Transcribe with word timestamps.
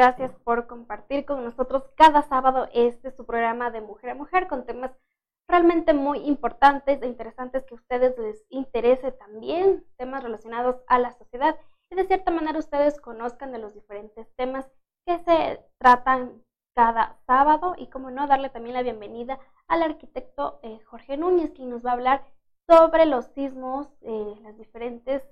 Gracias 0.00 0.34
por 0.44 0.66
compartir 0.66 1.26
con 1.26 1.44
nosotros 1.44 1.84
cada 1.94 2.22
sábado 2.22 2.68
este 2.72 3.10
su 3.10 3.26
programa 3.26 3.70
de 3.70 3.82
Mujer 3.82 4.08
a 4.08 4.14
Mujer 4.14 4.48
con 4.48 4.64
temas 4.64 4.92
realmente 5.46 5.92
muy 5.92 6.20
importantes 6.20 7.02
e 7.02 7.06
interesantes 7.06 7.66
que 7.66 7.74
a 7.74 7.76
ustedes 7.76 8.16
les 8.16 8.46
interese 8.48 9.12
también, 9.12 9.84
temas 9.98 10.22
relacionados 10.22 10.76
a 10.86 10.98
la 10.98 11.12
sociedad. 11.12 11.54
Y 11.90 11.96
de 11.96 12.06
cierta 12.06 12.30
manera 12.30 12.58
ustedes 12.58 12.98
conozcan 12.98 13.52
de 13.52 13.58
los 13.58 13.74
diferentes 13.74 14.26
temas 14.36 14.66
que 15.06 15.18
se 15.18 15.62
tratan 15.78 16.42
cada 16.74 17.18
sábado 17.26 17.74
y 17.76 17.88
como 17.88 18.10
no 18.10 18.26
darle 18.26 18.48
también 18.48 18.76
la 18.76 18.82
bienvenida 18.82 19.38
al 19.68 19.82
arquitecto 19.82 20.60
eh, 20.62 20.80
Jorge 20.86 21.18
Núñez 21.18 21.50
quien 21.50 21.68
nos 21.68 21.84
va 21.84 21.90
a 21.90 21.92
hablar 21.92 22.24
sobre 22.66 23.04
los 23.04 23.26
sismos, 23.34 23.92
eh, 24.00 24.34
las 24.40 24.56
diferentes 24.56 25.22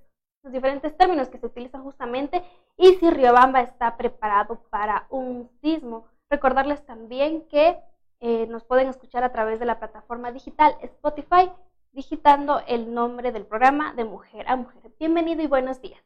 los 0.42 0.53
diferentes 0.53 0.97
términos 0.97 1.28
que 1.28 1.39
se 1.39 1.47
utilizan 1.47 1.83
justamente 1.83 2.42
y 2.77 2.94
si 2.94 3.11
Riobamba 3.11 3.61
está 3.61 3.97
preparado 3.97 4.61
para 4.70 5.06
un 5.11 5.50
sismo. 5.61 6.06
Recordarles 6.31 6.84
también 6.84 7.47
que 7.48 7.81
eh, 8.20 8.47
nos 8.47 8.64
pueden 8.64 8.89
escuchar 8.89 9.25
a 9.25 9.33
través 9.33 9.59
de 9.59 9.66
la 9.66 9.78
plataforma 9.78 10.33
digital 10.33 10.77
Spotify, 10.83 11.50
digitando 11.92 12.61
el 12.66 12.92
nombre 12.92 13.33
del 13.33 13.47
programa 13.47 13.94
de 13.94 14.05
Mujer 14.05 14.47
a 14.48 14.56
Mujer. 14.56 14.92
Bienvenido 14.98 15.42
y 15.42 15.47
buenos 15.47 15.81
días. 15.81 16.03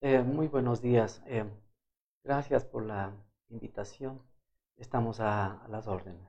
Eh, 0.00 0.22
muy 0.22 0.48
buenos 0.48 0.80
días. 0.80 1.22
Eh, 1.26 1.44
gracias 2.24 2.64
por 2.64 2.84
la 2.84 3.12
invitación. 3.48 4.20
Estamos 4.76 5.20
a, 5.20 5.62
a, 5.64 5.68
las 5.68 5.86
órdenes. 5.86 6.28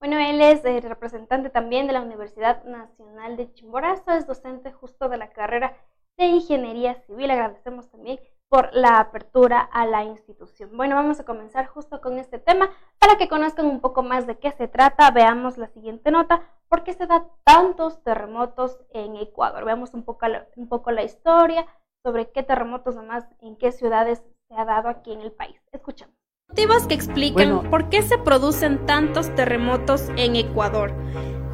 Bueno, 0.00 0.18
él 0.18 0.40
es 0.40 0.62
representante 0.84 1.50
también 1.50 1.86
de 1.86 1.92
la 1.92 2.02
Universidad 2.02 2.64
Nacional 2.64 3.36
de 3.36 3.52
Chimborazo, 3.54 4.12
es 4.12 4.26
docente 4.26 4.72
justo 4.72 5.08
de 5.08 5.16
la 5.16 5.30
carrera 5.30 5.74
de 6.16 6.26
Ingeniería 6.26 6.94
Civil. 7.06 7.30
Agradecemos 7.30 7.88
también 7.90 8.18
por 8.48 8.70
la 8.72 9.00
apertura 9.00 9.60
a 9.60 9.86
la 9.86 10.04
institución. 10.04 10.70
Bueno, 10.76 10.94
vamos 10.94 11.18
a 11.20 11.24
comenzar 11.24 11.66
justo 11.66 12.00
con 12.00 12.18
este 12.18 12.38
tema 12.38 12.70
para 12.98 13.16
que 13.16 13.28
conozcan 13.28 13.66
un 13.66 13.80
poco 13.80 14.02
más 14.02 14.26
de 14.26 14.38
qué 14.38 14.52
se 14.52 14.68
trata. 14.68 15.10
Veamos 15.10 15.58
la 15.58 15.68
siguiente 15.68 16.10
nota, 16.10 16.42
¿por 16.68 16.84
qué 16.84 16.92
se 16.92 17.06
dan 17.06 17.26
tantos 17.44 18.02
terremotos 18.02 18.78
en 18.90 19.16
Ecuador? 19.16 19.64
Veamos 19.64 19.94
un 19.94 20.04
poco, 20.04 20.26
un 20.56 20.68
poco 20.68 20.90
la 20.90 21.02
historia 21.02 21.66
sobre 22.04 22.30
qué 22.30 22.42
terremotos 22.42 22.94
nomás 22.94 23.26
en 23.40 23.56
qué 23.56 23.72
ciudades 23.72 24.22
se 24.48 24.54
ha 24.56 24.64
dado 24.64 24.88
aquí 24.88 25.12
en 25.12 25.22
el 25.22 25.32
país. 25.32 25.60
Escuchamos. 25.72 26.14
Motivos 26.48 26.86
que 26.86 26.94
explican 26.94 27.68
por 27.70 27.88
qué 27.88 28.02
se 28.02 28.18
producen 28.18 28.86
tantos 28.86 29.34
terremotos 29.34 30.08
en 30.16 30.36
Ecuador. 30.36 30.92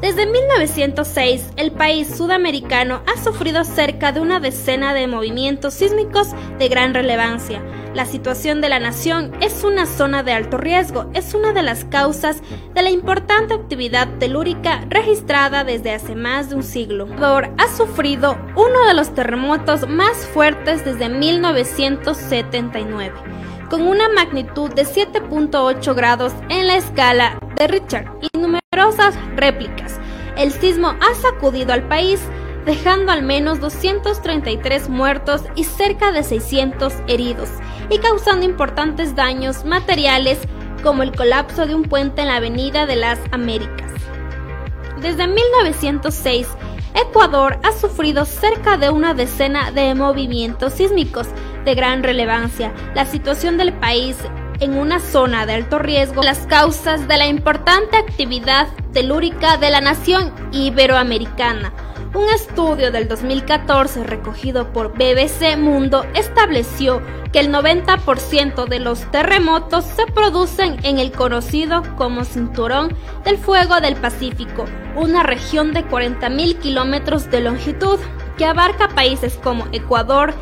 Desde 0.03 0.25
1906, 0.25 1.51
el 1.55 1.71
país 1.71 2.17
sudamericano 2.17 3.01
ha 3.07 3.23
sufrido 3.23 3.63
cerca 3.63 4.11
de 4.11 4.19
una 4.19 4.41
decena 4.41 4.93
de 4.93 5.07
movimientos 5.07 5.75
sísmicos 5.75 6.27
de 6.59 6.67
gran 6.67 6.93
relevancia. 6.93 7.63
La 7.93 8.05
situación 8.05 8.59
de 8.59 8.67
la 8.67 8.81
nación 8.81 9.31
es 9.39 9.63
una 9.63 9.85
zona 9.85 10.21
de 10.21 10.33
alto 10.33 10.57
riesgo, 10.57 11.09
es 11.13 11.33
una 11.33 11.53
de 11.53 11.63
las 11.63 11.85
causas 11.85 12.41
de 12.73 12.81
la 12.81 12.89
importante 12.89 13.53
actividad 13.53 14.09
telúrica 14.19 14.83
registrada 14.89 15.63
desde 15.63 15.93
hace 15.93 16.15
más 16.15 16.49
de 16.49 16.55
un 16.55 16.63
siglo. 16.63 17.07
Ecuador 17.07 17.53
ha 17.57 17.73
sufrido 17.73 18.37
uno 18.57 18.85
de 18.85 18.95
los 18.95 19.15
terremotos 19.15 19.87
más 19.87 20.17
fuertes 20.33 20.83
desde 20.83 21.07
1979 21.07 23.42
con 23.73 23.87
una 23.87 24.07
magnitud 24.07 24.71
de 24.71 24.85
7.8 24.85 25.95
grados 25.95 26.31
en 26.49 26.67
la 26.67 26.77
escala 26.77 27.39
de 27.55 27.67
Richard 27.67 28.05
y 28.21 28.37
numerosas 28.37 29.15
réplicas. 29.35 29.99
El 30.37 30.51
sismo 30.51 30.89
ha 30.89 31.15
sacudido 31.15 31.73
al 31.73 31.87
país, 31.87 32.21
dejando 32.67 33.11
al 33.11 33.23
menos 33.23 33.59
233 33.61 34.89
muertos 34.89 35.41
y 35.55 35.63
cerca 35.63 36.11
de 36.11 36.21
600 36.21 36.93
heridos, 37.07 37.49
y 37.89 37.97
causando 37.97 38.45
importantes 38.45 39.15
daños 39.15 39.65
materiales 39.65 40.37
como 40.83 41.01
el 41.01 41.11
colapso 41.11 41.65
de 41.65 41.73
un 41.73 41.81
puente 41.81 42.21
en 42.21 42.27
la 42.27 42.35
Avenida 42.35 42.85
de 42.85 42.97
las 42.97 43.17
Américas. 43.31 43.91
Desde 45.01 45.25
1906, 45.25 46.47
Ecuador 46.95 47.59
ha 47.63 47.71
sufrido 47.71 48.25
cerca 48.25 48.77
de 48.77 48.89
una 48.89 49.13
decena 49.13 49.71
de 49.71 49.95
movimientos 49.95 50.73
sísmicos 50.73 51.27
de 51.65 51.75
gran 51.75 52.03
relevancia. 52.03 52.71
La 52.93 53.05
situación 53.05 53.57
del 53.57 53.73
país 53.73 54.17
en 54.59 54.77
una 54.77 54.99
zona 54.99 55.45
de 55.45 55.53
alto 55.53 55.79
riesgo 55.79 56.23
las 56.23 56.45
causas 56.47 57.07
de 57.07 57.17
la 57.17 57.27
importante 57.27 57.97
actividad 57.97 58.67
telúrica 58.93 59.57
de 59.57 59.71
la 59.71 59.81
nación 59.81 60.33
iberoamericana. 60.51 61.73
Un 62.15 62.29
estudio 62.29 62.91
del 62.91 63.07
2014 63.07 64.03
recogido 64.03 64.71
por 64.71 64.93
BBC 64.93 65.57
Mundo 65.57 66.05
estableció 66.13 67.01
que 67.31 67.39
el 67.39 67.51
90% 67.51 68.67
de 68.67 68.79
los 68.79 69.09
terremotos 69.09 69.83
se 69.83 70.05
producen 70.05 70.77
en 70.83 70.99
el 70.99 71.11
conocido 71.11 71.81
como 71.95 72.23
Cinturón 72.23 72.95
del 73.25 73.39
Fuego 73.39 73.81
del 73.81 73.95
Pacífico, 73.95 74.65
una 74.95 75.23
región 75.23 75.73
de 75.73 75.83
40.000 75.83 76.59
kilómetros 76.59 77.31
de 77.31 77.41
longitud 77.41 77.97
que 78.37 78.45
abarca 78.45 78.89
países 78.89 79.39
como 79.43 79.65
Ecuador, 79.71 80.35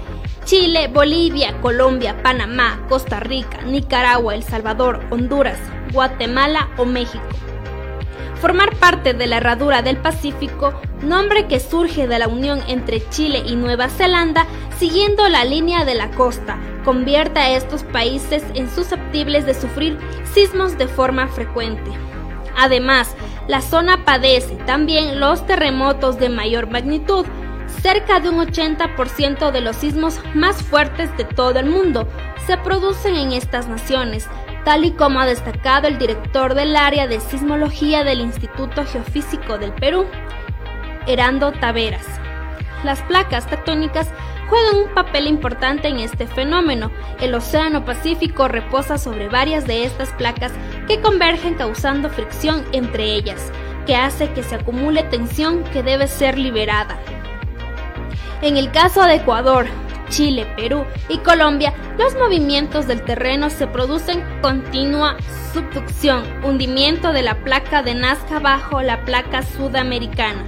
Chile, 0.44 0.90
Bolivia, 0.90 1.56
Colombia, 1.62 2.22
Panamá, 2.22 2.86
Costa 2.90 3.22
Rica, 3.22 3.62
Nicaragua, 3.62 4.36
El 4.36 4.44
Salvador, 4.44 5.00
Honduras, 5.10 5.58
Guatemala 5.94 6.70
o 6.76 6.84
México. 6.84 7.24
Formar 8.42 8.76
parte 8.78 9.14
de 9.14 9.28
la 9.28 9.38
Herradura 9.38 9.84
del 9.84 9.98
Pacífico, 9.98 10.74
nombre 11.04 11.46
que 11.46 11.60
surge 11.60 12.08
de 12.08 12.18
la 12.18 12.28
unión 12.28 12.60
entre 12.68 13.08
Chile 13.10 13.44
y 13.46 13.56
Nueva 13.56 13.88
Zelanda, 13.88 14.48
siguiendo 14.80 15.30
la 15.30 15.46
línea 15.46 15.86
de 15.86 15.94
la 15.94 16.10
costa, 16.10 16.58
convierte 16.84 17.40
a 17.40 17.56
estos 17.56 17.84
países 17.84 18.44
en 18.56 18.68
susceptibles 18.68 19.46
de 19.46 19.54
sufrir 19.54 20.00
sismos 20.34 20.76
de 20.80 20.88
forma 20.88 21.28
frecuente. 21.28 21.92
Además, 22.58 23.16
la 23.48 23.62
zona 23.62 24.06
padece 24.06 24.56
también 24.66 25.20
los 25.20 25.46
terremotos 25.46 26.18
de 26.18 26.30
mayor 26.30 26.68
magnitud, 26.68 27.28
Cerca 27.82 28.20
de 28.20 28.30
un 28.30 28.38
80% 28.38 29.50
de 29.50 29.62
los 29.62 29.76
sismos 29.78 30.20
más 30.36 30.62
fuertes 30.62 31.16
de 31.18 31.24
todo 31.24 31.58
el 31.58 31.66
mundo 31.66 32.08
se 32.46 32.58
producen 32.58 33.16
en 33.16 33.32
estas 33.32 33.68
naciones, 33.68 34.28
tal 34.64 34.86
y 34.86 34.92
como 34.92 35.20
ha 35.20 35.26
destacado 35.26 35.88
el 35.88 35.98
director 35.98 36.54
del 36.54 36.76
área 36.76 37.08
de 37.08 37.20
sismología 37.20 38.04
del 38.04 38.22
Instituto 38.22 38.86
Geofísico 38.86 39.58
del 39.58 39.74
Perú, 39.74 40.06
Herando 41.08 41.52
Taveras. 41.52 42.06
Las 42.84 43.02
placas 43.04 43.48
tectónicas 43.48 44.10
juegan 44.50 44.88
un 44.88 44.94
papel 44.94 45.28
importante 45.28 45.88
en 45.88 46.00
este 46.00 46.28
fenómeno. 46.28 46.92
El 47.20 47.34
Océano 47.36 47.86
Pacífico 47.86 48.48
reposa 48.48 48.98
sobre 48.98 49.30
varias 49.30 49.66
de 49.66 49.86
estas 49.86 50.10
placas 50.10 50.52
que 50.88 51.00
convergen 51.00 51.54
causando 51.54 52.10
fricción 52.10 52.66
entre 52.72 53.14
ellas, 53.16 53.52
que 53.86 53.96
hace 53.96 54.32
que 54.32 54.44
se 54.44 54.56
acumule 54.56 55.04
tensión 55.04 55.64
que 55.66 55.84
debe 55.84 56.08
ser 56.08 56.38
liberada. 56.38 57.00
En 58.42 58.58
el 58.58 58.72
caso 58.72 59.04
de 59.04 59.16
Ecuador, 59.16 59.68
Chile, 60.12 60.46
Perú 60.56 60.86
y 61.10 61.18
Colombia, 61.20 61.74
los 61.98 62.14
movimientos 62.16 62.86
del 62.86 63.02
terreno 63.02 63.50
se 63.50 63.66
producen 63.66 64.24
continua 64.42 65.18
subducción, 65.54 66.24
hundimiento 66.44 67.14
de 67.14 67.24
la 67.24 67.44
placa 67.44 67.82
de 67.82 67.96
Nazca 67.96 68.40
bajo 68.40 68.82
la 68.82 69.04
placa 69.06 69.42
sudamericana. 69.42 70.44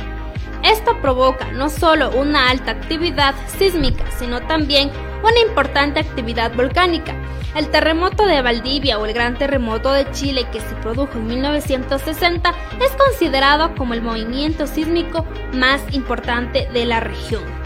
Esto 0.64 1.02
provoca 1.02 1.52
no 1.52 1.70
solo 1.70 2.12
una 2.12 2.50
alta 2.50 2.72
actividad 2.72 3.34
sísmica, 3.58 4.04
sino 4.18 4.42
también 4.42 4.92
una 5.24 5.40
importante 5.40 6.00
actividad 6.00 6.54
volcánica. 6.54 7.16
El 7.56 7.70
terremoto 7.70 8.26
de 8.26 8.42
Valdivia 8.42 9.00
o 9.00 9.06
el 9.06 9.14
gran 9.14 9.38
terremoto 9.38 9.92
de 9.92 10.10
Chile 10.12 10.46
que 10.52 10.60
se 10.60 10.76
produjo 10.76 11.18
en 11.18 11.28
1960 11.28 12.54
es 12.82 12.92
considerado 12.92 13.76
como 13.76 13.94
el 13.94 14.02
movimiento 14.02 14.68
sísmico 14.68 15.26
más 15.54 15.82
importante 15.94 16.68
de 16.74 16.86
la 16.86 17.00
región. 17.00 17.63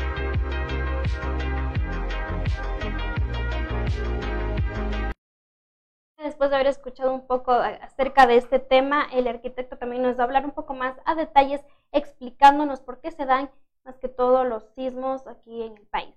Después 6.28 6.50
de 6.50 6.58
haber 6.58 6.68
escuchado 6.68 7.14
un 7.14 7.26
poco 7.26 7.52
acerca 7.52 8.28
de 8.28 8.38
este 8.38 8.60
tema, 8.60 9.08
el 9.14 9.28
arquitecto 9.28 9.78
también 9.78 10.04
nos 10.04 10.18
va 10.18 10.22
a 10.22 10.26
hablar 10.26 10.46
un 10.46 10.52
poco 10.52 10.74
más 10.74 10.96
a 11.06 11.16
detalles 11.16 11.62
explicándonos 11.92 12.82
por 12.82 13.00
qué 13.00 13.12
se 13.12 13.26
dan 13.26 13.50
más 13.86 13.98
que 13.98 14.10
todo 14.10 14.44
los 14.44 14.64
sismos 14.76 15.26
aquí 15.28 15.64
en 15.64 15.78
el 15.78 15.88
país. 15.88 16.16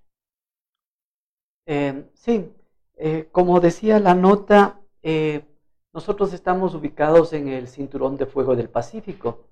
Eh, 1.67 2.11
sí, 2.15 2.53
eh, 2.97 3.29
como 3.31 3.61
decía 3.61 4.01
la 4.01 4.15
nota, 4.15 4.81
eh, 5.03 5.45
nosotros 5.93 6.33
estamos 6.33 6.75
ubicados 6.75 7.33
en 7.33 7.49
el 7.49 7.69
cinturón 7.69 8.17
de 8.17 8.27
fuego 8.27 8.57
del 8.57 8.69
Pacífico. 8.69 9.47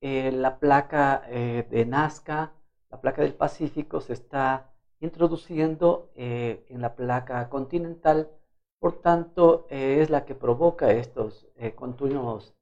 la 0.00 0.58
placa 0.58 1.20
de 1.28 1.86
Nazca, 1.86 2.52
la 2.90 3.00
placa 3.00 3.22
del 3.22 3.34
Pacífico, 3.34 4.00
se 4.00 4.12
está 4.12 4.73
introduciendo 5.04 6.10
eh, 6.16 6.64
en 6.68 6.80
la 6.80 6.94
placa 6.96 7.48
continental, 7.48 8.30
por 8.80 9.00
tanto 9.00 9.66
eh, 9.70 9.98
es 10.00 10.10
la 10.10 10.24
que 10.24 10.34
provoca 10.34 10.90
estos 10.92 11.46
eh, 11.56 11.72
continuos 11.72 12.54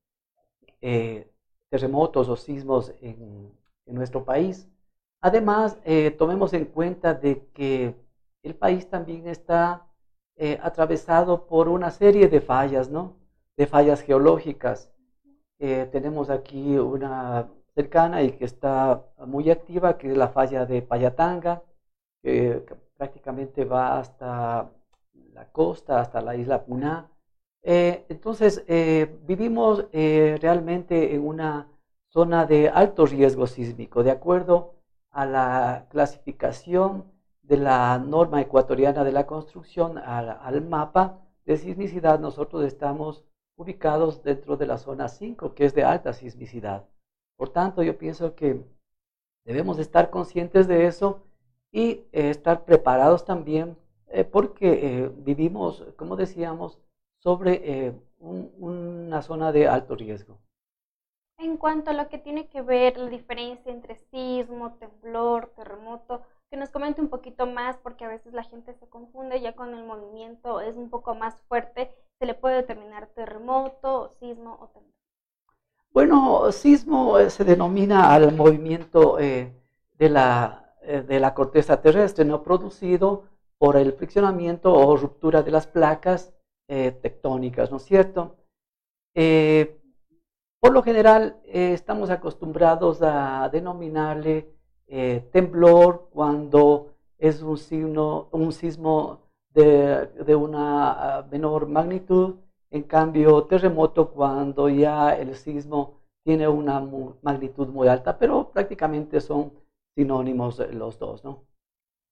terremotos 1.70 2.28
o 2.28 2.34
sismos 2.34 2.92
en, 3.00 3.52
nuestro 3.86 4.24
país. 4.24 4.68
Además, 5.20 5.78
tomemos 6.18 6.52
en 6.54 6.64
cuenta 6.64 7.14
de 7.14 7.46
que 7.54 7.94
el 8.42 8.54
país 8.56 8.90
también 8.90 9.28
está 9.28 9.86
atravesado 10.60 11.46
por 11.46 11.68
una 11.68 11.90
serie 11.92 12.26
de 12.28 12.40
fallas, 12.40 12.90
¿no? 12.90 13.14
De 13.56 13.66
fallas 13.68 14.00
geológicas. 14.00 14.90
Tenemos 15.58 16.30
aquí 16.30 16.76
una 16.78 17.48
cercana 17.76 18.22
y 18.22 18.32
que 18.32 18.44
está 18.44 19.04
muy 19.24 19.48
activa, 19.50 19.98
que 19.98 20.10
es 20.10 20.16
la 20.16 20.30
falla 20.30 20.66
de 20.66 20.82
Payatanga, 20.82 21.62
que 22.22 22.64
prácticamente 22.96 23.64
va 23.64 23.98
hasta 23.98 24.70
la 25.32 25.48
costa, 25.50 26.00
hasta 26.00 26.20
la 26.20 26.36
isla 26.36 26.64
Puná. 26.64 27.10
Eh, 27.62 28.04
entonces, 28.08 28.64
vivimos 29.26 29.86
realmente 29.92 31.14
en 31.14 31.26
una 31.26 31.68
zona 32.12 32.46
de 32.46 32.68
alto 32.68 33.06
riesgo 33.06 33.46
sísmico, 33.46 34.02
de 34.02 34.10
acuerdo 34.10 34.74
a 35.10 35.26
la 35.26 35.86
clasificación 35.90 37.04
de 37.42 37.56
la 37.56 37.98
norma 37.98 38.40
ecuatoriana 38.40 39.04
de 39.04 39.12
la 39.12 39.26
construcción 39.26 39.98
al, 39.98 40.62
mapa 40.62 41.20
de 41.44 41.56
sismicidad, 41.56 42.20
nosotros 42.20 42.64
estamos 42.64 43.24
ubicados 43.56 44.22
dentro 44.22 44.56
de 44.56 44.66
la 44.66 44.78
zona 44.78 45.08
5, 45.08 45.54
que 45.54 45.66
es 45.66 45.74
de 45.74 45.84
alta 45.84 46.12
sismicidad. 46.12 46.86
Por 47.36 47.50
tanto, 47.50 47.82
yo 47.82 47.98
pienso 47.98 48.34
que 48.34 48.64
debemos 49.44 49.78
estar 49.78 50.10
conscientes 50.10 50.68
de 50.68 50.86
eso 50.86 51.24
y 51.72 52.04
eh, 52.12 52.30
estar 52.30 52.64
preparados 52.64 53.24
también 53.24 53.76
eh, 54.08 54.24
porque 54.24 54.68
eh, 54.72 55.10
vivimos, 55.16 55.84
como 55.96 56.16
decíamos, 56.16 56.78
sobre 57.18 57.94
una 58.20 59.22
zona 59.22 59.50
de 59.50 59.66
alto 59.66 59.96
riesgo. 59.96 60.38
En 61.38 61.56
cuanto 61.56 61.90
a 61.90 61.94
lo 61.94 62.08
que 62.08 62.18
tiene 62.18 62.48
que 62.48 62.62
ver 62.62 62.96
la 62.96 63.08
diferencia 63.08 63.72
entre 63.72 63.96
sismo, 63.96 64.74
temblor, 64.74 65.52
terremoto, 65.56 66.22
que 66.52 66.56
nos 66.56 66.70
comente 66.70 67.00
un 67.00 67.08
poquito 67.08 67.46
más 67.46 67.78
porque 67.78 68.04
a 68.04 68.08
veces 68.08 68.34
la 68.34 68.44
gente 68.44 68.74
se 68.74 68.86
confunde 68.86 69.40
ya 69.40 69.54
con 69.54 69.74
el 69.74 69.84
movimiento 69.84 70.60
es 70.60 70.76
un 70.76 70.90
poco 70.90 71.14
más 71.14 71.40
fuerte, 71.48 71.90
se 72.18 72.26
le 72.26 72.34
puede 72.34 72.56
determinar 72.56 73.06
terremoto, 73.06 74.14
sismo 74.20 74.58
o 74.60 74.68
temblor. 74.68 74.92
Bueno, 75.92 76.52
sismo 76.52 77.18
eh, 77.18 77.30
se 77.30 77.44
denomina 77.44 78.12
al 78.14 78.34
movimiento 78.36 79.18
eh, 79.18 79.52
de, 79.98 80.08
la, 80.08 80.61
eh, 80.61 80.61
de 80.86 81.20
la 81.20 81.34
corteza 81.34 81.80
terrestre 81.80 82.24
no 82.24 82.42
producido 82.42 83.24
por 83.58 83.76
el 83.76 83.92
friccionamiento 83.92 84.72
o 84.72 84.96
ruptura 84.96 85.42
de 85.42 85.50
las 85.50 85.66
placas 85.66 86.32
tectónicas, 86.66 87.70
¿no 87.70 87.76
es 87.76 87.84
cierto? 87.84 88.36
por 89.14 90.72
lo 90.72 90.82
general 90.82 91.36
estamos 91.44 92.10
acostumbrados 92.10 93.00
a 93.02 93.48
denominarle 93.50 94.52
eh, 94.94 95.26
temblor 95.32 96.10
cuando 96.12 96.92
es 97.16 97.40
un, 97.40 97.56
signo, 97.56 98.28
un 98.30 98.52
sismo 98.52 99.20
de, 99.54 100.06
de, 100.06 100.34
una 100.36 101.18
ah, 101.18 101.26
menor 101.30 101.66
magnitud, 101.66 102.34
en 102.70 102.82
cambio 102.82 103.44
terremoto 103.44 104.10
cuando 104.10 104.68
ya 104.68 105.14
el 105.16 105.34
sismo 105.34 105.94
tiene 106.22 106.46
una 106.46 106.86
magnitud 107.22 107.68
muy 107.68 107.88
alta, 107.88 108.18
pero 108.18 108.50
prácticamente 108.50 109.22
son 109.22 109.52
sinónimos 109.94 110.58
los 110.72 110.98
dos, 110.98 111.24
¿no? 111.24 111.44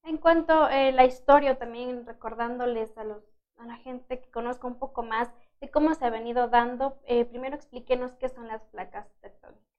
En 0.05 0.17
cuanto 0.17 0.65
a 0.65 0.89
eh, 0.89 0.93
la 0.93 1.05
historia, 1.05 1.59
también 1.59 2.07
recordándoles 2.07 2.97
a, 2.97 3.05
los, 3.05 3.23
a 3.57 3.67
la 3.67 3.77
gente 3.77 4.21
que 4.21 4.31
conozca 4.31 4.67
un 4.67 4.79
poco 4.79 5.03
más 5.03 5.31
de 5.61 5.71
cómo 5.71 5.95
se 5.95 6.05
ha 6.05 6.11
venido 6.11 6.49
dando, 6.49 6.99
eh, 7.05 7.25
primero 7.25 7.55
explíquenos 7.55 8.17
qué 8.17 8.29
son 8.29 8.49
las 8.49 8.63
placas 8.65 9.07
tectónicas. 9.21 9.71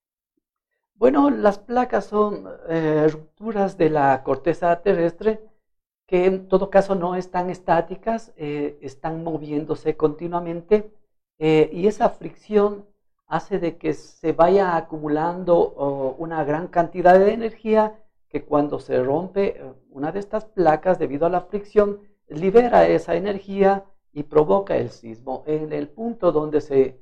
Bueno, 0.94 1.32
las 1.32 1.58
placas 1.58 2.06
son 2.06 2.48
eh, 2.70 3.08
rupturas 3.10 3.78
de 3.78 3.90
la 3.90 4.22
corteza 4.24 4.82
terrestre 4.84 5.42
que 6.12 6.26
en 6.26 6.50
todo 6.50 6.70
caso 6.70 6.94
no 6.94 7.16
están 7.16 7.50
estáticas, 7.50 8.34
eh, 8.36 8.78
están 8.82 9.24
moviéndose 9.24 9.96
continuamente 9.96 10.94
eh, 11.40 11.70
y 11.72 11.88
esa 11.88 12.10
fricción 12.10 12.86
hace 13.32 13.60
de 13.60 13.78
que 13.78 13.94
se 13.94 14.34
vaya 14.34 14.76
acumulando 14.76 16.16
una 16.18 16.44
gran 16.44 16.68
cantidad 16.68 17.18
de 17.18 17.34
energía 17.34 17.96
que 18.28 18.44
cuando 18.44 18.80
se 18.80 19.02
rompe 19.02 19.62
una 19.90 20.12
de 20.12 20.20
estas 20.20 20.46
placas 20.46 21.00
debido 21.00 21.26
a 21.26 21.30
la 21.30 21.42
fricción 21.42 22.00
libera 22.28 22.88
esa 22.88 23.16
energía 23.16 23.86
y 24.14 24.24
provoca 24.24 24.76
el 24.76 24.90
sismo. 24.90 25.44
En 25.48 25.72
el 25.72 25.88
punto 25.88 26.32
donde 26.32 26.60
se 26.62 27.00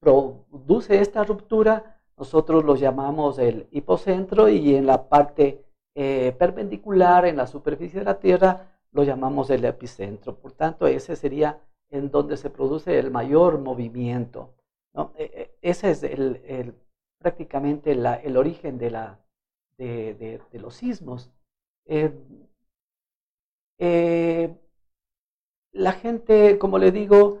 produce 0.00 1.00
esta 1.00 1.24
ruptura, 1.24 2.00
nosotros 2.16 2.64
lo 2.64 2.74
llamamos 2.74 3.38
el 3.38 3.68
hipocentro 3.70 4.48
y 4.48 4.74
en 4.74 4.86
la 4.86 5.08
parte 5.08 5.64
eh, 5.94 6.34
perpendicular, 6.38 7.26
en 7.26 7.36
la 7.36 7.46
superficie 7.46 8.00
de 8.00 8.04
la 8.04 8.18
Tierra, 8.18 8.68
lo 8.92 9.02
llamamos 9.04 9.50
el 9.50 9.64
epicentro. 9.64 10.36
Por 10.36 10.52
tanto, 10.52 10.86
ese 10.86 11.16
sería 11.16 11.60
en 11.90 12.10
donde 12.10 12.36
se 12.36 12.50
produce 12.50 12.98
el 12.98 13.10
mayor 13.10 13.58
movimiento. 13.58 14.54
E, 14.94 15.24
e, 15.24 15.58
ese 15.62 15.90
es 15.90 16.02
el, 16.02 16.74
prácticamente 17.18 17.92
el 17.92 18.36
origen 18.36 18.78
de, 18.78 18.90
la, 18.90 19.20
de, 19.76 20.40
los 20.52 20.74
sismos. 20.74 21.30
Eh, 21.86 22.12
eh, 23.78 24.56
la 25.72 25.92
gente, 25.92 26.58
como 26.58 26.78
le 26.78 26.90
digo, 26.92 27.40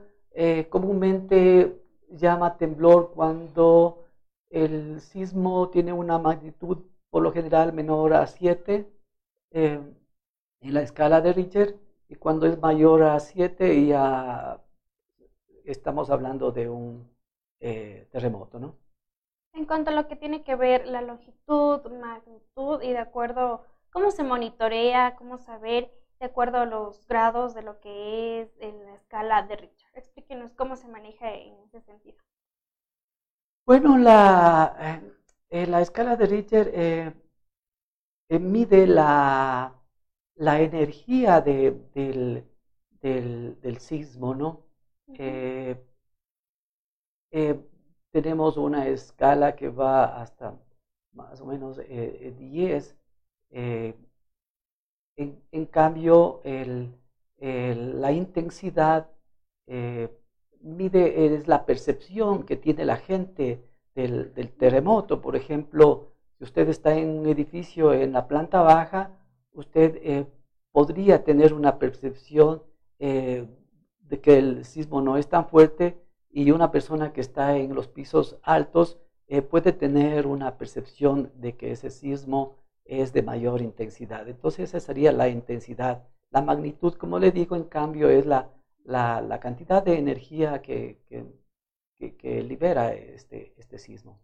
comúnmente 0.70 1.82
llama 2.10 2.56
temblor 2.56 3.12
cuando 3.14 4.04
el 4.50 5.00
sismo 5.00 5.68
tiene 5.70 5.92
una 5.92 6.18
magnitud 6.18 6.78
por 7.10 7.22
lo 7.22 7.32
general 7.32 7.72
menor 7.72 8.14
a 8.14 8.26
7 8.26 8.90
eh, 9.52 9.80
en 10.60 10.74
la 10.74 10.82
escala 10.82 11.20
de 11.20 11.32
Richter 11.32 11.78
y 12.08 12.16
cuando 12.16 12.46
es 12.46 12.58
mayor 12.60 13.02
a 13.02 13.20
7 13.20 13.86
ya 13.86 14.62
estamos 15.64 16.10
hablando 16.10 16.50
de 16.52 16.68
un 16.68 17.08
eh, 17.60 18.08
terremoto, 18.10 18.58
¿no? 18.58 18.76
En 19.54 19.64
cuanto 19.66 19.90
a 19.90 19.94
lo 19.94 20.06
que 20.06 20.16
tiene 20.16 20.44
que 20.44 20.56
ver 20.56 20.86
la 20.86 21.02
longitud, 21.02 21.80
magnitud 21.90 22.82
y 22.82 22.92
de 22.92 22.98
acuerdo, 22.98 23.64
cómo 23.90 24.10
se 24.10 24.22
monitorea, 24.22 25.16
cómo 25.16 25.38
saber 25.38 25.92
de 26.20 26.26
acuerdo 26.26 26.58
a 26.58 26.66
los 26.66 27.06
grados 27.06 27.54
de 27.54 27.62
lo 27.62 27.80
que 27.80 28.42
es 28.42 28.56
en 28.60 28.84
la 28.84 28.94
escala 28.94 29.42
de 29.42 29.56
Richter. 29.56 29.86
Explíquenos 29.94 30.52
cómo 30.52 30.76
se 30.76 30.88
maneja 30.88 31.32
en 31.32 31.58
ese 31.60 31.80
sentido. 31.80 32.18
Bueno, 33.66 33.98
la, 33.98 34.76
eh, 34.80 35.12
eh, 35.50 35.66
la 35.66 35.80
escala 35.80 36.16
de 36.16 36.26
Richter 36.26 36.70
eh, 36.74 37.12
mide 38.38 38.86
la, 38.86 39.74
la 40.36 40.60
energía 40.60 41.40
del, 41.40 41.90
del, 43.00 43.78
sismo, 43.78 44.34
¿no? 44.34 44.64
Tenemos 48.10 48.56
una 48.56 48.88
escala 48.88 49.54
que 49.56 49.68
va 49.68 50.20
hasta 50.20 50.58
más 51.12 51.40
o 51.40 51.46
menos 51.46 51.78
10. 51.78 52.96
En, 53.50 53.94
en, 55.16 55.66
cambio, 55.66 56.40
la 56.44 58.12
intensidad 58.12 59.10
mide 60.60 61.26
es 61.26 61.48
la 61.48 61.66
percepción 61.66 62.44
que 62.44 62.56
tiene 62.56 62.84
la 62.84 62.96
gente 62.96 63.62
del, 63.94 64.52
terremoto. 64.56 65.20
Por 65.20 65.36
ejemplo, 65.36 66.12
si 66.38 66.44
usted 66.44 66.68
está 66.68 66.96
en 66.96 67.10
un 67.10 67.26
edificio 67.26 67.92
en 67.92 68.12
la 68.12 68.28
planta 68.28 68.62
baja, 68.62 69.10
usted 69.52 69.98
eh, 70.02 70.26
podría 70.72 71.24
tener 71.24 71.52
una 71.52 71.78
percepción 71.78 72.62
eh, 72.98 73.46
de 74.00 74.20
que 74.20 74.38
el 74.38 74.64
sismo 74.64 75.00
no 75.00 75.16
es 75.16 75.28
tan 75.28 75.48
fuerte 75.48 75.98
y 76.30 76.50
una 76.50 76.70
persona 76.70 77.12
que 77.12 77.20
está 77.20 77.56
en 77.56 77.74
los 77.74 77.88
pisos 77.88 78.38
altos 78.42 78.98
eh, 79.26 79.42
puede 79.42 79.72
tener 79.72 80.26
una 80.26 80.56
percepción 80.58 81.32
de 81.36 81.56
que 81.56 81.72
ese 81.72 81.90
sismo 81.90 82.56
es 82.84 83.12
de 83.12 83.22
mayor 83.22 83.60
intensidad. 83.62 84.28
Entonces 84.28 84.70
esa 84.70 84.80
sería 84.80 85.12
la 85.12 85.28
intensidad. 85.28 86.06
La 86.30 86.42
magnitud, 86.42 86.94
como 86.94 87.18
le 87.18 87.32
digo, 87.32 87.56
en 87.56 87.64
cambio, 87.64 88.08
es 88.10 88.26
la 88.26 88.50
la, 88.88 89.40
cantidad 89.40 89.82
de 89.82 89.98
energía 89.98 90.62
que, 90.62 90.98
que, 91.98 92.42
libera 92.42 92.92
este, 92.94 93.54
este 93.56 93.78
sismo. 93.78 94.18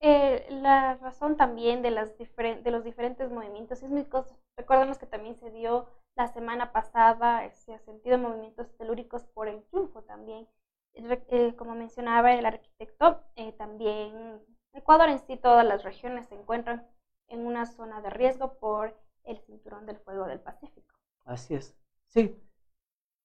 Eh, 0.00 0.46
la 0.50 0.96
razón 0.96 1.36
también 1.36 1.80
de, 1.82 1.90
los 1.90 2.84
diferentes 2.84 3.30
movimientos 3.30 3.78
sísmicos, 3.78 4.34
recordemos 4.56 4.98
que 4.98 5.06
también 5.06 5.36
se 5.36 5.50
dio 5.50 5.86
la 6.16 6.28
semana 6.28 6.72
pasada, 6.72 7.50
se 7.50 7.74
ha 7.74 7.78
sentido 7.78 8.18
movimientos 8.18 8.76
telúricos 8.76 9.24
por 9.24 9.48
el 9.48 9.62
triunfo 9.64 10.02
también. 10.02 10.46
Eh, 10.94 11.54
como 11.56 11.74
mencionaba 11.74 12.32
el 12.32 12.46
arquitecto, 12.46 13.20
eh, 13.36 13.52
también 13.52 14.40
Ecuador 14.72 15.08
en 15.08 15.18
sí, 15.20 15.36
todas 15.36 15.66
las 15.66 15.82
regiones 15.84 16.26
se 16.26 16.34
encuentran 16.34 16.86
en 17.28 17.46
una 17.46 17.66
zona 17.66 18.00
de 18.00 18.10
riesgo 18.10 18.54
por 18.58 18.96
el 19.24 19.38
cinturón 19.40 19.86
del 19.86 19.98
fuego 19.98 20.26
del 20.26 20.40
Pacífico. 20.40 20.94
Así 21.24 21.54
es. 21.54 21.76
Sí, 22.06 22.36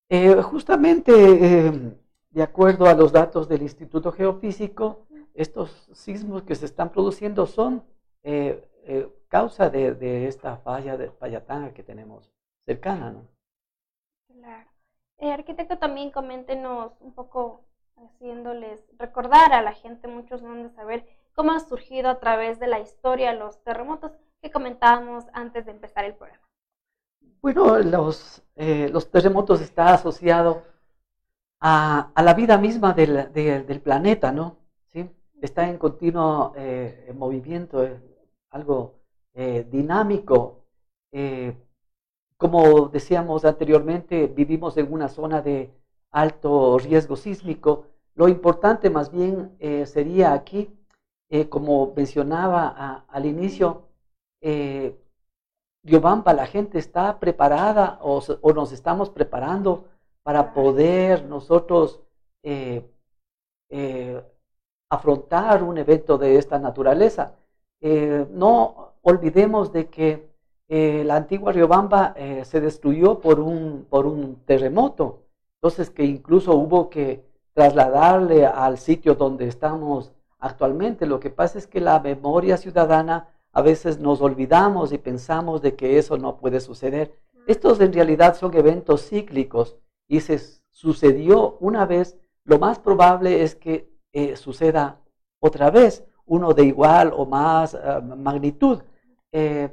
eh, 0.09 0.41
justamente, 0.41 1.11
em, 1.67 1.95
de 2.31 2.41
acuerdo 2.41 2.87
a 2.87 2.95
los 2.95 3.11
datos 3.11 3.47
del 3.47 3.61
Instituto 3.61 4.11
Geofísico, 4.11 5.05
estos 5.35 5.89
sismos 5.93 6.43
que 6.43 6.55
se 6.55 6.65
están 6.65 6.91
produciendo 6.91 7.45
son 7.45 7.83
eh, 8.23 8.67
eh, 8.85 9.07
causa 9.27 9.69
de, 9.69 10.27
esta 10.27 10.57
falla 10.57 10.97
de 10.97 11.11
Payatanga 11.11 11.73
que 11.73 11.83
tenemos 11.83 12.31
cercana. 12.65 13.11
¿no? 13.11 13.27
Claro. 14.27 14.68
Eh, 15.19 15.31
arquitecto, 15.31 15.77
también 15.77 16.11
coméntenos 16.11 16.93
un 17.01 17.13
poco, 17.13 17.65
haciéndoles 17.97 18.81
recordar 18.97 19.53
a 19.53 19.61
la 19.61 19.73
gente, 19.73 20.07
muchos 20.07 20.41
no 20.41 20.53
han 20.53 20.63
de 20.63 20.69
saber 20.69 21.05
cómo 21.33 21.51
han 21.51 21.59
surgido 21.59 22.09
a 22.09 22.19
través 22.19 22.59
de 22.59 22.67
la 22.67 22.79
historia 22.79 23.33
los 23.33 23.61
terremotos 23.63 24.13
que 24.41 24.51
comentábamos 24.51 25.25
antes 25.33 25.65
de 25.65 25.71
empezar 25.71 26.05
el 26.05 26.15
programa. 26.15 26.47
Bueno, 27.41 27.79
los, 27.79 28.41
eh, 28.55 28.91
terremotos 29.11 29.61
están 29.61 29.89
asociados 29.89 30.57
a, 31.61 32.11
la 32.15 32.33
vida 32.33 32.57
misma 32.57 32.93
del, 32.93 33.81
planeta, 33.83 34.31
¿no? 34.31 34.57
Está 35.41 35.69
en 35.69 35.77
continuo 35.77 36.51
eh, 36.57 37.13
movimiento, 37.15 37.87
algo 38.49 38.99
eh, 39.33 39.65
dinámico. 39.71 40.65
Eh, 42.39 42.47
como 42.47 42.89
decíamos 42.89 43.45
anteriormente, 43.45 44.27
vivimos 44.27 44.77
en 44.77 44.91
una 44.91 45.09
zona 45.09 45.41
de 45.41 45.69
alto 46.11 46.77
riesgo 46.79 47.15
sísmico. 47.15 47.85
Lo 48.15 48.27
importante 48.27 48.89
más 48.89 49.11
bien 49.11 49.55
eh, 49.59 49.85
sería 49.85 50.33
aquí, 50.33 50.69
como 51.49 51.93
mencionaba 51.95 53.05
al 53.07 53.25
inicio, 53.25 53.83
Riobamba, 55.83 56.33
la 56.33 56.47
gente 56.47 56.79
está 56.79 57.19
preparada 57.19 57.99
o, 58.01 58.19
o, 58.41 58.53
nos 58.53 58.71
estamos 58.71 59.09
preparando 59.11 59.85
para 60.23 60.53
poder 60.53 61.25
nosotros 61.25 62.01
afrontar 64.89 65.63
un 65.63 65.77
evento 65.77 66.17
de 66.17 66.37
esta 66.37 66.57
naturaleza. 66.59 67.35
no 68.31 68.93
olvidemos 69.03 69.71
de 69.71 69.89
que 69.89 70.28
eh, 70.71 71.03
la 71.03 71.15
antigua 71.15 71.51
Riobamba 71.51 72.13
eh, 72.15 72.45
se 72.45 72.61
destruyó 72.61 73.19
por 73.19 73.39
un, 73.39 73.87
por 73.89 74.05
un 74.05 74.35
terremoto, 74.45 75.23
entonces 75.55 75.89
que 75.89 76.05
incluso 76.05 76.53
hubo 76.53 76.91
que 76.91 77.23
trasladarle 77.53 78.45
al 78.45 78.77
sitio 78.77 79.15
donde 79.15 79.47
estamos 79.47 80.11
actualmente. 80.37 81.07
Lo 81.07 81.19
que 81.19 81.31
pasa 81.31 81.57
es 81.57 81.65
que 81.65 81.81
la 81.81 81.99
memoria 81.99 82.55
ciudadana 82.55 83.29
a 83.51 83.63
veces 83.63 83.99
nos 83.99 84.21
olvidamos 84.21 84.93
y 84.93 84.99
pensamos 84.99 85.63
de 85.63 85.75
que 85.75 85.97
eso 85.97 86.19
no 86.19 86.37
puede 86.37 86.59
suceder. 86.59 87.13
Estos 87.47 87.81
en 87.81 87.91
realidad 87.91 88.37
son 88.37 88.55
eventos 88.55 89.09
cíclicos 89.09 89.75
y 90.07 90.19
se 90.19 90.39
sucedió 90.69 91.57
una 91.59 91.87
vez, 91.87 92.15
lo 92.43 92.59
más 92.59 92.77
probable 92.77 93.41
es 93.41 93.55
que 93.55 93.89
eh, 94.13 94.35
suceda 94.35 94.99
otra 95.39 95.71
vez, 95.71 96.05
uno 96.27 96.53
de 96.53 96.65
igual 96.65 97.11
o 97.15 97.25
más 97.25 97.75
magnitud. 98.17 98.83
Eh, 99.31 99.69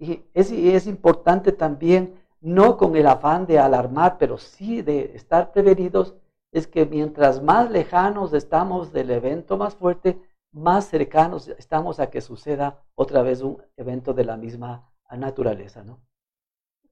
y 0.00 0.24
es, 0.32 0.50
es, 0.50 0.86
importante 0.86 1.52
también, 1.52 2.18
no 2.40 2.78
con 2.78 2.96
el 2.96 3.06
afán 3.06 3.46
de 3.46 3.58
alarmar, 3.58 4.16
pero 4.16 4.38
sí 4.38 4.80
de 4.80 5.14
estar 5.14 5.52
prevenidos, 5.52 6.16
es 6.52 6.66
que 6.66 6.86
mientras 6.86 7.42
más 7.42 7.70
lejanos 7.70 8.32
estamos 8.32 8.94
del 8.94 9.10
evento 9.10 9.58
más 9.58 9.74
fuerte, 9.74 10.18
más 10.52 10.86
cercanos 10.86 11.48
estamos 11.48 12.00
a 12.00 12.08
que 12.08 12.22
suceda 12.22 12.82
otra 12.94 13.20
vez 13.22 13.42
un 13.42 13.62
evento 13.76 14.14
de 14.14 14.24
la 14.24 14.38
misma 14.38 14.90
naturaleza, 15.12 15.84
¿no? 15.84 16.00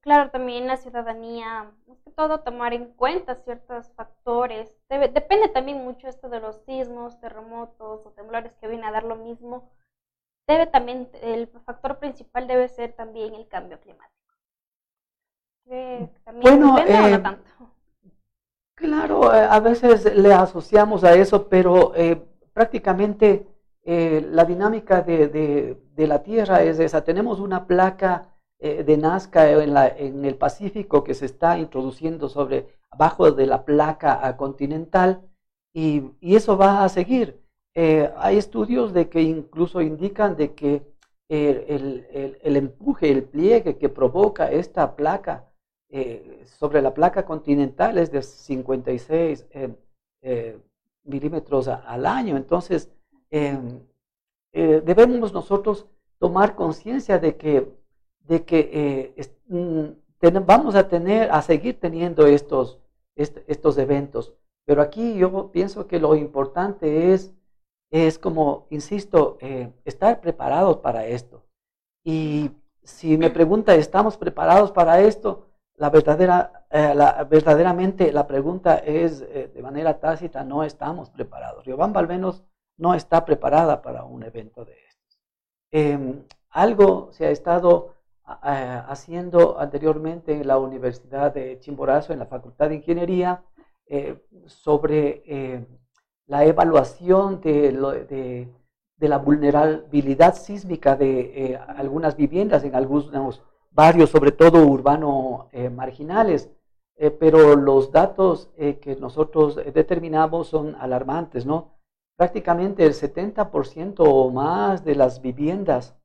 Claro, 0.01 0.31
también 0.31 0.67
la 0.67 0.77
ciudadanía, 0.77 1.73
más 1.87 1.99
que 2.03 2.11
todo 2.11 2.41
tomar 2.41 2.75
en 2.75 2.93
cuenta 2.93 3.37
ciertos 3.37 3.91
factores. 3.95 4.73
depende 4.91 5.49
también 5.49 5.83
mucho 5.83 6.09
esto 6.09 6.29
de 6.29 6.41
los 6.41 6.57
sismos, 6.67 7.19
terremotos 7.21 8.05
o 8.05 8.11
temblores 8.11 8.53
que 8.61 8.69
vienen 8.69 8.87
a 8.87 8.93
dar 8.93 9.05
lo 9.05 9.17
mismo 9.17 9.71
debe 10.49 10.67
también, 10.67 11.09
el 11.23 11.47
factor 11.47 11.99
principal 11.99 12.49
debe 12.49 12.69
ser 12.69 12.95
también 12.95 13.35
el 13.35 13.47
cambio 13.47 13.79
climático. 13.81 14.17
bueno, 16.43 16.79
eh, 16.79 17.23
Claro, 18.75 19.35
eh, 19.35 19.47
a 19.49 19.61
veces 19.61 20.17
le 20.17 20.33
asociamos 20.33 21.05
a 21.05 21.15
eso, 21.15 21.49
pero 21.49 21.95
eh, 21.95 22.25
prácticamente 22.53 23.47
la 23.85 24.45
dinámica 24.45 25.01
de, 25.01 25.79
la 25.97 26.23
Tierra 26.23 26.63
es 26.63 26.79
esa. 26.79 27.05
Tenemos 27.05 27.41
una 27.41 27.67
placa 27.67 28.35
de 28.59 28.97
Nazca 28.99 29.51
en, 29.51 29.73
la, 29.73 29.89
en, 29.89 30.27
el 30.27 30.37
Pacífico 30.37 31.05
que 31.05 31.15
se 31.15 31.25
está 31.25 31.57
introduciendo 31.59 32.29
sobre 32.29 32.67
abajo 32.91 33.33
de 33.33 33.47
la 33.47 33.65
placa 33.65 34.37
continental 34.37 35.23
y, 35.73 36.03
y 36.21 36.37
eso 36.37 36.59
va 36.59 36.85
a 36.85 36.89
seguir. 36.91 37.48
Eh, 37.75 38.11
hay 38.17 38.39
estudios 38.39 38.93
de 38.93 39.09
que 39.09 39.23
incluso 39.23 39.81
indican 39.81 40.37
de 40.37 40.55
que 40.55 40.83
el, 41.29 42.57
empuje, 42.57 43.11
el 43.11 43.25
pliegue 43.25 43.77
que 43.77 43.89
provoca 43.89 44.51
esta 44.51 44.97
placa 44.97 45.45
eh, 45.91 46.43
sobre 46.59 46.83
la 46.83 46.95
placa 46.95 47.25
continental 47.25 47.99
es 47.99 48.11
de 48.11 48.23
56 48.23 49.47
eh, 50.23 50.59
milímetros 51.05 51.69
al 51.69 52.07
año. 52.07 52.37
Entonces, 52.37 52.91
em, 53.31 53.81
debemos 54.53 55.33
nosotros 55.33 55.87
tomar 56.19 56.55
conciencia 56.55 57.19
de 57.19 57.37
que, 57.37 57.71
de 58.21 58.45
que 58.45 59.29
mm, 59.49 60.45
vamos 60.47 60.75
a 60.75 60.89
tener, 60.89 61.31
a 61.31 61.43
seguir 61.43 61.79
teniendo 61.79 62.27
estos, 62.27 62.81
estos 63.15 63.79
eventos. 63.79 64.35
Pero 64.65 64.83
aquí 64.83 65.17
yo 65.17 65.51
pienso 65.51 65.87
que 65.87 65.99
lo 65.99 66.15
importante 66.15 67.13
es 67.13 67.33
es 67.91 68.19
como, 68.19 68.67
insisto, 68.71 69.39
eh, 69.41 69.73
estar 69.85 70.21
preparados 70.21 70.79
para 70.79 71.07
esto. 71.07 71.45
Y 72.05 72.51
si 72.83 73.17
me 73.19 73.31
pregunta, 73.31 73.75
¿estamos 73.75 74.17
preparados 74.17 74.73
para 74.73 75.01
esto? 75.01 75.47
La 75.77 75.91
verdadera, 75.91 76.67
eh, 76.71 76.93
la, 76.95 77.25
verdaderamente 77.25 78.13
la 78.13 78.27
pregunta 78.27 78.79
es 78.79 79.23
eh, 79.23 79.51
de 79.55 79.63
manera 79.63 79.99
tácita, 80.01 80.45
no 80.45 80.65
estamos 80.65 81.11
preparados. 81.11 81.65
Riobamba 81.65 82.01
al 82.01 82.09
menos 82.09 82.45
no 82.77 82.95
está 82.95 83.25
preparada 83.25 83.81
para 83.83 84.05
un 84.05 84.23
evento 84.23 84.65
de 84.65 84.75
estos. 84.87 85.21
Em, 85.71 86.25
algo 86.51 87.11
se 87.13 87.27
ha 87.27 87.31
estado 87.31 87.95
haciendo 88.31 89.59
anteriormente 89.59 90.35
en 90.35 90.47
la 90.47 90.59
Universidad 90.59 91.33
de 91.33 91.59
Chimborazo, 91.61 92.13
en 92.13 92.19
la 92.19 92.27
Facultad 92.27 92.69
de 92.69 92.75
Ingeniería, 92.75 93.43
sobre 94.45 95.67
la 96.29 96.45
evaluación 96.45 97.41
de, 97.41 98.49
la 99.01 99.19
vulnerabilidad 99.19 100.35
sísmica 100.37 100.95
de 100.95 101.53
eh, 101.53 101.57
algunas 101.57 102.17
viviendas 102.17 102.63
en 102.65 102.75
algunos 102.75 103.43
barrios, 103.71 104.11
sobre 104.11 104.33
todo 104.33 104.65
urbanos 104.67 105.47
eh, 105.53 105.71
marginales. 105.71 106.51
Eh, 107.01 107.11
pero 107.13 107.55
los 107.55 107.93
datos 107.93 108.51
que 108.57 108.97
nosotros 108.99 109.55
determinamos 109.73 110.49
son 110.49 110.75
alarmantes, 110.81 111.47
¿no? 111.47 111.79
Prácticamente 112.17 112.85
el 112.85 112.93
70% 112.93 113.95
o 114.01 114.31
más 114.31 114.85
de 114.85 114.97
las 114.97 115.23
viviendas 115.23 115.97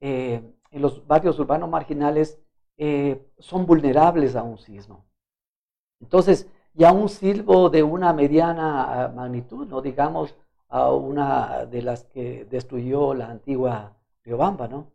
en 0.00 0.54
los 0.72 1.06
barrios 1.06 1.38
urbanos 1.38 1.68
marginales 1.68 2.40
son 3.38 3.66
vulnerables 3.66 4.34
a 4.34 4.42
un 4.42 4.56
sismo. 4.56 5.04
Entonces, 6.00 6.48
ya 6.74 6.92
un 6.92 7.08
silbo 7.08 7.70
de 7.70 7.82
una 7.82 8.12
mediana 8.12 9.04
ah, 9.04 9.08
magnitud, 9.08 9.66
no 9.66 9.80
digamos 9.80 10.34
a 10.68 10.92
una 10.92 11.66
de 11.66 11.82
las 11.82 12.04
que 12.04 12.44
destruyó 12.44 13.14
la 13.14 13.26
antigua 13.26 13.96
Riobamba, 14.22 14.68
¿no? 14.68 14.86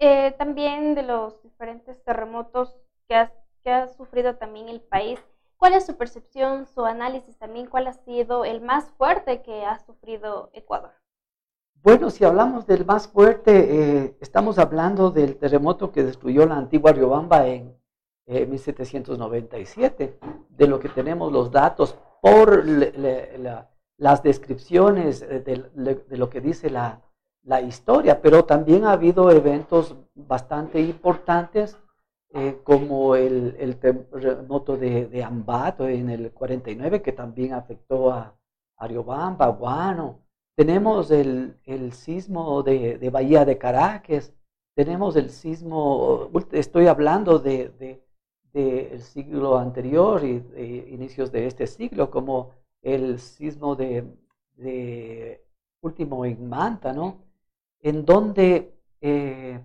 Eh, 0.00 0.32
también 0.38 0.94
de 0.94 1.02
los 1.02 1.42
diferentes 1.42 2.02
terremotos 2.04 2.76
que 3.08 3.16
ha, 3.16 3.32
que 3.64 3.70
ha 3.70 3.88
sufrido 3.88 4.36
también 4.36 4.68
el 4.68 4.80
país, 4.80 5.20
¿cuál 5.56 5.74
es 5.74 5.84
su 5.84 5.96
percepción, 5.96 6.66
su 6.66 6.84
análisis 6.84 7.36
también? 7.36 7.66
¿Cuál 7.66 7.88
ha 7.88 7.92
sido 7.92 8.44
el 8.44 8.60
más 8.60 8.90
fuerte 8.92 9.42
que 9.42 9.64
ha 9.64 9.78
sufrido 9.80 10.50
Ecuador? 10.52 10.92
Bueno, 11.82 12.10
si 12.10 12.24
hablamos 12.24 12.66
del 12.66 12.84
más 12.84 13.08
fuerte, 13.08 14.04
eh, 14.04 14.16
estamos 14.20 14.58
hablando 14.58 15.10
del 15.10 15.36
terremoto 15.36 15.92
que 15.92 16.02
destruyó 16.02 16.46
la 16.46 16.56
antigua 16.56 16.92
Riobamba 16.92 17.46
en 17.46 17.77
1797, 18.28 20.04
eh, 20.04 20.18
de 20.50 20.66
lo 20.66 20.78
que 20.78 20.90
tenemos 20.90 21.32
los 21.32 21.50
datos 21.50 21.96
por 22.20 22.64
las 23.96 24.22
descripciones 24.22 25.20
de, 25.20 25.64
lo 26.10 26.28
que 26.28 26.40
dice 26.40 26.70
la, 26.70 27.02
historia, 27.66 28.20
pero 28.20 28.44
también 28.44 28.84
ha 28.84 28.92
habido 28.92 29.30
eventos 29.30 29.96
bastante 30.14 30.82
importantes 30.82 31.78
eh, 32.34 32.60
como 32.62 33.16
el, 33.16 33.78
terremoto 33.80 34.76
de, 34.76 35.24
Ambato 35.24 35.88
en 35.88 36.10
el 36.10 36.30
49 36.30 37.00
que 37.00 37.12
también 37.12 37.54
afectó 37.54 38.10
a 38.12 38.36
Ariobamba, 38.76 39.46
Guano. 39.48 40.20
Tenemos 40.54 41.10
el, 41.10 41.56
sismo 41.92 42.62
de, 42.62 43.08
Bahía 43.10 43.46
de 43.46 43.56
Caracas, 43.56 44.34
tenemos 44.76 45.16
el 45.16 45.30
sismo, 45.30 46.30
estoy 46.52 46.88
hablando 46.88 47.38
de 47.38 48.02
del 48.52 49.00
siglo 49.02 49.58
anterior 49.58 50.24
y 50.24 50.42
inicios 50.88 51.30
de 51.32 51.46
este 51.46 51.66
siglo, 51.66 52.10
como 52.10 52.52
el 52.82 53.18
sismo 53.18 53.76
de, 53.76 54.04
último 55.80 56.24
en 56.24 56.48
Manta. 56.48 56.94
En 57.80 58.04
donde 58.04 58.72
eh, 59.00 59.60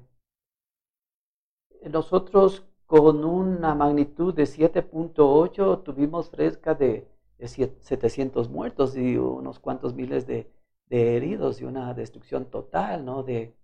nosotros 1.90 2.64
con 2.86 3.26
una 3.26 3.74
magnitud 3.76 4.34
de 4.34 4.44
7.8 4.44 5.84
tuvimos 5.84 6.30
fresca 6.30 6.76
de, 6.76 7.08
700 7.40 8.50
muertos 8.50 8.96
y 8.96 9.18
unos 9.18 9.60
cuantos 9.60 9.94
miles 9.94 10.26
de, 10.28 10.50
heridos 10.90 11.60
y 11.60 11.66
una 11.66 11.94
destrucción 11.94 12.46
total 12.46 13.04
¿no? 13.04 13.24
de, 13.24 13.56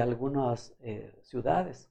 algunas 0.00 0.74
eh, 0.80 1.14
ciudades. 1.22 1.90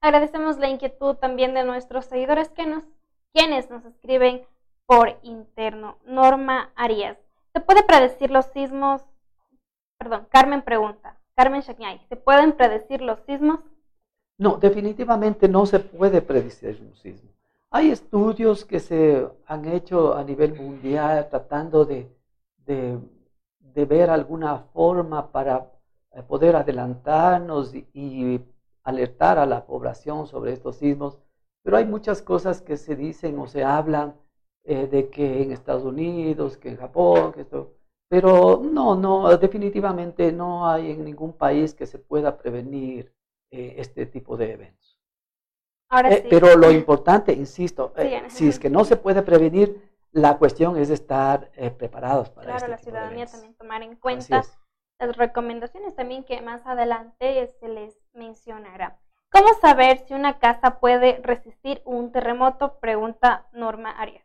Agradecemos 0.00 0.58
la 0.58 0.68
inquietud 0.68 1.16
también 1.16 1.54
de 1.54 1.64
nuestros 1.64 2.06
seguidores 2.06 2.48
que 2.48 2.66
nos, 2.66 2.84
quienes 3.32 3.70
nos 3.70 3.84
escriben 3.84 4.46
por 4.86 5.18
interno. 5.22 5.98
Norma 6.04 6.70
Arias, 6.74 7.18
¿se 7.52 7.60
puede 7.60 7.82
predecir 7.82 8.30
los 8.30 8.46
sismos? 8.46 9.02
Perdón, 9.98 10.26
Carmen 10.30 10.62
pregunta. 10.62 11.20
Carmen 11.34 11.60
Shakñay, 11.60 12.00
¿se 12.08 12.16
pueden 12.16 12.52
predecir 12.52 13.00
los 13.00 13.20
sismos? 13.20 13.60
No, 14.38 14.56
definitivamente 14.56 15.48
no 15.48 15.66
se 15.66 15.80
puede 15.80 16.22
predecir 16.22 16.80
un 16.80 16.94
sismo. 16.96 17.30
Hay 17.70 17.90
estudios 17.90 18.64
que 18.64 18.80
se 18.80 19.28
han 19.46 19.64
hecho 19.66 20.14
a 20.14 20.24
nivel 20.24 20.54
mundial 20.54 21.28
tratando 21.30 21.84
de, 21.84 22.10
de, 22.66 23.84
ver 23.84 24.10
alguna 24.10 24.58
forma 24.72 25.30
para 25.30 25.70
eh, 26.12 26.22
poder 26.22 26.56
adelantarnos 26.56 27.74
y, 27.74 28.40
alertar 28.90 29.38
a 29.38 29.46
la 29.46 29.64
población 29.66 30.26
sobre 30.26 30.52
estos 30.52 30.76
sismos, 30.76 31.18
pero 31.64 31.76
hay 31.76 31.84
muchas 31.84 32.22
cosas 32.22 32.62
que 32.62 32.76
se 32.76 32.96
dicen 32.96 33.38
o 33.38 33.46
se 33.46 33.64
hablan 33.64 34.14
eh, 34.64 34.86
de 34.86 35.08
que 35.08 35.42
en 35.42 35.52
Estados 35.52 35.84
Unidos, 35.84 36.56
que 36.56 36.68
en 36.68 36.76
Japón, 36.76 37.32
que 37.32 37.42
esto, 37.42 37.74
pero 38.10 38.60
no, 38.60 38.96
no, 38.96 39.36
definitivamente 39.38 40.32
no 40.32 40.68
hay 40.68 40.90
en 40.90 41.04
ningún 41.04 41.32
país 41.32 41.74
que 41.74 41.86
se 41.86 42.00
pueda 42.00 42.36
prevenir 42.36 43.14
eh, 43.52 43.74
este 43.78 44.04
tipo 44.06 44.36
de 44.36 44.52
eventos. 44.52 44.98
Eh, 46.04 46.26
pero 46.28 46.56
lo 46.56 46.72
importante, 46.72 47.32
insisto, 47.32 47.92
eh, 47.96 48.24
si 48.28 48.48
es 48.48 48.58
que 48.58 48.68
no 48.68 48.84
se 48.84 48.96
puede 48.96 49.22
prevenir, 49.22 49.90
la 50.10 50.38
cuestión 50.38 50.76
es 50.76 50.90
estar 50.90 51.52
preparados 51.78 52.30
para 52.30 52.46
Claro, 52.46 52.58
este 52.58 52.70
la 52.70 52.78
ciudadanía 52.78 53.26
también 53.26 53.54
tomar 53.54 53.82
en 53.82 53.94
cuenta 53.94 54.42
las 54.98 55.16
recomendaciones 55.16 55.94
también 55.94 56.24
que 56.24 56.42
más 56.42 56.66
adelante 56.66 57.46
se 57.60 57.68
les 57.68 57.96
mencionará. 58.12 58.98
¿Cómo 59.30 59.54
saber 59.60 59.98
si 60.06 60.14
una 60.14 60.38
casa 60.38 60.80
puede 60.80 61.20
resistir 61.22 61.82
un 61.84 62.12
terremoto? 62.12 62.78
Pregunta 62.80 63.46
Norma 63.52 63.90
Arias. 63.90 64.24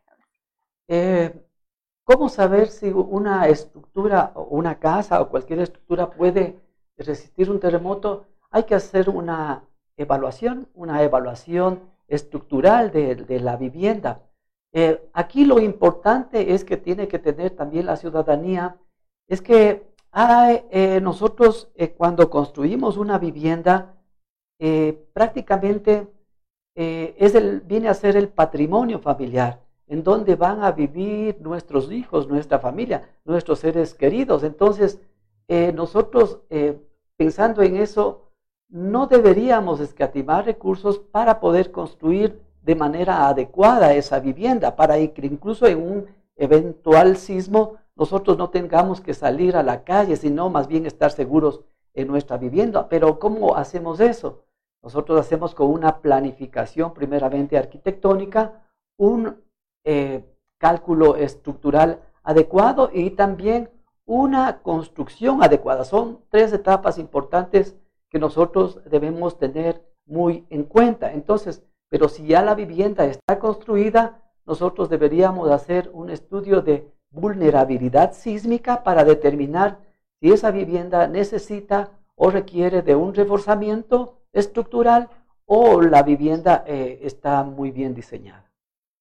¿Cómo 2.04 2.28
saber 2.28 2.68
si 2.68 2.90
una 2.90 3.48
estructura, 3.48 4.32
una 4.34 4.78
casa 4.78 5.20
o 5.20 5.28
cualquier 5.28 5.60
estructura 5.60 6.10
puede 6.10 6.60
resistir 6.96 7.50
un 7.50 7.60
terremoto? 7.60 8.26
hay 8.56 8.64
que 8.64 8.74
hacer 8.74 9.10
una 9.10 9.64
evaluación, 9.98 10.68
una 10.74 11.02
evaluación 11.02 11.80
estructural 12.08 12.90
de, 12.90 13.40
la 13.40 13.56
vivienda. 13.56 14.22
Eh, 14.72 15.08
aquí 15.12 15.44
lo 15.44 15.58
importante 15.60 16.54
es 16.54 16.64
que 16.64 16.78
tiene 16.78 17.08
que 17.08 17.18
tener 17.18 17.50
también 17.50 17.84
la 17.84 17.96
ciudadanía, 17.96 18.76
es 19.28 19.42
que 19.42 19.85
eh, 20.18 21.00
nosotros 21.02 21.68
eh, 21.74 21.90
cuando 21.90 22.30
construimos 22.30 22.96
una 22.96 23.18
vivienda, 23.18 23.92
prácticamente 25.12 26.08
es 26.74 27.34
el, 27.34 27.60
viene 27.60 27.90
a 27.90 27.94
ser 27.94 28.16
el 28.16 28.28
patrimonio 28.28 28.98
familiar, 29.00 29.60
en 29.86 30.02
donde 30.02 30.34
van 30.34 30.64
a 30.64 30.72
vivir 30.72 31.38
nuestros 31.42 31.92
hijos, 31.92 32.26
nuestra 32.26 32.58
familia, 32.58 33.06
nuestros 33.26 33.58
seres 33.58 33.92
queridos. 33.92 34.42
Entonces, 34.44 34.98
nosotros 35.74 36.40
pensando 37.18 37.60
en 37.60 37.76
eso, 37.76 38.30
no 38.70 39.06
deberíamos 39.08 39.80
escatimar 39.80 40.46
recursos 40.46 40.98
para 40.98 41.38
poder 41.38 41.70
construir 41.70 42.40
de 42.62 42.74
manera 42.74 43.28
adecuada 43.28 43.92
esa 43.92 44.20
vivienda, 44.20 44.74
para 44.74 44.94
que 44.94 45.26
incluso 45.26 45.66
en 45.66 45.82
un 45.82 46.06
eventual 46.36 47.18
sismo 47.18 47.76
nosotros 47.96 48.36
no 48.36 48.50
tengamos 48.50 49.00
que 49.00 49.14
salir 49.14 49.56
a 49.56 49.62
la 49.62 49.82
calle, 49.82 50.16
sino 50.16 50.50
más 50.50 50.68
bien 50.68 50.86
estar 50.86 51.10
seguros 51.10 51.64
en 51.94 52.08
nuestra 52.08 52.36
vivienda. 52.36 52.88
Pero 52.88 53.18
¿cómo 53.18 53.56
hacemos 53.56 54.00
eso? 54.00 54.44
Nosotros 54.82 55.18
hacemos 55.18 55.54
con 55.54 55.68
una 55.68 56.00
planificación 56.00 56.92
primeramente 56.92 57.56
arquitectónica, 57.56 58.62
un 58.98 59.42
eh, 59.84 60.24
cálculo 60.58 61.16
estructural 61.16 62.00
adecuado 62.22 62.90
y 62.92 63.10
también 63.10 63.70
una 64.04 64.62
construcción 64.62 65.42
adecuada. 65.42 65.84
Son 65.84 66.20
tres 66.28 66.52
etapas 66.52 66.98
importantes 66.98 67.76
que 68.10 68.18
nosotros 68.18 68.80
debemos 68.88 69.38
tener 69.38 69.84
muy 70.06 70.46
en 70.50 70.64
cuenta. 70.64 71.12
Entonces, 71.12 71.64
pero 71.88 72.08
si 72.08 72.26
ya 72.26 72.42
la 72.42 72.54
vivienda 72.54 73.04
está 73.04 73.38
construida, 73.38 74.22
nosotros 74.44 74.88
deberíamos 74.88 75.50
hacer 75.50 75.90
un 75.92 76.10
estudio 76.10 76.62
de 76.62 76.92
vulnerabilidad 77.16 78.12
sísmica 78.12 78.84
para 78.84 79.04
determinar 79.04 79.78
si 80.20 80.32
esa 80.32 80.50
vivienda 80.50 81.08
necesita 81.08 81.90
o 82.14 82.30
requiere 82.30 82.82
de 82.82 82.94
un 82.94 83.14
reforzamiento 83.14 84.20
estructural 84.32 85.08
o 85.46 85.80
la 85.80 86.02
vivienda 86.02 86.64
eh, 86.66 86.98
está 87.02 87.42
muy 87.42 87.70
bien 87.70 87.94
diseñada. 87.94 88.44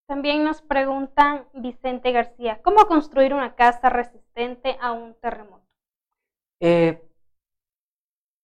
También 0.08 0.44
nos 0.44 0.62
preguntan 0.62 1.46
Vicente 1.54 2.12
García, 2.12 2.62
¿cómo 2.62 2.86
construir 2.86 3.34
una 3.34 3.56
casa 3.56 3.90
resistente 3.90 4.78
a 4.80 4.92
un 4.92 5.16
terremoto? 5.16 5.66
Eh, 6.62 7.02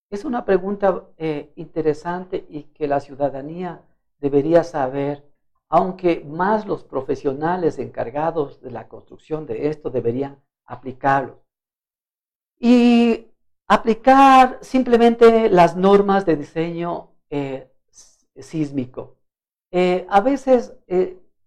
es 0.09 0.25
una 0.25 0.43
pregunta 0.43 1.05
eh, 1.17 1.53
interesante 1.55 2.45
y 2.49 2.63
que 2.63 2.87
la 2.87 2.99
ciudadanía 2.99 3.81
debería 4.19 4.63
saber, 4.63 5.23
aunque 5.71 6.19
más 6.27 6.67
los 6.67 6.83
profesionales 6.83 7.79
encargados 7.79 8.61
de 8.61 8.71
la 8.71 8.89
construcción 8.89 9.45
de 9.45 9.69
esto 9.69 9.89
deberían 9.89 10.37
aplicarlo. 10.65 11.39
Y 12.59 13.27
aplicar 13.67 14.59
simplemente 14.61 15.49
las 15.49 15.77
normas 15.77 16.25
de 16.25 16.35
diseño 16.35 17.11
eh, 17.29 17.71
sísmico. 18.35 19.15
Eh, 19.71 20.05
a 20.09 20.19
veces 20.19 20.73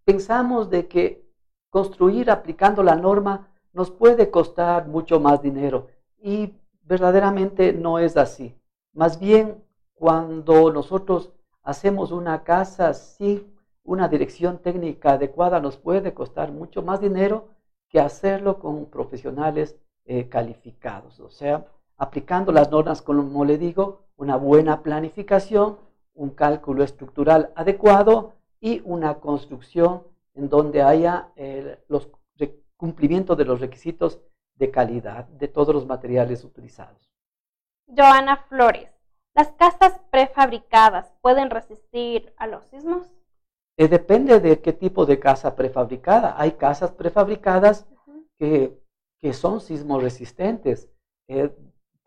pensamos 0.07 0.71
de 0.71 0.89
que 0.89 1.23
construir 1.69 2.31
aplicando 2.31 2.83
la 2.83 2.97
norma 2.97 3.51
nos 3.75 3.91
puede 3.91 4.31
costar 4.31 4.89
mucho 4.89 5.21
más 5.21 5.43
dinero 5.43 5.89
y 6.19 6.55
verdaderamente 6.83 7.75
no 7.75 7.99
es 7.99 8.17
así. 8.17 8.59
Más 8.95 9.21
bien, 9.21 9.63
cuando 9.93 10.73
nosotros 10.73 11.31
hacemos 11.63 12.11
una 12.11 12.43
casa 12.43 12.95
sin 12.95 13.54
una 13.85 14.09
dirección 14.09 14.59
técnica 14.59 15.13
adecuada, 15.13 15.61
nos 15.61 15.77
puede 15.77 16.15
costar 16.15 16.51
mucho 16.51 16.83
más 16.83 17.01
dinero 17.01 17.49
que 17.89 18.01
hacerlo 18.01 18.59
con 18.59 18.87
profesionales 18.87 19.77
eh, 20.07 20.29
calificados. 20.29 21.21
O 21.21 21.31
sea, 21.31 21.67
aplicando 21.97 22.51
las 22.51 22.71
normas, 22.71 23.03
como 23.03 23.45
le 23.45 23.59
digo, 23.59 24.01
una 24.17 24.37
buena 24.37 24.83
planificación, 24.83 25.79
un 26.15 26.31
cálculo 26.31 26.83
estructural 26.83 27.53
adecuado 27.55 28.33
y 28.61 28.83
una 28.85 29.15
construcción 29.21 30.03
en 30.35 30.49
donde 30.49 30.83
haya 30.83 31.29
el 31.37 31.79
los 31.89 32.09
cumplimiento 32.77 33.35
de 33.37 33.45
los 33.45 33.61
requisitos 33.61 34.21
de 34.57 34.71
calidad 34.71 35.25
de 35.25 35.49
todos 35.49 35.75
los 35.75 35.87
materiales 35.87 36.45
utilizados. 36.45 37.11
Joana 37.87 38.37
Flores, 38.49 38.91
¿las 39.35 39.53
casas 39.53 40.01
prefabricadas 40.11 41.13
pueden 41.21 41.51
resistir 41.51 42.35
a 42.37 42.47
los 42.47 42.65
sismos? 42.67 43.07
Eh, 43.77 43.89
depende 43.89 44.39
de 44.41 44.61
qué 44.61 44.73
tipo 44.73 45.05
de 45.05 45.19
casa 45.19 45.57
prefabricada. 45.57 46.35
Hay 46.39 46.53
casas 46.53 46.93
prefabricadas 46.93 47.87
que, 48.39 48.79
que, 49.21 49.33
son 49.33 49.61
sismo 49.61 49.99
resistentes. 50.01 50.89
Eh, 51.29 51.51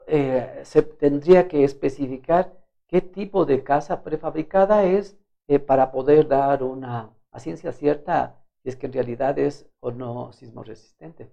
eh, 0.07 0.61
se 0.63 0.81
tendría 0.83 1.47
que 1.47 1.63
especificar 1.63 2.53
qué 2.87 3.01
tipo 3.01 3.45
de 3.45 3.63
casa 3.63 4.03
prefabricada 4.03 4.83
es 4.85 5.17
para 5.65 5.91
poder 5.91 6.27
dar 6.27 6.63
una 6.63 7.09
a 7.31 7.39
ciencia 7.39 7.71
cierta 7.71 8.35
si 8.63 8.69
es 8.69 8.75
que 8.75 8.87
en 8.87 8.93
realidad 8.93 9.37
es 9.39 9.69
o 9.79 9.91
no 9.91 10.33
sismo 10.33 10.63
resistente. 10.63 11.31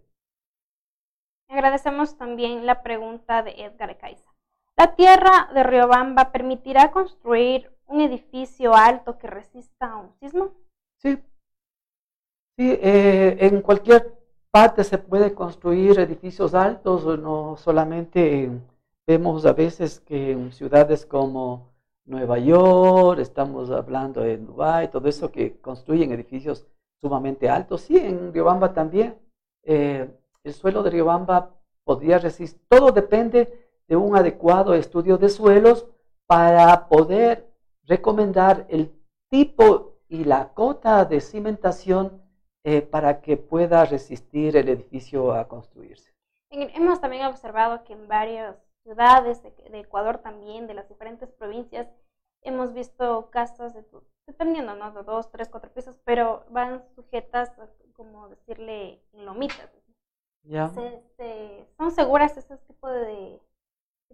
Agradecemos 1.48 2.16
también 2.16 2.66
la 2.66 2.82
pregunta 2.82 3.42
de 3.42 3.52
Edgar 3.64 3.96
Caiza. 3.98 4.30
¿La 4.76 4.96
tierra 4.96 5.50
de 5.54 5.62
Riobamba 5.62 6.32
permitirá 6.32 6.90
construir 6.90 7.73
un 7.86 8.00
edificio 8.00 8.74
alto 8.74 9.18
que 9.18 9.26
resista 9.26 9.92
a 9.92 9.96
un 9.96 10.12
sismo? 10.20 10.50
Sí. 10.98 11.18
Sí, 12.56 12.70
eh, 12.80 13.36
en 13.40 13.60
cualquier 13.62 14.14
parte 14.50 14.84
se 14.84 14.98
puede 14.98 15.34
construir 15.34 15.98
edificios 15.98 16.54
altos, 16.54 17.04
no 17.18 17.56
solamente 17.56 18.50
vemos 19.06 19.44
a 19.44 19.52
veces 19.52 20.00
que 20.00 20.32
en 20.32 20.52
ciudades 20.52 21.04
como 21.04 21.74
Nueva 22.06 22.38
York, 22.38 23.18
estamos 23.18 23.70
hablando 23.70 24.20
de 24.20 24.36
Dubái, 24.36 24.88
todo 24.88 25.08
eso 25.08 25.30
que 25.32 25.58
construyen 25.60 26.12
edificios 26.12 26.66
sumamente 27.00 27.48
altos. 27.48 27.82
Sí, 27.82 27.96
en 27.96 28.32
Riobamba 28.32 28.72
también. 28.72 29.18
Eh, 29.62 30.08
el 30.42 30.52
suelo 30.52 30.82
de 30.82 30.90
Riobamba 30.90 31.50
podría 31.82 32.18
resistir. 32.18 32.60
Todo 32.68 32.92
depende 32.92 33.68
de 33.88 33.96
un 33.96 34.16
adecuado 34.16 34.74
estudio 34.74 35.16
de 35.18 35.28
suelos 35.28 35.86
para 36.26 36.88
poder 36.88 37.53
recomendar 37.86 38.66
el 38.68 38.92
tipo 39.30 39.98
y 40.08 40.24
la 40.24 40.52
cota 40.54 41.04
de 41.04 41.20
cimentación 41.20 42.22
eh, 42.64 42.82
para 42.82 43.20
que 43.20 43.36
pueda 43.36 43.84
resistir 43.84 44.56
el 44.56 44.68
edificio 44.68 45.32
a 45.32 45.48
construirse. 45.48 46.14
Hemos 46.50 47.00
también 47.00 47.26
observado 47.26 47.84
que 47.84 47.94
en 47.94 48.06
varias 48.06 48.56
ciudades 48.84 49.42
de, 49.42 49.80
Ecuador 49.80 50.18
también, 50.18 50.66
de 50.66 50.74
las 50.74 50.88
diferentes 50.88 51.30
provincias, 51.32 51.88
hemos 52.42 52.72
visto 52.72 53.28
casas, 53.30 53.74
de, 53.74 53.84
dependiendo, 54.26 54.74
¿no? 54.76 54.92
De 54.92 55.02
dos, 55.02 55.30
tres, 55.30 55.48
cuatro 55.48 55.72
pisos, 55.72 55.98
pero 56.04 56.44
van 56.50 56.84
sujetas, 56.94 57.52
como 57.94 58.28
decirle, 58.28 59.02
lomitas. 59.12 59.70
¿Ya? 60.44 60.68
¿Son 60.68 61.90
seguras 61.90 62.36
ese 62.36 62.56
tipo 62.58 62.88
de, 62.88 63.40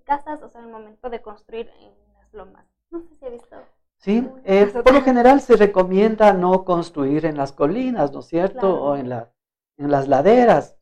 casas, 0.04 0.42
o 0.42 0.48
sea, 0.48 0.60
en 0.60 0.68
el 0.68 0.72
momento 0.72 1.10
de 1.10 1.20
construir 1.20 1.68
en 1.80 1.92
las 2.14 2.32
lomas? 2.32 2.66
No 2.90 3.00
sé 3.00 3.14
si 3.18 3.26
he 3.26 3.30
visto. 3.30 3.56
Sí, 3.98 4.26
eh, 4.44 4.66
por 4.66 4.94
lo 4.94 5.02
general 5.02 5.42
se 5.42 5.56
recomienda 5.56 6.32
no 6.32 6.64
construir 6.64 7.26
en 7.26 7.36
las 7.36 7.52
colinas, 7.52 8.12
¿no 8.12 8.20
es 8.20 8.26
cierto? 8.26 8.82
O 8.82 8.96
en, 8.96 9.10
la, 9.10 9.30
en 9.76 9.90
las 9.90 10.08
laderas. 10.08 10.78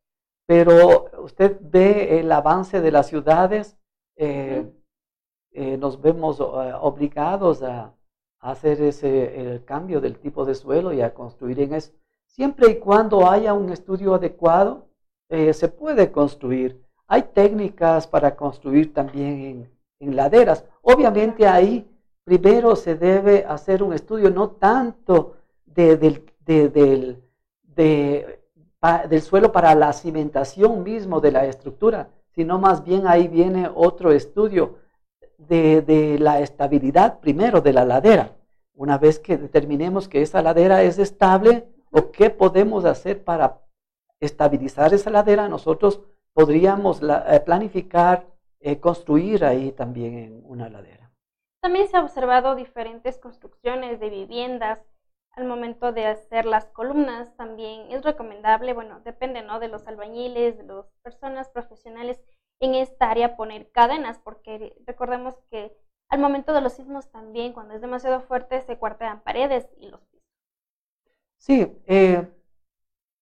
Pero 0.46 1.10
usted 1.22 1.58
ve 1.60 2.20
el 2.20 2.30
avance 2.30 2.80
de 2.80 2.92
las 2.92 3.08
ciudades, 3.08 3.76
eh, 4.16 4.72
eh, 5.50 5.76
nos 5.76 6.00
vemos 6.00 6.40
obligados 6.40 7.62
a, 7.62 7.94
hacer 8.40 8.80
ese 8.80 9.40
el 9.40 9.64
cambio 9.64 10.00
del 10.00 10.20
tipo 10.20 10.44
de 10.44 10.54
suelo 10.54 10.92
y 10.92 11.00
a 11.00 11.12
construir 11.12 11.58
en 11.60 11.74
eso. 11.74 11.92
Siempre 12.28 12.70
y 12.70 12.78
cuando 12.78 13.28
haya 13.28 13.52
un 13.52 13.70
estudio 13.70 14.14
adecuado, 14.14 14.86
se 15.28 15.68
puede 15.68 16.12
construir. 16.12 16.80
Hay 17.08 17.22
técnicas 17.22 18.06
para 18.06 18.36
construir 18.36 18.94
también 18.94 19.68
en 19.98 20.16
laderas. 20.16 20.64
Obviamente 20.82 21.48
ahí 21.48 21.90
primero 22.28 22.76
se 22.76 22.94
debe 22.94 23.46
hacer 23.48 23.82
un 23.82 23.94
estudio 23.94 24.28
no 24.30 24.50
tanto 24.50 25.36
del, 25.64 26.26
suelo 29.22 29.50
para 29.50 29.74
la 29.74 29.94
cimentación 29.94 30.82
mismo 30.82 31.22
de 31.22 31.32
la 31.32 31.46
estructura, 31.46 32.10
sino 32.34 32.58
más 32.58 32.84
bien 32.84 33.06
ahí 33.06 33.28
viene 33.28 33.70
otro 33.74 34.12
estudio 34.12 34.76
de, 35.38 36.18
la 36.20 36.40
estabilidad 36.40 37.18
primero 37.18 37.62
de 37.62 37.72
la 37.72 37.86
ladera. 37.86 38.36
Una 38.74 38.98
vez 38.98 39.18
que 39.18 39.38
determinemos 39.38 40.06
que 40.06 40.20
esa 40.20 40.42
ladera 40.42 40.82
es 40.82 40.98
estable 40.98 41.66
o 41.90 42.10
qué 42.10 42.28
podemos 42.28 42.84
hacer 42.84 43.24
para 43.24 43.62
estabilizar 44.20 44.92
esa 44.92 45.08
ladera, 45.08 45.48
nosotros 45.48 46.02
podríamos 46.34 47.00
eh, 47.02 47.40
planificar, 47.40 48.26
eh, 48.60 48.78
construir 48.78 49.46
ahí 49.46 49.72
también 49.72 50.42
una 50.46 50.68
ladera. 50.68 50.97
También 51.60 51.88
se 51.88 51.96
ha 51.96 52.02
observado 52.02 52.54
diferentes 52.54 53.18
construcciones 53.18 53.98
de 53.98 54.10
viviendas 54.10 54.78
al 55.32 55.44
momento 55.44 55.92
de 55.92 56.06
hacer 56.06 56.46
las 56.46 56.66
columnas. 56.66 57.34
También 57.36 57.90
es 57.90 58.04
recomendable, 58.04 58.74
bueno, 58.74 59.00
depende 59.00 59.42
¿no? 59.42 59.58
de 59.58 59.68
los 59.68 59.86
albañiles, 59.86 60.56
de 60.56 60.64
las 60.64 60.86
personas 61.02 61.48
profesionales 61.48 62.20
en 62.60 62.74
esta 62.74 63.10
área 63.10 63.36
poner 63.36 63.70
cadenas, 63.70 64.18
porque 64.18 64.74
recordemos 64.86 65.34
que 65.50 65.72
al 66.08 66.20
momento 66.20 66.52
de 66.52 66.60
los 66.60 66.72
sismos 66.72 67.10
también, 67.10 67.52
cuando 67.52 67.74
es 67.74 67.80
demasiado 67.80 68.20
fuerte, 68.22 68.60
se 68.62 68.76
cuartean 68.78 69.20
paredes 69.20 69.68
y 69.76 69.88
los 69.88 70.00
pisos. 70.06 70.26
Sí, 71.36 71.80
eh, 71.86 72.26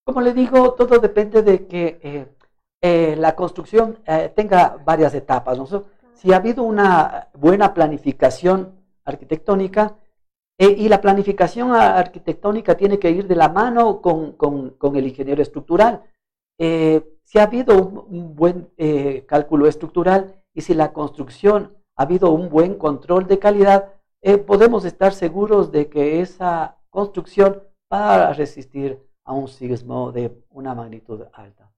como 0.05 0.21
le 0.21 0.33
digo, 0.33 0.75
todo 0.75 0.99
depende 0.99 1.43
de 1.43 1.67
que 1.67 1.99
eh, 2.03 2.29
eh, 2.81 3.17
la 3.17 3.35
construcción 3.35 4.03
tenga 4.35 4.77
varias 4.85 5.15
etapas. 5.15 5.59
¿no? 5.59 5.85
Si 6.17 6.33
ha 6.33 6.37
habido 6.37 6.63
una 6.65 7.29
buena 7.35 7.73
planificación 7.75 8.75
arquitectónica, 9.05 9.97
eh, 10.59 10.75
y 10.79 10.89
la 10.89 11.03
planificación 11.03 11.73
arquitectónica 11.73 12.77
tiene 12.77 12.99
que 12.99 13.11
ir 13.11 13.27
de 13.27 13.37
la 13.37 13.51
mano 13.51 14.01
con, 14.01 14.37
el 14.97 15.07
ingeniero 15.07 15.43
estructural. 15.43 16.03
Eh, 16.59 17.03
si 17.25 17.39
ha 17.39 17.43
habido 17.43 17.77
un, 17.77 18.35
buen 18.35 18.71
eh, 18.79 19.27
cálculo 19.27 19.67
estructural 19.67 20.43
y 20.55 20.63
si 20.63 20.73
la 20.73 20.95
construcción 20.95 21.77
ha 21.97 22.05
habido 22.05 22.31
un 22.31 22.49
buen 22.49 22.77
control 22.77 23.27
de 23.27 23.39
calidad, 23.39 23.93
podemos 24.47 24.85
estar 24.85 25.13
seguros 25.13 25.71
de 25.71 25.89
que 25.89 26.21
esa 26.21 26.79
construcción 26.91 27.63
va 27.93 28.31
a 28.31 28.33
resistir 28.33 29.01
a 29.25 29.33
un 29.33 29.47
sismo 29.47 30.11
de 30.11 30.43
una 30.51 30.75
magnitud 30.75 31.23
alta. 31.33 31.71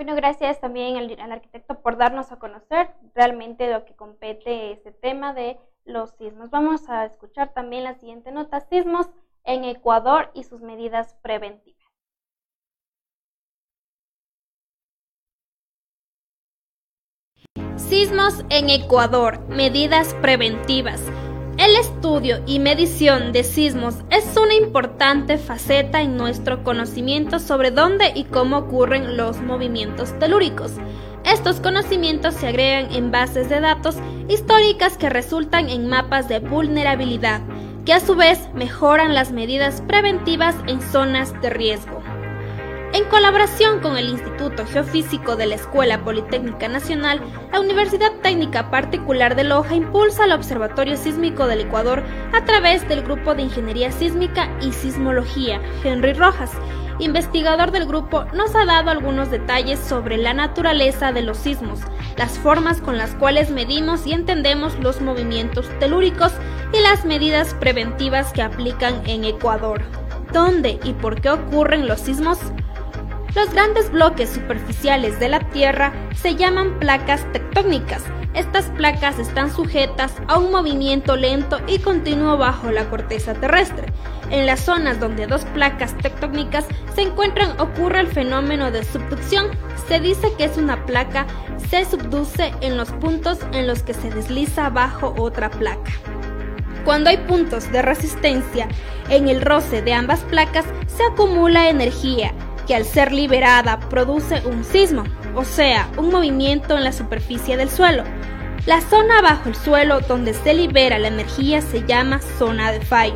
Bueno, 0.00 0.14
gracias 0.14 0.58
también 0.62 0.96
al, 0.96 1.30
arquitecto 1.30 1.82
por 1.82 1.98
darnos 1.98 2.32
a 2.32 2.38
conocer 2.38 2.88
realmente 3.14 3.70
lo 3.70 3.84
que 3.84 3.94
compete 3.94 4.72
este 4.72 4.92
tema 4.92 5.34
de 5.34 5.58
los 5.84 6.12
sismos. 6.12 6.48
Vamos 6.48 6.88
a 6.88 7.04
escuchar 7.04 7.52
también 7.52 7.84
la 7.84 7.92
siguiente 7.96 8.32
nota, 8.32 8.60
sismos 8.60 9.10
en 9.44 9.64
Ecuador 9.64 10.30
y 10.32 10.44
sus 10.44 10.62
medidas 10.62 11.18
preventivas. 11.20 11.84
Sismos 17.76 18.42
en 18.48 18.70
Ecuador, 18.70 19.38
medidas 19.48 20.14
preventivas. 20.22 21.02
El 21.60 21.76
estudio 21.76 22.42
y 22.46 22.58
medición 22.58 23.32
de 23.32 23.44
sismos 23.44 23.96
es 24.08 24.34
una 24.38 24.54
importante 24.54 25.36
faceta 25.36 26.00
en 26.00 26.16
nuestro 26.16 26.64
conocimiento 26.64 27.38
sobre 27.38 27.70
dónde 27.70 28.12
y 28.14 28.24
cómo 28.24 28.56
ocurren 28.56 29.18
los 29.18 29.42
movimientos 29.42 30.18
telúricos. 30.18 30.72
Estos 31.22 31.60
conocimientos 31.60 32.32
se 32.32 32.48
agregan 32.48 32.90
en 32.94 33.10
bases 33.10 33.50
de 33.50 33.60
datos 33.60 33.96
históricas 34.26 34.96
que 34.96 35.10
resultan 35.10 35.68
en 35.68 35.86
mapas 35.86 36.30
de 36.30 36.38
vulnerabilidad, 36.38 37.42
que 37.84 37.92
a 37.92 38.00
su 38.00 38.14
vez 38.14 38.48
mejoran 38.54 39.14
las 39.14 39.30
medidas 39.30 39.82
preventivas 39.82 40.54
en 40.66 40.80
zonas 40.80 41.38
de 41.42 41.50
riesgo. 41.50 41.99
En 42.92 43.04
colaboración 43.04 43.78
con 43.78 43.96
el 43.96 44.08
Instituto 44.08 44.66
Geofísico 44.66 45.36
de 45.36 45.46
la 45.46 45.54
Escuela 45.54 46.02
Politécnica 46.02 46.66
Nacional, 46.66 47.20
la 47.52 47.60
Universidad 47.60 48.10
Técnica 48.20 48.68
Particular 48.68 49.36
de 49.36 49.44
Loja 49.44 49.76
impulsa 49.76 50.24
el 50.24 50.32
Observatorio 50.32 50.96
Sísmico 50.96 51.46
del 51.46 51.60
Ecuador 51.60 52.02
a 52.32 52.44
través 52.44 52.88
del 52.88 53.02
Grupo 53.02 53.36
de 53.36 53.42
Ingeniería 53.42 53.92
Sísmica 53.92 54.50
y 54.60 54.72
Sismología, 54.72 55.60
Henry 55.84 56.14
Rojas. 56.14 56.50
Investigador 56.98 57.70
del 57.70 57.86
grupo, 57.86 58.24
nos 58.34 58.56
ha 58.56 58.64
dado 58.64 58.90
algunos 58.90 59.30
detalles 59.30 59.78
sobre 59.78 60.16
la 60.16 60.34
naturaleza 60.34 61.12
de 61.12 61.22
los 61.22 61.38
sismos, 61.38 61.78
las 62.16 62.40
formas 62.40 62.80
con 62.80 62.98
las 62.98 63.14
cuales 63.14 63.50
medimos 63.50 64.04
y 64.04 64.12
entendemos 64.12 64.76
los 64.80 65.00
movimientos 65.00 65.68
telúricos 65.78 66.32
y 66.72 66.80
las 66.80 67.04
medidas 67.04 67.54
preventivas 67.54 68.32
que 68.32 68.42
aplican 68.42 69.00
en 69.06 69.24
Ecuador. 69.24 69.80
¿Dónde 70.32 70.80
y 70.82 70.92
por 70.92 71.20
qué 71.20 71.30
ocurren 71.30 71.86
los 71.86 72.00
sismos? 72.00 72.38
Los 73.34 73.52
grandes 73.52 73.92
bloques 73.92 74.28
superficiales 74.28 75.20
de 75.20 75.28
la 75.28 75.38
Tierra 75.38 75.92
se 76.16 76.34
llaman 76.34 76.80
placas 76.80 77.24
tectónicas. 77.32 78.02
Estas 78.34 78.66
placas 78.70 79.20
están 79.20 79.54
sujetas 79.54 80.14
a 80.26 80.38
un 80.38 80.50
movimiento 80.50 81.14
lento 81.14 81.60
y 81.68 81.78
continuo 81.78 82.36
bajo 82.36 82.72
la 82.72 82.90
corteza 82.90 83.34
terrestre. 83.34 83.92
En 84.30 84.46
las 84.46 84.60
zonas 84.60 84.98
donde 84.98 85.28
dos 85.28 85.44
placas 85.44 85.96
tectónicas 85.98 86.64
se 86.96 87.02
encuentran 87.02 87.60
ocurre 87.60 88.00
el 88.00 88.08
fenómeno 88.08 88.72
de 88.72 88.84
subducción. 88.84 89.46
Se 89.86 90.00
dice 90.00 90.32
que 90.36 90.44
es 90.44 90.56
una 90.56 90.84
placa 90.84 91.26
se 91.68 91.84
subduce 91.84 92.52
en 92.60 92.76
los 92.76 92.90
puntos 92.90 93.38
en 93.52 93.68
los 93.68 93.84
que 93.84 93.94
se 93.94 94.10
desliza 94.10 94.70
bajo 94.70 95.14
otra 95.16 95.50
placa. 95.50 95.92
Cuando 96.84 97.10
hay 97.10 97.18
puntos 97.18 97.70
de 97.70 97.82
resistencia 97.82 98.66
en 99.08 99.28
el 99.28 99.40
roce 99.40 99.82
de 99.82 99.92
ambas 99.92 100.20
placas, 100.20 100.64
se 100.88 101.04
acumula 101.04 101.68
energía 101.68 102.32
que 102.66 102.74
al 102.74 102.84
ser 102.84 103.12
liberada 103.12 103.80
produce 103.88 104.42
un 104.46 104.64
sismo, 104.64 105.04
o 105.34 105.44
sea, 105.44 105.88
un 105.96 106.10
movimiento 106.10 106.76
en 106.76 106.84
la 106.84 106.92
superficie 106.92 107.56
del 107.56 107.70
suelo. 107.70 108.04
La 108.66 108.80
zona 108.80 109.22
bajo 109.22 109.48
el 109.48 109.54
suelo 109.54 110.00
donde 110.00 110.34
se 110.34 110.52
libera 110.52 110.98
la 110.98 111.08
energía 111.08 111.62
se 111.62 111.86
llama 111.86 112.20
zona 112.38 112.72
de 112.72 112.80
fallo. 112.80 113.14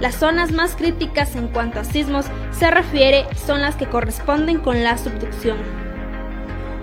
Las 0.00 0.14
zonas 0.14 0.52
más 0.52 0.76
críticas 0.76 1.34
en 1.36 1.48
cuanto 1.48 1.80
a 1.80 1.84
sismos 1.84 2.26
se 2.50 2.70
refiere 2.70 3.26
son 3.46 3.62
las 3.62 3.76
que 3.76 3.86
corresponden 3.86 4.58
con 4.58 4.84
la 4.84 4.98
subducción. 4.98 5.56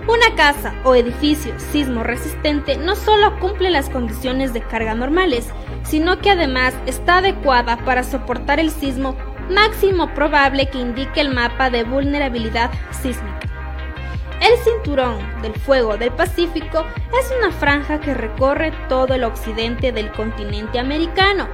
Una 0.06 0.36
casa 0.36 0.74
o 0.84 0.94
edificio 0.94 1.58
sismo 1.72 2.02
resistente 2.02 2.76
no 2.76 2.94
solo 2.94 3.38
cumple 3.40 3.70
las 3.70 3.88
condiciones 3.88 4.52
de 4.52 4.60
carga 4.60 4.94
normales, 4.94 5.48
sino 5.82 6.18
que 6.18 6.30
además 6.30 6.74
está 6.84 7.18
adecuada 7.18 7.78
para 7.86 8.02
soportar 8.02 8.60
el 8.60 8.70
sismo 8.70 9.16
máximo 9.50 10.12
probable 10.14 10.68
que 10.68 10.78
indique 10.78 11.20
el 11.20 11.34
mapa 11.34 11.70
de 11.70 11.84
vulnerabilidad 11.84 12.70
sísmica. 12.90 13.40
El 14.40 14.58
cinturón 14.58 15.18
del 15.42 15.54
fuego 15.54 15.96
del 15.96 16.10
Pacífico 16.12 16.84
es 17.18 17.32
una 17.38 17.50
franja 17.50 18.00
que 18.00 18.12
recorre 18.12 18.72
todo 18.88 19.14
el 19.14 19.24
occidente 19.24 19.92
del 19.92 20.10
continente 20.12 20.78
americano 20.78 21.48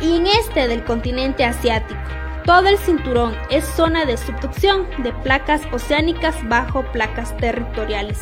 y 0.00 0.16
en 0.16 0.26
este 0.26 0.68
del 0.68 0.84
continente 0.84 1.44
asiático. 1.44 2.00
Todo 2.44 2.68
el 2.68 2.78
cinturón 2.78 3.36
es 3.50 3.64
zona 3.64 4.04
de 4.04 4.16
subducción 4.16 4.86
de 4.98 5.12
placas 5.12 5.62
oceánicas 5.72 6.36
bajo 6.48 6.84
placas 6.92 7.36
territoriales. 7.38 8.20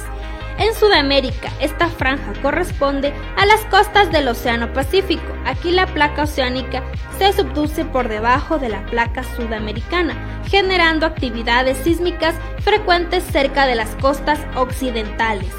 En 0.57 0.73
Sudamérica, 0.73 1.51
esta 1.61 1.88
franja 1.88 2.33
corresponde 2.40 3.12
a 3.37 3.45
las 3.45 3.64
costas 3.67 4.12
del 4.12 4.29
Océano 4.29 4.73
Pacífico. 4.73 5.25
Aquí 5.45 5.73
la 5.73 5.87
placa 5.87 6.23
oceánica 6.23 6.83
se 7.19 7.33
subduce 7.33 7.85
por 7.85 8.09
debajo 8.09 8.59
de 8.59 8.69
la 8.69 8.87
placa 8.87 9.25
sudamericana, 9.25 10.14
generando 10.49 11.07
actividades 11.07 11.79
sísmicas 11.79 12.37
frecuentes 12.61 13.25
cerca 13.25 13.67
de 13.67 13.75
las 13.75 13.97
costas 13.97 14.38
occidentales. 14.55 15.51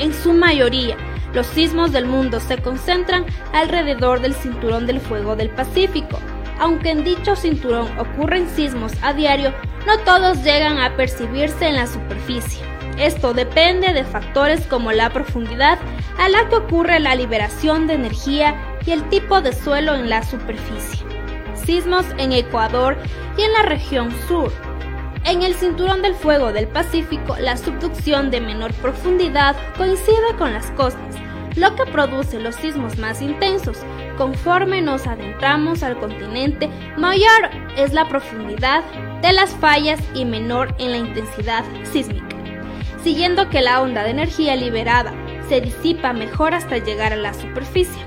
En 0.00 0.12
su 0.12 0.32
mayoría, 0.32 0.96
los 1.32 1.46
sismos 1.46 1.92
del 1.92 2.06
mundo 2.06 2.40
se 2.40 2.58
concentran 2.58 3.24
alrededor 3.52 4.20
del 4.20 4.34
cinturón 4.34 4.86
del 4.86 5.00
fuego 5.00 5.36
del 5.36 5.50
Pacífico. 5.50 6.18
Aunque 6.58 6.90
en 6.90 7.04
dicho 7.04 7.36
cinturón 7.36 7.86
ocurren 7.98 8.48
sismos 8.48 8.92
a 9.00 9.12
diario, 9.12 9.52
no 9.86 9.96
todos 10.00 10.42
llegan 10.42 10.78
a 10.78 10.96
percibirse 10.96 11.68
en 11.68 11.76
la 11.76 11.86
superficie. 11.86 12.77
Esto 12.98 13.32
depende 13.32 13.92
de 13.92 14.02
factores 14.02 14.66
como 14.66 14.90
la 14.90 15.10
profundidad 15.10 15.78
a 16.18 16.28
la 16.28 16.48
que 16.48 16.56
ocurre 16.56 16.98
la 16.98 17.14
liberación 17.14 17.86
de 17.86 17.94
energía 17.94 18.56
y 18.84 18.90
el 18.90 19.08
tipo 19.08 19.40
de 19.40 19.52
suelo 19.52 19.94
en 19.94 20.10
la 20.10 20.24
superficie. 20.24 21.06
Sismos 21.54 22.04
en 22.18 22.32
Ecuador 22.32 22.96
y 23.36 23.42
en 23.42 23.52
la 23.52 23.62
región 23.62 24.10
sur. 24.26 24.52
En 25.24 25.42
el 25.42 25.54
cinturón 25.54 26.02
del 26.02 26.14
fuego 26.14 26.52
del 26.52 26.66
Pacífico, 26.66 27.36
la 27.38 27.56
subducción 27.56 28.32
de 28.32 28.40
menor 28.40 28.72
profundidad 28.74 29.54
coincide 29.76 30.34
con 30.36 30.52
las 30.52 30.66
costas, 30.72 31.14
lo 31.54 31.76
que 31.76 31.86
produce 31.86 32.40
los 32.40 32.56
sismos 32.56 32.98
más 32.98 33.22
intensos. 33.22 33.78
Conforme 34.16 34.82
nos 34.82 35.06
adentramos 35.06 35.84
al 35.84 36.00
continente, 36.00 36.68
mayor 36.96 37.50
es 37.76 37.92
la 37.92 38.08
profundidad 38.08 38.82
de 39.22 39.32
las 39.32 39.50
fallas 39.50 40.00
y 40.14 40.24
menor 40.24 40.74
en 40.78 40.90
la 40.90 40.96
intensidad 40.96 41.64
sísmica 41.92 42.37
siguiendo 43.08 43.48
que 43.48 43.62
la 43.62 43.80
onda 43.80 44.02
de 44.02 44.10
energía 44.10 44.54
liberada 44.54 45.14
se 45.48 45.62
disipa 45.62 46.12
mejor 46.12 46.52
hasta 46.52 46.76
llegar 46.76 47.14
a 47.14 47.16
la 47.16 47.32
superficie. 47.32 48.02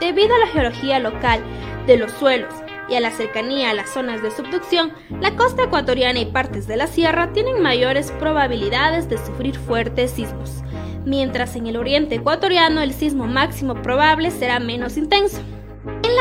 Debido 0.00 0.34
a 0.34 0.38
la 0.38 0.46
geología 0.46 0.98
local 1.00 1.42
de 1.86 1.98
los 1.98 2.10
suelos 2.12 2.54
y 2.88 2.94
a 2.94 3.00
la 3.00 3.10
cercanía 3.10 3.68
a 3.68 3.74
las 3.74 3.90
zonas 3.90 4.22
de 4.22 4.30
subducción, 4.30 4.94
la 5.20 5.36
costa 5.36 5.64
ecuatoriana 5.64 6.20
y 6.20 6.24
partes 6.24 6.66
de 6.66 6.78
la 6.78 6.86
sierra 6.86 7.30
tienen 7.34 7.60
mayores 7.60 8.10
probabilidades 8.12 9.10
de 9.10 9.18
sufrir 9.18 9.58
fuertes 9.58 10.12
sismos, 10.12 10.62
mientras 11.04 11.54
en 11.54 11.66
el 11.66 11.76
oriente 11.76 12.14
ecuatoriano 12.14 12.80
el 12.80 12.94
sismo 12.94 13.26
máximo 13.26 13.74
probable 13.82 14.30
será 14.30 14.60
menos 14.60 14.96
intenso. 14.96 15.42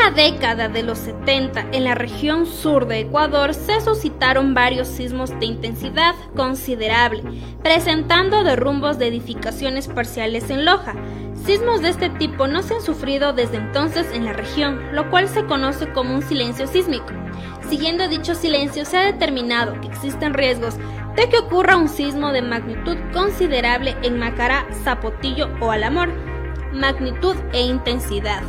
La 0.03 0.11
década 0.11 0.69
de 0.69 0.83
los 0.83 0.99
70, 0.99 1.69
en 1.71 1.83
la 1.83 1.95
región 1.95 2.45
sur 2.45 2.87
de 2.87 2.99
Ecuador 2.99 3.53
se 3.53 3.81
suscitaron 3.81 4.53
varios 4.53 4.87
sismos 4.87 5.37
de 5.39 5.47
intensidad 5.47 6.13
considerable, 6.35 7.23
presentando 7.63 8.43
derrumbos 8.43 8.99
de 8.99 9.07
edificaciones 9.07 9.87
parciales 9.87 10.49
en 10.49 10.65
Loja. 10.65 10.93
Sismos 11.45 11.81
de 11.81 11.89
este 11.89 12.09
tipo 12.09 12.47
no 12.47 12.61
se 12.61 12.75
han 12.75 12.81
sufrido 12.81 13.33
desde 13.33 13.57
entonces 13.57 14.07
en 14.13 14.25
la 14.25 14.33
región, 14.33 14.79
lo 14.93 15.09
cual 15.09 15.27
se 15.27 15.45
conoce 15.45 15.91
como 15.91 16.13
un 16.13 16.21
silencio 16.21 16.67
sísmico. 16.67 17.11
Siguiendo 17.67 18.07
dicho 18.07 18.35
silencio, 18.35 18.85
se 18.85 18.97
ha 18.97 19.05
determinado 19.05 19.79
que 19.81 19.87
existen 19.87 20.33
riesgos 20.33 20.75
de 21.15 21.27
que 21.27 21.39
ocurra 21.39 21.75
un 21.75 21.89
sismo 21.89 22.31
de 22.31 22.43
magnitud 22.43 22.97
considerable 23.13 23.97
en 24.03 24.19
Macará, 24.19 24.67
Zapotillo 24.83 25.49
o 25.59 25.71
Alamor. 25.71 26.09
Magnitud 26.71 27.35
e 27.53 27.61
intensidad. 27.61 28.43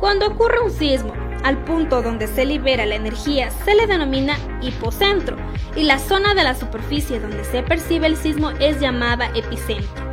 Cuando 0.00 0.28
ocurre 0.28 0.60
un 0.60 0.70
sismo, 0.70 1.12
al 1.42 1.62
punto 1.64 2.02
donde 2.02 2.28
se 2.28 2.44
libera 2.44 2.86
la 2.86 2.94
energía 2.94 3.50
se 3.50 3.74
le 3.74 3.86
denomina 3.86 4.36
hipocentro 4.60 5.36
y 5.74 5.82
la 5.82 5.98
zona 5.98 6.34
de 6.34 6.44
la 6.44 6.54
superficie 6.54 7.20
donde 7.20 7.44
se 7.44 7.62
percibe 7.62 8.06
el 8.06 8.16
sismo 8.16 8.50
es 8.50 8.80
llamada 8.80 9.30
epicentro. 9.34 10.12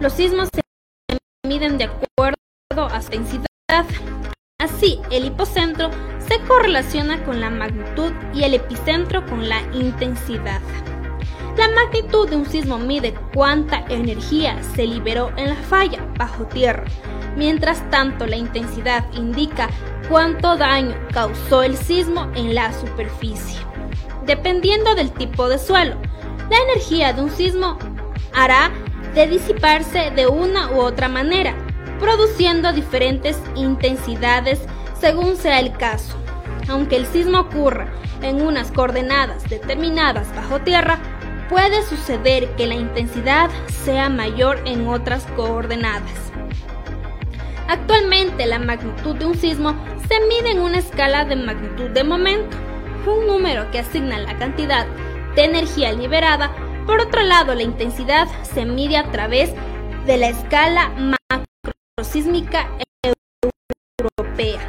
Los 0.00 0.12
sismos 0.12 0.48
se 0.54 0.62
miden 1.46 1.78
de 1.78 1.84
acuerdo 1.84 2.36
a 2.76 3.02
su 3.02 3.12
intensidad. 3.12 3.86
Así, 4.60 5.00
el 5.10 5.24
hipocentro 5.24 5.90
se 6.18 6.40
correlaciona 6.46 7.22
con 7.24 7.40
la 7.40 7.50
magnitud 7.50 8.12
y 8.32 8.44
el 8.44 8.54
epicentro 8.54 9.26
con 9.26 9.48
la 9.48 9.60
intensidad. 9.72 10.60
La 11.56 11.68
magnitud 11.68 12.28
de 12.28 12.36
un 12.36 12.46
sismo 12.46 12.78
mide 12.78 13.14
cuánta 13.32 13.84
energía 13.88 14.60
se 14.74 14.86
liberó 14.86 15.30
en 15.36 15.50
la 15.50 15.56
falla 15.56 16.04
bajo 16.18 16.44
tierra. 16.46 16.84
Mientras 17.36 17.88
tanto, 17.90 18.26
la 18.26 18.36
intensidad 18.36 19.04
indica 19.12 19.68
cuánto 20.08 20.56
daño 20.56 20.96
causó 21.12 21.62
el 21.62 21.76
sismo 21.76 22.28
en 22.34 22.54
la 22.54 22.72
superficie. 22.72 23.60
Dependiendo 24.26 24.96
del 24.96 25.12
tipo 25.12 25.48
de 25.48 25.58
suelo, 25.58 25.96
la 26.50 26.58
energía 26.58 27.12
de 27.12 27.22
un 27.22 27.30
sismo 27.30 27.78
hará 28.32 28.70
de 29.14 29.28
disiparse 29.28 30.10
de 30.10 30.26
una 30.26 30.72
u 30.72 30.80
otra 30.80 31.08
manera, 31.08 31.54
produciendo 32.00 32.72
diferentes 32.72 33.38
intensidades 33.54 34.60
según 35.00 35.36
sea 35.36 35.60
el 35.60 35.72
caso. 35.76 36.16
Aunque 36.68 36.96
el 36.96 37.06
sismo 37.06 37.40
ocurra 37.40 37.92
en 38.22 38.42
unas 38.42 38.72
coordenadas 38.72 39.48
determinadas 39.48 40.34
bajo 40.34 40.60
tierra, 40.60 40.98
puede 41.48 41.82
suceder 41.82 42.48
que 42.56 42.66
la 42.66 42.74
intensidad 42.74 43.50
sea 43.84 44.08
mayor 44.08 44.60
en 44.64 44.88
otras 44.88 45.26
coordenadas. 45.36 46.32
Actualmente 47.68 48.46
la 48.46 48.58
magnitud 48.58 49.16
de 49.16 49.26
un 49.26 49.34
sismo 49.34 49.74
se 50.08 50.20
mide 50.26 50.50
en 50.50 50.60
una 50.60 50.78
escala 50.78 51.24
de 51.24 51.36
magnitud 51.36 51.90
de 51.90 52.04
momento, 52.04 52.56
un 53.06 53.26
número 53.26 53.70
que 53.70 53.78
asigna 53.78 54.18
la 54.18 54.36
cantidad 54.38 54.86
de 55.34 55.44
energía 55.44 55.92
liberada. 55.92 56.54
Por 56.86 57.00
otro 57.00 57.22
lado, 57.22 57.54
la 57.54 57.62
intensidad 57.62 58.28
se 58.42 58.66
mide 58.66 58.96
a 58.96 59.10
través 59.10 59.50
de 60.06 60.18
la 60.18 60.28
escala 60.28 60.92
macrosísmica 61.98 62.68
europea. 63.98 64.60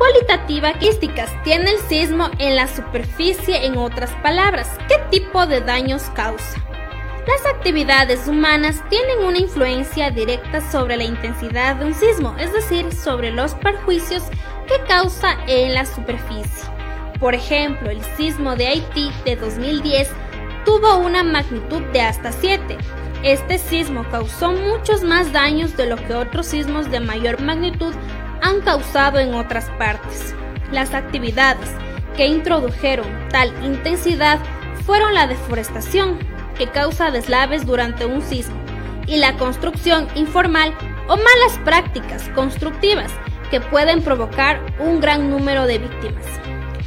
Cualitativa, 0.00 0.68
características 0.68 1.30
tiene 1.44 1.72
el 1.72 1.78
sismo 1.80 2.30
en 2.38 2.56
la 2.56 2.68
superficie, 2.68 3.66
en 3.66 3.76
otras 3.76 4.10
palabras, 4.22 4.66
¿qué 4.88 4.94
tipo 5.10 5.46
de 5.46 5.60
daños 5.60 6.04
causa? 6.14 6.58
Las 7.28 7.54
actividades 7.54 8.26
humanas 8.26 8.82
tienen 8.88 9.18
una 9.18 9.36
influencia 9.36 10.10
directa 10.10 10.62
sobre 10.70 10.96
la 10.96 11.04
intensidad 11.04 11.76
de 11.76 11.84
un 11.84 11.94
sismo, 11.94 12.34
es 12.38 12.50
decir, 12.54 12.90
sobre 12.94 13.30
los 13.30 13.52
perjuicios 13.56 14.22
que 14.66 14.82
causa 14.88 15.36
en 15.46 15.74
la 15.74 15.84
superficie. 15.84 16.64
Por 17.18 17.34
ejemplo, 17.34 17.90
el 17.90 18.02
sismo 18.16 18.56
de 18.56 18.68
Haití 18.68 19.10
de 19.26 19.36
2010 19.36 20.08
tuvo 20.64 20.96
una 20.96 21.22
magnitud 21.22 21.82
de 21.92 22.00
hasta 22.00 22.32
7. 22.32 22.78
Este 23.22 23.58
sismo 23.58 24.06
causó 24.10 24.52
muchos 24.52 25.04
más 25.04 25.30
daños 25.30 25.76
de 25.76 25.84
lo 25.84 25.96
que 25.96 26.14
otros 26.14 26.46
sismos 26.46 26.90
de 26.90 27.00
mayor 27.00 27.42
magnitud 27.42 27.92
han 28.42 28.60
causado 28.60 29.18
en 29.18 29.34
otras 29.34 29.70
partes. 29.78 30.34
Las 30.72 30.94
actividades 30.94 31.70
que 32.16 32.26
introdujeron 32.26 33.06
tal 33.30 33.52
intensidad 33.64 34.38
fueron 34.84 35.14
la 35.14 35.26
deforestación, 35.26 36.18
que 36.56 36.68
causa 36.68 37.10
deslaves 37.10 37.66
durante 37.66 38.06
un 38.06 38.22
sismo, 38.22 38.56
y 39.06 39.16
la 39.16 39.36
construcción 39.36 40.06
informal 40.14 40.74
o 41.08 41.16
malas 41.16 41.58
prácticas 41.64 42.28
constructivas 42.34 43.10
que 43.50 43.60
pueden 43.60 44.02
provocar 44.02 44.60
un 44.78 45.00
gran 45.00 45.30
número 45.30 45.66
de 45.66 45.78
víctimas. 45.78 46.24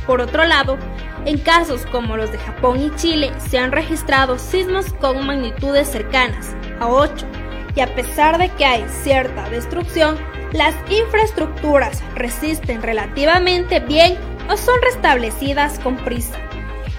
Por 0.06 0.22
otro 0.22 0.46
lado, 0.46 0.78
en 1.26 1.38
casos 1.38 1.86
como 1.86 2.18
los 2.18 2.32
de 2.32 2.38
Japón 2.38 2.82
y 2.82 2.94
Chile 2.96 3.32
se 3.38 3.58
han 3.58 3.72
registrado 3.72 4.38
sismos 4.38 4.94
con 4.94 5.26
magnitudes 5.26 5.88
cercanas 5.88 6.56
a 6.80 6.88
8 6.88 7.26
y 7.76 7.82
a 7.82 7.94
pesar 7.96 8.38
de 8.38 8.50
que 8.50 8.66
hay 8.66 8.86
cierta 8.90 9.50
destrucción, 9.50 10.18
las 10.54 10.76
infraestructuras 10.90 12.04
resisten 12.16 12.84
relativamente 12.84 13.80
bien 13.80 14.18
o 14.50 14.56
son 14.56 14.80
restablecidas 14.84 15.80
con 15.80 15.98
prisa. 15.98 16.38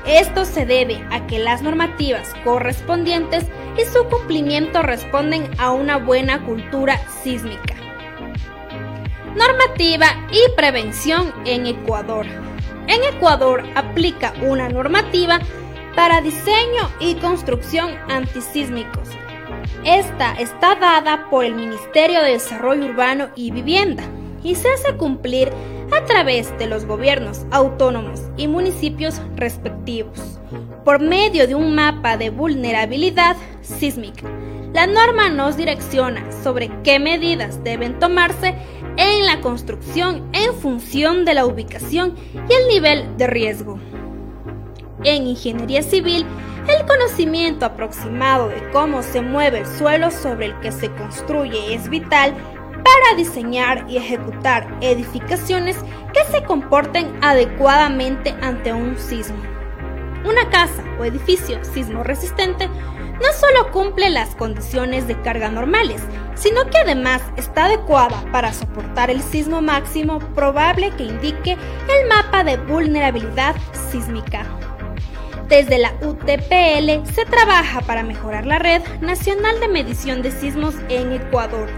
Esto 0.07 0.45
se 0.45 0.67
debe 0.67 1.03
a 1.11 1.27
que 1.27 1.39
las 1.39 1.63
normativas 1.63 2.35
correspondientes 2.43 3.47
y 3.79 3.85
su 3.85 4.05
cumplimiento 4.09 4.83
responden 4.83 5.49
a 5.59 5.71
una 5.71 5.97
buena 5.97 6.45
cultura 6.45 6.99
sísmica. 7.23 7.75
Normativa 9.35 10.07
y 10.31 10.53
prevención 10.57 11.33
en 11.47 11.67
Ecuador. 11.67 12.27
En 12.87 13.03
Ecuador 13.15 13.65
aplica 13.77 14.35
una 14.43 14.69
normativa 14.69 15.39
para 15.95 16.21
diseño 16.21 16.91
y 17.01 17.15
construcción 17.15 17.91
antisísmicos. 18.09 19.09
Esta 19.85 20.33
está 20.33 20.77
dada 20.77 21.29
por 21.29 21.45
el 21.45 21.55
Ministerio 21.55 22.23
de 22.23 22.33
Desarrollo 22.33 22.87
Urbano 22.87 23.29
y 23.37 23.51
Vivienda 23.51 24.03
y 24.43 24.55
se 24.55 24.67
hace 24.71 24.97
cumplir 24.97 25.51
a 25.93 26.03
través 26.07 26.57
de 26.59 26.67
los 26.67 26.87
gobiernos 26.87 27.45
autónomos 27.51 28.23
y 28.39 28.49
municipios 28.49 29.21
respectivos, 29.37 30.41
por 30.87 31.01
medio 31.01 31.47
de 31.47 31.55
un 31.55 31.75
mapa 31.75 32.17
de 32.17 32.31
vulnerabilidad 32.31 33.37
sísmica. 33.61 34.27
La 34.73 34.87
norma 34.87 35.29
nos 35.29 35.59
direcciona 35.59 36.33
sobre 36.43 36.71
qué 36.83 36.99
medidas 36.99 37.63
deben 37.63 37.99
tomarse 37.99 38.55
en 38.97 39.27
la 39.27 39.43
construcción 39.43 40.31
en 40.33 40.55
función 40.55 41.27
de 41.27 41.35
la 41.35 41.45
ubicación 41.45 42.15
y 42.33 42.53
el 42.55 42.69
nivel 42.69 43.19
de 43.19 43.27
riesgo. 43.27 43.79
En 45.05 45.27
ingeniería 45.27 45.83
civil, 45.83 46.27
el 46.67 46.87
conocimiento 46.87 47.67
aproximado 47.67 48.49
de 48.49 48.71
cómo 48.71 49.03
se 49.03 49.21
mueve 49.21 49.61
el 49.61 49.67
suelo 49.67 50.11
sobre 50.11 50.47
el 50.47 50.61
que 50.61 50.73
se 50.73 50.91
construye 50.93 51.75
es 51.75 51.89
vital 51.89 52.35
para 52.73 53.17
diseñar 53.17 53.85
y 53.89 53.99
ejecutar 53.99 54.67
edificaciones 54.81 55.77
que 56.13 56.25
se 56.31 56.45
comporten 56.45 57.13
adecuadamente 57.23 58.35
ante 58.41 58.73
un 58.73 58.97
sismo. 58.97 59.37
Una 60.25 60.49
casa 60.49 60.83
o 60.99 61.05
edificio 61.05 61.63
sismo 61.65 62.03
resistente 62.03 62.69
no 62.69 63.33
solo 63.39 63.71
cumple 63.71 64.11
las 64.11 64.35
condiciones 64.35 65.07
de 65.07 65.21
carga 65.21 65.49
normales, 65.51 66.03
sino 66.35 66.69
que 66.71 66.79
además 66.79 67.23
está 67.37 67.67
adecuada 67.67 68.25
para 68.33 68.53
soportar 68.53 69.11
el 69.11 69.23
sismo 69.23 69.61
máximo 69.61 70.19
probable 70.35 70.91
que 70.97 71.05
indique 71.05 71.53
el 71.53 72.09
mapa 72.09 72.43
de 72.43 72.57
vulnerabilidad 72.57 73.55
sísmica. 73.91 74.45
Desde 75.49 75.79
la 75.79 75.93
UTPL 76.01 77.07
se 77.13 77.27
trabaja 77.27 77.83
para 77.83 78.03
mejorar 78.03 78.47
la 78.47 78.59
red 78.59 78.83
nacional 79.03 79.61
de 79.61 79.69
medición 79.69 80.23
de 80.23 80.31
sismos 80.31 80.75
en 80.89 81.13
Ecuador, 81.13 81.69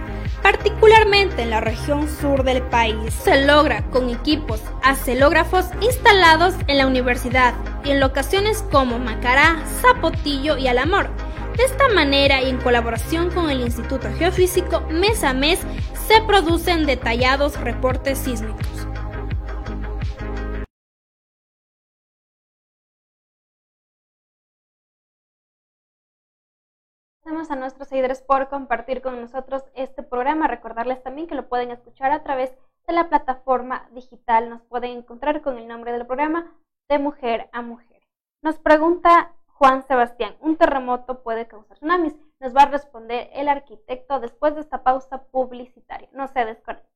particularmente 0.40 1.42
en 1.42 1.50
la 1.50 1.60
región 1.60 2.08
sur 2.08 2.44
del 2.44 2.62
país. 2.62 3.12
Se 3.24 3.44
logra 3.44 3.82
con 3.90 4.08
equipos 4.08 4.60
acelógrafos 4.84 5.66
instalados 5.80 6.54
en 6.68 6.78
la 6.78 6.86
universidad 6.86 7.54
y 7.84 7.90
en 7.90 7.98
locaciones 7.98 8.62
como 8.70 9.00
Macará, 9.00 9.60
Zapotillo 9.80 10.56
y 10.56 10.68
Alamor. 10.68 11.10
De 11.56 11.64
esta 11.64 11.88
manera 11.88 12.42
y 12.42 12.50
en 12.50 12.58
colaboración 12.58 13.30
con 13.30 13.50
el 13.50 13.62
Instituto 13.62 14.08
Geofísico, 14.16 14.82
mes 14.90 15.24
a 15.24 15.32
mes 15.32 15.58
se 16.06 16.20
producen 16.22 16.86
detallados 16.86 17.58
reportes 17.60 18.18
sísmicos. 18.18 18.86
A 27.48 27.54
nuestros 27.54 27.86
seguidores 27.86 28.22
por 28.22 28.48
compartir 28.48 29.02
con 29.02 29.20
nosotros 29.20 29.64
este 29.74 30.02
programa. 30.02 30.48
Recordarles 30.48 31.00
también 31.04 31.28
que 31.28 31.36
lo 31.36 31.48
pueden 31.48 31.70
escuchar 31.70 32.10
a 32.10 32.24
través 32.24 32.52
de 32.88 32.92
la 32.92 33.08
plataforma 33.08 33.88
digital. 33.92 34.50
Nos 34.50 34.62
pueden 34.62 34.98
encontrar 34.98 35.42
con 35.42 35.56
el 35.56 35.68
nombre 35.68 35.92
del 35.92 36.06
programa 36.06 36.52
de 36.88 36.98
Mujer 36.98 37.48
a 37.52 37.62
Mujer. 37.62 38.02
Nos 38.42 38.58
pregunta 38.58 39.32
Juan 39.46 39.86
Sebastián, 39.86 40.34
¿un 40.40 40.56
terremoto 40.56 41.22
puede 41.22 41.46
causar 41.46 41.76
tsunamis? 41.76 42.16
Nos 42.40 42.54
va 42.54 42.62
a 42.62 42.70
responder 42.70 43.30
el 43.32 43.48
arquitecto 43.48 44.18
después 44.18 44.56
de 44.56 44.62
esta 44.62 44.82
pausa 44.82 45.22
publicitaria. 45.30 46.08
No 46.12 46.26
se 46.26 46.44
desconecte. 46.44 46.95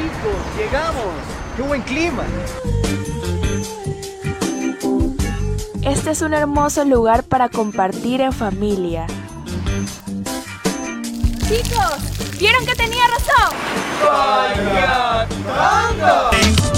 Chicos, 0.00 0.34
llegamos. 0.56 1.04
¡Qué 1.56 1.62
buen 1.62 1.82
clima! 1.82 2.22
Este 5.82 6.10
es 6.12 6.22
un 6.22 6.32
hermoso 6.32 6.86
lugar 6.86 7.22
para 7.24 7.50
compartir 7.50 8.22
en 8.22 8.32
familia. 8.32 9.06
Chicos, 11.48 12.38
¿vieron 12.38 12.64
que 12.64 12.74
tenía 12.76 13.02
razón? 13.08 13.54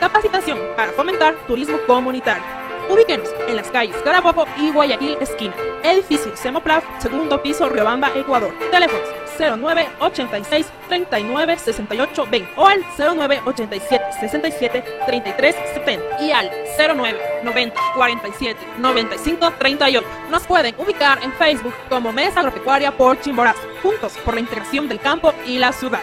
Capacitación 0.00 0.58
para 0.76 0.92
fomentar 0.92 1.34
turismo 1.46 1.78
comunitario. 1.86 2.44
Ubíquenos 2.88 3.28
en 3.48 3.56
las 3.56 3.68
calles 3.70 3.96
Carabobo 4.04 4.46
y 4.56 4.70
Guayaquil 4.70 5.16
esquina. 5.20 5.54
Edificio 5.82 6.36
Semoplaf, 6.36 6.84
segundo 6.98 7.42
piso, 7.42 7.68
Riobamba, 7.68 8.10
Ecuador. 8.14 8.52
Teléfonos 8.70 9.08
09 9.38 9.88
86 10.00 10.66
39 10.88 11.58
68 11.58 12.26
20 12.30 12.52
o 12.56 12.66
al 12.66 12.84
09 12.96 13.42
87 13.44 14.04
67 14.20 14.84
33 15.06 15.56
70 15.74 16.22
y 16.22 16.32
al 16.32 16.50
09 16.78 17.18
90 17.42 17.80
47 17.94 18.60
95 18.78 19.52
38. 19.58 20.06
Nos 20.30 20.46
pueden 20.46 20.74
ubicar 20.78 21.22
en 21.22 21.32
Facebook 21.32 21.74
como 21.88 22.12
Mesa 22.12 22.40
Agropecuaria 22.40 22.96
por 22.96 23.20
Chimborazo, 23.20 23.60
juntos 23.82 24.16
por 24.24 24.34
la 24.34 24.40
integración 24.40 24.88
del 24.88 25.00
campo 25.00 25.32
y 25.46 25.58
la 25.58 25.72
ciudad. 25.72 26.02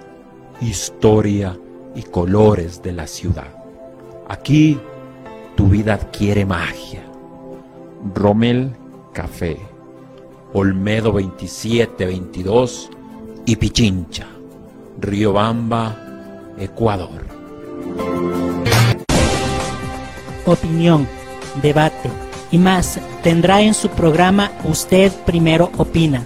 historia 0.61 1.57
y 1.95 2.03
colores 2.03 2.81
de 2.81 2.93
la 2.93 3.07
ciudad. 3.07 3.53
Aquí 4.27 4.79
tu 5.55 5.67
vida 5.67 5.95
adquiere 5.95 6.45
magia. 6.45 7.03
Romel 8.15 8.75
Café, 9.13 9.57
Olmedo 10.53 11.11
2722 11.11 12.89
y 13.45 13.55
Pichincha, 13.55 14.27
Riobamba, 14.99 15.97
Ecuador. 16.57 17.25
Opinión, 20.45 21.07
debate 21.61 22.09
y 22.51 22.57
más 22.57 22.99
tendrá 23.23 23.61
en 23.61 23.73
su 23.73 23.89
programa 23.89 24.51
Usted 24.63 25.11
Primero 25.25 25.71
Opina, 25.77 26.25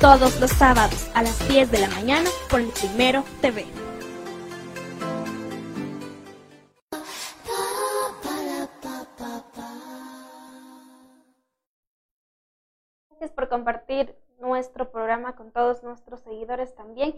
todos 0.00 0.40
los 0.40 0.50
sábados 0.50 1.10
a 1.14 1.22
las 1.22 1.48
10 1.48 1.70
de 1.70 1.78
la 1.78 1.88
mañana 1.88 2.28
por 2.50 2.60
el 2.60 2.68
Primero 2.68 3.24
TV. 3.40 3.64
Gracias 13.08 13.30
por 13.32 13.48
compartir 13.48 14.14
nuestro 14.38 14.90
programa 14.90 15.34
con 15.34 15.50
todos 15.50 15.82
nuestros 15.82 16.20
seguidores 16.20 16.74
también. 16.74 17.14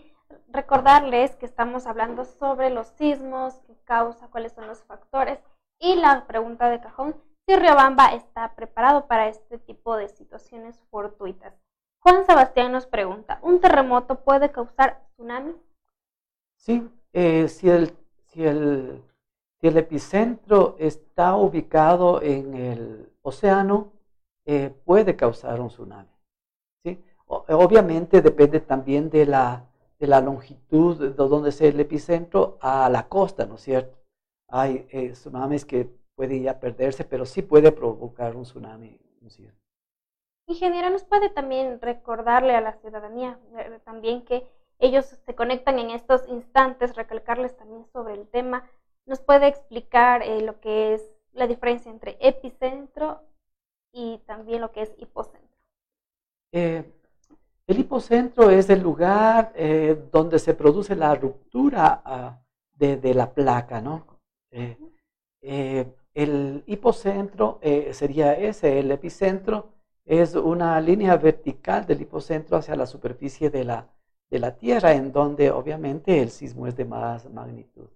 Recordarles 0.48 1.34
que 1.36 1.46
estamos 1.46 1.86
hablando 1.86 2.24
sobre 2.24 2.70
los 2.70 2.86
sismos, 2.98 3.54
qué 3.66 3.76
causa, 3.84 4.28
cuáles 4.28 4.52
son 4.52 4.68
los 4.68 4.82
factores 4.84 5.40
y 5.80 5.96
la 5.96 6.26
pregunta 6.26 6.70
de 6.70 6.80
cajón, 6.80 7.16
si 7.46 7.56
Riobamba 7.56 8.12
está 8.14 8.54
preparado 8.54 9.06
para 9.06 9.28
este 9.28 9.58
tipo 9.58 9.96
de 9.96 10.08
situaciones 10.08 10.78
fortuitas. 10.90 11.54
Juan 12.00 12.24
Sebastián 12.24 12.72
nos 12.72 12.86
pregunta, 12.86 13.38
¿un 13.42 13.60
terremoto 13.60 14.20
puede 14.20 14.50
causar 14.50 15.02
tsunami? 15.14 15.54
Sí, 16.56 16.88
eh, 17.12 17.48
si, 17.48 17.68
el, 17.68 17.92
si, 18.26 18.44
el, 18.44 19.02
si 19.60 19.68
el 19.68 19.76
epicentro 19.76 20.76
está 20.78 21.36
ubicado 21.36 22.22
en 22.22 22.54
el 22.54 23.12
océano, 23.22 23.92
eh, 24.46 24.74
puede 24.84 25.16
causar 25.16 25.60
un 25.60 25.68
tsunami. 25.68 26.08
¿sí? 26.84 27.02
Obviamente 27.26 28.22
depende 28.22 28.60
también 28.60 29.10
de 29.10 29.26
la, 29.26 29.66
de 29.98 30.06
la 30.06 30.20
longitud 30.20 30.96
de 30.96 31.10
donde 31.10 31.52
sea 31.52 31.68
el 31.68 31.80
epicentro 31.80 32.58
a 32.60 32.88
la 32.88 33.08
costa, 33.08 33.44
¿no 33.44 33.56
es 33.56 33.62
cierto? 33.62 33.98
Hay 34.48 34.86
eh, 34.90 35.10
tsunamis 35.12 35.64
que 35.64 35.90
pueden 36.14 36.42
ya 36.42 36.58
perderse, 36.58 37.04
pero 37.04 37.26
sí 37.26 37.42
puede 37.42 37.72
provocar 37.72 38.34
un 38.36 38.44
tsunami, 38.44 38.98
¿no 39.20 39.28
es 39.28 39.34
cierto? 39.34 39.67
Ingeniero, 40.48 40.88
¿nos 40.88 41.04
puede 41.04 41.28
también 41.28 41.78
recordarle 41.80 42.56
a 42.56 42.62
la 42.62 42.72
ciudadanía 42.72 43.38
eh, 43.58 43.80
también 43.84 44.24
que 44.24 44.46
ellos 44.78 45.04
se 45.04 45.34
conectan 45.34 45.78
en 45.78 45.90
estos 45.90 46.26
instantes, 46.26 46.96
recalcarles 46.96 47.54
también 47.56 47.84
sobre 47.92 48.14
el 48.14 48.26
tema? 48.28 48.64
¿Nos 49.06 49.20
puede 49.20 49.46
explicar 49.46 50.22
eh, 50.22 50.40
lo 50.40 50.58
que 50.60 50.94
es 50.94 51.02
la 51.32 51.46
diferencia 51.46 51.90
entre 51.90 52.16
epicentro 52.20 53.20
y 53.92 54.18
también 54.26 54.62
lo 54.62 54.72
que 54.72 54.82
es 54.82 54.94
hipocentro? 54.96 55.48
Eh, 56.52 56.82
el 57.66 57.78
hipocentro 57.80 58.50
es 58.50 58.70
el 58.70 58.80
lugar 58.80 59.52
eh, 59.54 60.02
donde 60.10 60.38
se 60.38 60.54
produce 60.54 60.96
la 60.96 61.14
ruptura 61.14 62.00
ah, 62.02 62.40
de, 62.72 62.96
de 62.96 63.12
la 63.12 63.34
placa, 63.34 63.82
¿no? 63.82 64.06
Eh, 64.50 64.78
eh, 65.42 65.86
el 66.14 66.64
hipocentro 66.66 67.58
eh, 67.60 67.92
sería 67.92 68.32
ese, 68.32 68.80
el 68.80 68.90
epicentro 68.90 69.77
es 70.08 70.34
una 70.34 70.80
línea 70.80 71.16
vertical 71.16 71.86
del 71.86 72.00
hipocentro 72.02 72.56
hacia 72.56 72.74
la 72.76 72.86
superficie 72.86 73.50
de 73.50 73.64
la, 73.64 73.86
de 74.30 74.38
la 74.40 74.56
Tierra, 74.56 74.92
en 74.94 75.12
donde 75.12 75.52
obviamente 75.52 76.20
el 76.20 76.30
sismo 76.30 76.66
es 76.66 76.76
de 76.76 76.84
más 76.84 77.30
magnitud. 77.30 77.88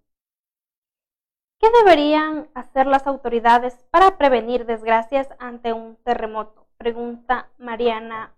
¿Qué 1.59 1.71
deberían 1.71 2.51
hacer 2.55 2.87
las 2.87 3.07
autoridades 3.07 3.75
para 3.91 4.19
prevenir 4.19 4.67
desgracias 4.67 5.29
ante 5.39 5.73
un 5.73 5.97
terremoto? 6.05 6.67
Pregunta 6.77 7.49
Mariana 7.57 8.35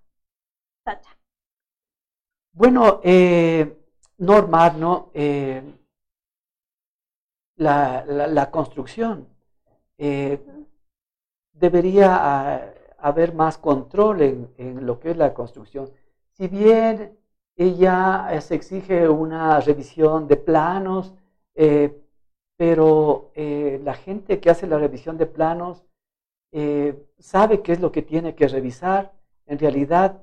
Sacha. 0.85 1.17
Bueno, 2.53 3.01
eh, 3.05 3.77
normar, 4.19 4.77
¿no? 4.77 5.11
Eh, 5.15 5.63
la, 7.57 8.05
la- 8.07 8.27
la 8.29 8.51
construcción. 8.51 9.27
Eh, 9.99 10.39
debería 11.53 12.09
ah, 12.21 12.61
haber 13.05 13.35
más 13.35 13.59
control 13.59 14.23
en, 14.23 14.49
en 14.57 14.87
lo 14.87 14.99
que 14.99 15.11
es 15.11 15.17
la 15.19 15.35
construcción. 15.35 15.91
Si 16.33 16.49
bien 16.49 17.19
ya 17.57 18.29
eh, 18.33 18.41
se 18.41 18.55
exige 18.55 19.09
una 19.09 19.61
revisión 19.61 20.27
de 20.27 20.37
planos, 20.37 21.13
eh, 21.55 22.01
pero 22.57 23.31
eh, 23.35 23.79
la 23.85 23.95
gente 23.95 24.41
que 24.41 24.49
hace 24.51 24.67
la 24.67 24.79
revisión 24.79 25.19
de 25.19 25.27
planos 25.27 25.85
sabe 27.19 27.63
qué 27.63 27.73
es 27.73 27.81
lo 27.81 27.91
que 27.91 28.03
tiene 28.03 28.37
que 28.37 28.47
revisar 28.47 29.13
en 29.47 29.59
realidad. 29.59 30.23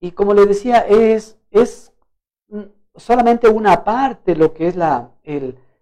Y 0.00 0.12
como 0.12 0.32
le 0.32 0.46
decía, 0.46 0.86
es, 0.86 1.40
es 1.50 1.92
solamente 2.94 3.48
una 3.48 3.82
parte 3.82 4.36
lo 4.36 4.54
que 4.54 4.68
es 4.68 4.76
la, 4.76 5.10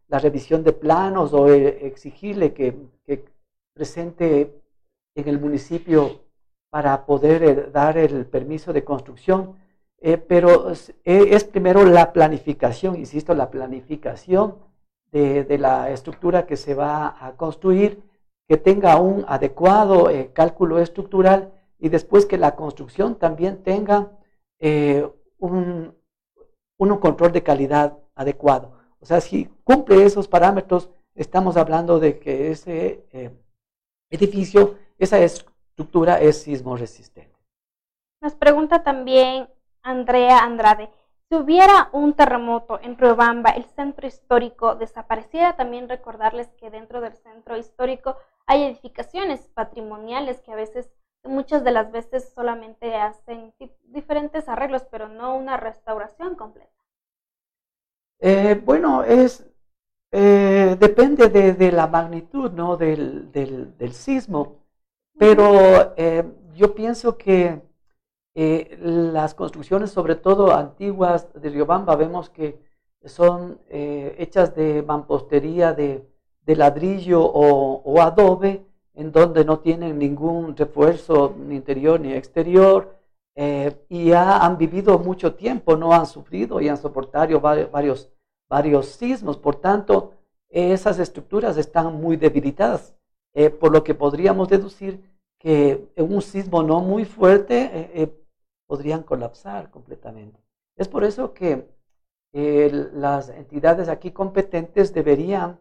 la 0.09 0.18
revisión 0.18 0.64
de 0.64 0.72
planos 0.72 1.34
o 1.34 1.48
exigirle 1.48 2.55
que, 2.55 2.74
que 3.05 3.26
presente 3.74 4.59
en 5.14 5.28
el 5.28 5.38
municipio 5.38 6.30
para 6.70 7.04
poder 7.06 7.72
dar 7.72 7.98
el 7.98 8.26
permiso 8.26 8.72
de 8.72 8.84
construcción 8.84 9.56
eh, 10.00 10.16
pero 10.16 10.72
eh, 10.72 10.76
es, 11.04 11.44
primero 11.44 11.84
la 11.84 12.12
planificación, 12.12 12.96
insisto, 12.96 13.34
la 13.34 13.50
planificación 13.50 14.56
de, 15.12 15.58
la 15.58 15.90
estructura 15.90 16.46
que 16.46 16.56
se 16.56 16.74
va 16.74 17.16
a 17.26 17.36
construir, 17.36 18.02
que 18.48 18.56
tenga 18.56 18.98
un 19.00 19.24
adecuado 19.28 20.08
eh, 20.10 20.30
cálculo 20.32 20.78
estructural 20.78 21.52
y 21.78 21.88
después 21.90 22.26
que 22.26 22.38
la 22.38 22.56
construcción 22.56 23.16
también 23.16 23.62
tenga 23.62 24.12
un, 25.38 25.94
un, 26.78 26.98
control 26.98 27.32
de 27.32 27.42
calidad 27.42 27.98
adecuado. 28.14 28.72
O 29.00 29.06
sea, 29.06 29.20
si 29.20 29.46
cumple 29.64 30.04
esos 30.04 30.28
parámetros, 30.28 30.90
estamos 31.14 31.56
hablando 31.56 31.98
de 31.98 32.18
que 32.18 32.50
ese 32.50 33.04
edificio, 34.10 34.76
esa 34.98 35.18
estructura 35.81 36.20
es 36.20 36.43
sismo 36.43 36.76
resistente. 36.76 37.35
Nos 38.20 38.35
pregunta 38.35 38.83
también 38.83 39.49
Andrea 39.83 40.41
Andrade. 40.41 40.91
Si 41.31 41.37
hubiera 41.37 41.89
un 41.93 42.12
terremoto 42.12 42.78
en 42.83 42.99
Riobamba, 42.99 43.51
el 43.51 43.64
centro 43.64 44.07
histórico 44.07 44.74
desapareciera, 44.74 45.57
también 45.57 45.89
recordarles 45.89 46.49
que 46.59 46.70
dentro 46.70 47.01
del 47.01 47.14
centro 47.14 47.57
histórico 47.57 48.16
hay 48.47 48.64
edificaciones 48.64 49.49
patrimoniales 49.55 50.43
que 50.43 50.53
a 50.53 50.57
veces, 50.57 50.91
muchas 51.24 51.64
de 51.64 51.70
las 51.70 51.91
veces 51.93 52.31
solamente 52.35 52.95
hacen 52.97 53.55
diferentes 53.85 54.51
arreglos, 54.51 54.85
pero 54.91 55.09
no 55.09 55.35
una 55.35 55.57
restauración 55.57 56.35
completa. 56.35 56.68
Eh, 58.18 58.61
bueno, 58.62 59.03
es 59.03 59.51
eh, 60.12 60.76
depende 60.78 61.28
de, 61.28 61.70
la 61.70 61.87
magnitud 61.87 62.51
¿no? 62.51 62.76
del, 62.76 63.31
del, 63.31 63.93
sismo, 63.93 64.57
pero 65.20 65.92
eh, 65.98 66.24
yo 66.54 66.74
pienso 66.74 67.18
que 67.18 67.60
eh, 68.34 68.78
las 68.80 69.34
construcciones, 69.34 69.90
sobre 69.90 70.14
todo 70.14 70.54
antiguas 70.54 71.28
de 71.34 71.50
Riobamba, 71.50 71.94
vemos 71.94 72.30
que 72.30 72.58
son 73.04 73.58
eh, 73.68 74.16
hechas 74.18 74.54
de 74.54 74.82
mampostería 74.82 75.74
de, 75.74 76.06
ladrillo 76.46 77.22
o, 77.22 78.00
adobe, 78.00 78.64
en 78.94 79.12
donde 79.12 79.44
no 79.44 79.58
tienen 79.58 79.98
ningún 79.98 80.56
refuerzo 80.56 81.34
ni 81.38 81.54
interior 81.54 82.00
ni 82.00 82.12
exterior, 82.14 82.96
y 83.88 84.06
ya 84.06 84.38
han 84.38 84.58
vivido 84.58 84.98
mucho 84.98 85.34
tiempo, 85.34 85.76
no 85.76 85.92
han 85.92 86.06
sufrido 86.06 86.60
y 86.60 86.68
han 86.68 86.76
soportado 86.76 87.40
varios 87.40 88.86
sismos. 88.86 89.36
Por 89.36 89.56
tanto, 89.56 90.14
esas 90.48 90.98
estructuras 90.98 91.56
están 91.56 92.00
muy 92.00 92.16
debilitadas, 92.16 92.96
por 93.60 93.70
lo 93.70 93.84
que 93.84 93.94
podríamos 93.94 94.48
deducir 94.48 95.09
que 95.41 95.88
un 95.97 96.22
sismo 96.22 96.62
no 96.62 96.80
muy 96.80 97.05
fuerte 97.05 98.12
podrían 98.68 99.03
colapsar 99.03 99.70
completamente. 99.70 100.38
Es 100.76 100.86
por 100.86 101.03
eso 101.03 101.34
que 101.34 101.66
eh, 102.32 102.70
las 102.95 103.28
entidades 103.28 103.88
aquí 103.88 104.12
competentes 104.12 104.95
deberían 104.95 105.59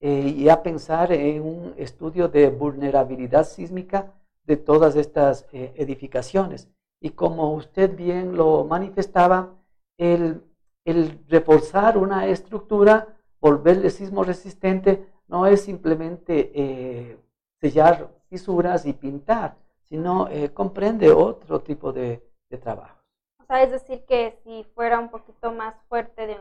eh, 0.00 0.34
ya 0.34 0.62
pensar 0.62 1.12
en 1.12 1.42
un 1.42 1.74
estudio 1.76 2.28
de 2.28 2.50
vulnerabilidad 2.50 3.44
sísmica 3.44 4.12
de 4.44 4.56
todas 4.56 4.96
estas 4.96 5.46
eh, 5.52 5.72
edificaciones. 5.76 6.68
Y 7.00 7.10
como 7.10 7.54
usted 7.54 7.94
bien 7.96 8.36
lo 8.36 8.64
manifestaba, 8.64 9.54
el, 9.96 10.42
el 10.84 11.20
reforzar 11.28 11.96
una 11.96 12.26
estructura, 12.26 13.16
volverle 13.40 13.90
sismo 13.90 14.24
resistente, 14.24 15.06
no 15.28 15.46
es 15.46 15.60
simplemente 15.62 17.16
sellar 17.60 18.10
fisuras 18.28 18.86
y 18.86 18.92
pintar, 18.92 19.56
sino 19.84 20.28
comprende 20.54 21.10
otro 21.10 21.60
tipo 21.60 21.92
de, 21.92 22.22
de 22.50 22.58
trabajo. 22.58 22.98
O 23.40 23.44
sea, 23.46 23.62
es 23.62 23.70
decir, 23.70 24.04
que 24.04 24.38
si 24.44 24.64
fuera 24.74 24.98
un 24.98 25.08
poquito 25.08 25.52
más 25.52 25.74
fuerte, 25.88 26.26
de 26.26 26.36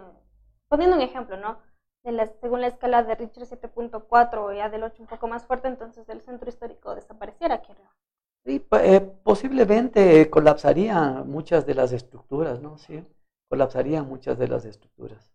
poniendo 0.67 0.95
un 0.95 1.01
ejemplo, 1.01 1.37
¿no? 1.37 1.59
De 2.03 2.11
la, 2.11 2.27
según 2.27 2.61
la 2.61 2.67
escala 2.67 3.03
de 3.03 3.15
Richter 3.15 3.45
7.4 3.45 4.43
o 4.43 4.53
ya 4.53 4.69
del 4.69 4.83
8 4.83 5.03
un 5.03 5.07
poco 5.07 5.27
más 5.27 5.45
fuerte, 5.45 5.67
entonces 5.67 6.07
el 6.09 6.21
centro 6.21 6.49
histórico 6.49 6.95
desapareciera 6.95 7.55
aquí 7.55 7.73
Sí, 8.45 8.65
eh, 8.71 9.01
posiblemente 9.23 10.29
colapsarían 10.29 11.29
muchas 11.29 11.65
de 11.65 11.73
las 11.75 11.91
estructuras, 11.91 12.61
¿no? 12.61 12.77
Sí, 12.77 13.03
colapsarían 13.49 14.07
muchas 14.07 14.37
de 14.37 14.47
las 14.47 14.63
estructuras. 14.63 15.33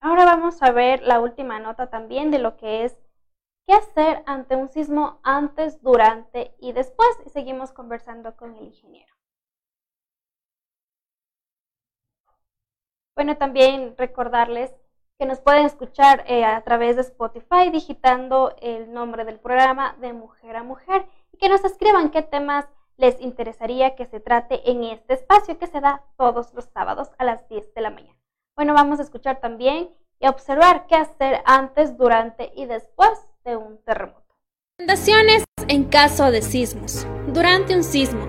Ahora 0.00 0.24
vamos 0.24 0.62
a 0.62 0.72
ver 0.72 1.02
la 1.02 1.20
última 1.20 1.58
nota 1.60 1.88
también 1.90 2.30
de 2.30 2.38
lo 2.38 2.56
que 2.56 2.84
es 2.84 2.96
qué 3.66 3.74
hacer 3.74 4.22
ante 4.26 4.56
un 4.56 4.68
sismo 4.68 5.20
antes, 5.22 5.82
durante 5.82 6.54
y 6.58 6.72
después. 6.72 7.08
Y 7.26 7.30
seguimos 7.30 7.72
conversando 7.72 8.36
con 8.36 8.54
el 8.56 8.66
ingeniero. 8.66 9.12
Bueno, 13.16 13.36
también 13.36 13.94
recordarles 13.96 14.74
que 15.18 15.26
nos 15.26 15.40
pueden 15.40 15.64
escuchar 15.64 16.24
eh, 16.26 16.44
a 16.44 16.62
través 16.62 16.96
de 16.96 17.02
Spotify 17.02 17.70
digitando 17.72 18.54
el 18.60 18.92
nombre 18.92 19.24
del 19.24 19.40
programa 19.40 19.96
de 20.00 20.12
Mujer 20.12 20.56
a 20.56 20.62
Mujer 20.62 21.06
y 21.32 21.38
que 21.38 21.48
nos 21.48 21.64
escriban 21.64 22.10
qué 22.10 22.20
temas 22.22 22.66
les 22.98 23.20
interesaría 23.20 23.94
que 23.94 24.04
se 24.04 24.20
trate 24.20 24.70
en 24.70 24.84
este 24.84 25.14
espacio 25.14 25.58
que 25.58 25.66
se 25.66 25.80
da 25.80 26.04
todos 26.16 26.52
los 26.52 26.66
sábados 26.66 27.10
a 27.18 27.24
las 27.24 27.48
10 27.48 27.74
de 27.74 27.80
la 27.80 27.90
mañana. 27.90 28.18
Bueno, 28.54 28.74
vamos 28.74 28.98
a 28.98 29.02
escuchar 29.02 29.40
también 29.40 29.90
y 30.18 30.28
observar 30.28 30.86
qué 30.86 30.96
hacer 30.96 31.42
antes, 31.46 31.96
durante 31.96 32.52
y 32.54 32.66
después 32.66 33.10
un 33.54 33.78
terremoto. 33.84 34.24
Recomendaciones 34.78 35.44
en 35.68 35.84
caso 35.84 36.32
de 36.32 36.42
sismos. 36.42 37.06
Durante 37.28 37.76
un 37.76 37.84
sismo, 37.84 38.26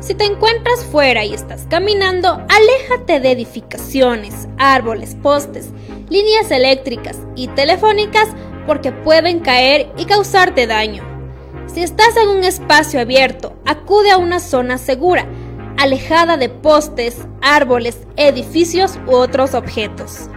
si 0.00 0.14
te 0.14 0.24
encuentras 0.24 0.84
fuera 0.84 1.24
y 1.24 1.34
estás 1.34 1.66
caminando, 1.68 2.42
aléjate 2.48 3.20
de 3.20 3.32
edificaciones, 3.32 4.48
árboles, 4.58 5.16
postes, 5.22 5.70
líneas 6.08 6.50
eléctricas 6.50 7.18
y 7.36 7.48
telefónicas 7.48 8.28
porque 8.66 8.92
pueden 8.92 9.40
caer 9.40 9.92
y 9.98 10.06
causarte 10.06 10.66
daño. 10.66 11.02
Si 11.66 11.82
estás 11.82 12.16
en 12.16 12.28
un 12.28 12.44
espacio 12.44 13.00
abierto, 13.00 13.56
acude 13.66 14.10
a 14.10 14.18
una 14.18 14.40
zona 14.40 14.78
segura, 14.78 15.26
alejada 15.76 16.36
de 16.36 16.48
postes, 16.48 17.26
árboles, 17.42 18.06
edificios 18.16 18.98
u 19.06 19.12
otros 19.12 19.54
objetos. 19.54 20.28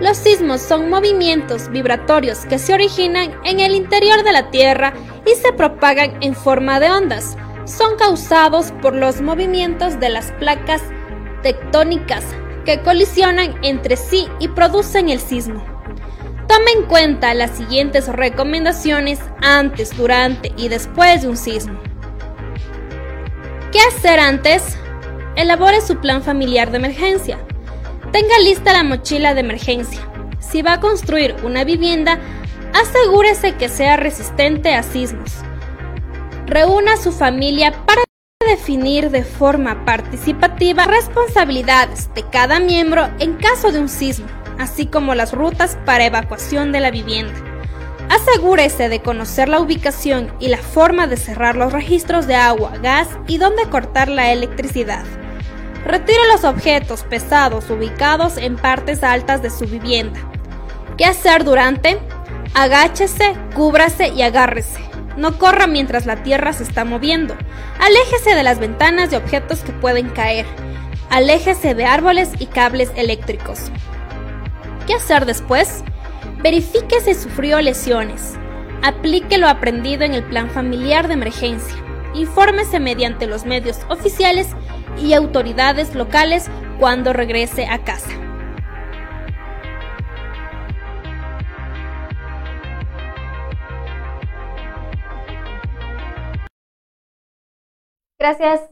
Los 0.00 0.16
sismos 0.16 0.60
son 0.60 0.90
movimientos 0.90 1.68
vibratorios 1.70 2.46
que 2.46 2.58
se 2.58 2.74
originan 2.74 3.32
en 3.44 3.60
el 3.60 3.74
interior 3.74 4.22
de 4.22 4.32
la 4.32 4.50
Tierra 4.50 4.92
y 5.24 5.34
se 5.40 5.52
propagan 5.52 6.22
en 6.22 6.34
forma 6.34 6.80
de 6.80 6.90
ondas 6.90 7.36
son 7.64 7.96
causados 7.96 8.72
por 8.82 8.94
los 8.94 9.20
movimientos 9.20 9.98
de 9.98 10.10
las 10.10 10.32
placas 10.32 10.82
tectónicas 11.42 12.22
que 12.64 12.80
colisionan 12.80 13.54
entre 13.62 13.96
sí 13.96 14.28
y 14.38 14.48
producen 14.48 15.08
el 15.08 15.20
sismo. 15.20 15.64
Toma 16.46 16.70
en 16.76 16.84
cuenta 16.84 17.34
las 17.34 17.52
siguientes 17.52 18.06
recomendaciones 18.08 19.18
antes, 19.40 19.96
durante 19.96 20.52
y 20.56 20.68
después 20.68 21.22
de 21.22 21.28
un 21.28 21.36
sismo. 21.36 21.78
¿Qué 23.72 23.80
hacer 23.80 24.20
antes? 24.20 24.78
Elabore 25.36 25.80
su 25.80 25.96
plan 25.96 26.22
familiar 26.22 26.70
de 26.70 26.76
emergencia. 26.78 27.38
Tenga 28.14 28.38
lista 28.38 28.72
la 28.72 28.84
mochila 28.84 29.34
de 29.34 29.40
emergencia. 29.40 30.00
Si 30.38 30.62
va 30.62 30.74
a 30.74 30.80
construir 30.80 31.34
una 31.42 31.64
vivienda, 31.64 32.18
asegúrese 32.72 33.56
que 33.56 33.68
sea 33.68 33.96
resistente 33.96 34.74
a 34.74 34.82
sismos 34.82 35.44
reúna 36.46 36.94
a 36.94 36.96
su 36.96 37.12
familia 37.12 37.72
para 37.86 38.04
definir 38.46 39.10
de 39.10 39.24
forma 39.24 39.84
participativa 39.84 40.84
responsabilidades 40.84 42.12
de 42.14 42.22
cada 42.28 42.60
miembro 42.60 43.08
en 43.18 43.34
caso 43.34 43.72
de 43.72 43.80
un 43.80 43.88
sismo, 43.88 44.26
así 44.58 44.86
como 44.86 45.14
las 45.14 45.32
rutas 45.32 45.78
para 45.84 46.04
evacuación 46.04 46.72
de 46.72 46.80
la 46.80 46.90
vivienda. 46.90 47.34
Asegúrese 48.10 48.88
de 48.88 49.00
conocer 49.00 49.48
la 49.48 49.60
ubicación 49.60 50.32
y 50.38 50.48
la 50.48 50.58
forma 50.58 51.06
de 51.06 51.16
cerrar 51.16 51.56
los 51.56 51.72
registros 51.72 52.26
de 52.26 52.34
agua, 52.34 52.74
gas 52.82 53.08
y 53.26 53.38
dónde 53.38 53.68
cortar 53.70 54.08
la 54.08 54.30
electricidad. 54.32 55.04
Retire 55.84 56.26
los 56.32 56.44
objetos 56.44 57.02
pesados 57.02 57.68
ubicados 57.68 58.38
en 58.38 58.56
partes 58.56 59.02
altas 59.02 59.42
de 59.42 59.50
su 59.50 59.66
vivienda. 59.66 60.18
¿Qué 60.96 61.04
hacer 61.04 61.44
durante? 61.44 61.98
Agáchese, 62.54 63.34
cúbrase 63.54 64.08
y 64.08 64.22
agárrese. 64.22 64.80
No 65.16 65.38
corra 65.38 65.66
mientras 65.66 66.06
la 66.06 66.22
tierra 66.22 66.52
se 66.52 66.62
está 66.62 66.84
moviendo. 66.84 67.36
Aléjese 67.80 68.34
de 68.34 68.42
las 68.42 68.58
ventanas 68.58 69.12
y 69.12 69.16
objetos 69.16 69.60
que 69.60 69.72
pueden 69.72 70.08
caer. 70.08 70.46
Aléjese 71.10 71.74
de 71.74 71.84
árboles 71.84 72.30
y 72.38 72.46
cables 72.46 72.90
eléctricos. 72.96 73.70
¿Qué 74.86 74.94
hacer 74.94 75.26
después? 75.26 75.84
Verifique 76.42 77.00
si 77.00 77.14
sufrió 77.14 77.60
lesiones. 77.60 78.34
Aplique 78.82 79.38
lo 79.38 79.48
aprendido 79.48 80.04
en 80.04 80.14
el 80.14 80.24
plan 80.24 80.50
familiar 80.50 81.08
de 81.08 81.14
emergencia. 81.14 81.76
Infórmese 82.14 82.80
mediante 82.80 83.26
los 83.26 83.44
medios 83.44 83.78
oficiales 83.88 84.48
y 84.98 85.14
autoridades 85.14 85.94
locales 85.94 86.50
cuando 86.78 87.12
regrese 87.12 87.66
a 87.66 87.84
casa. 87.84 88.10
Gracias 98.18 98.70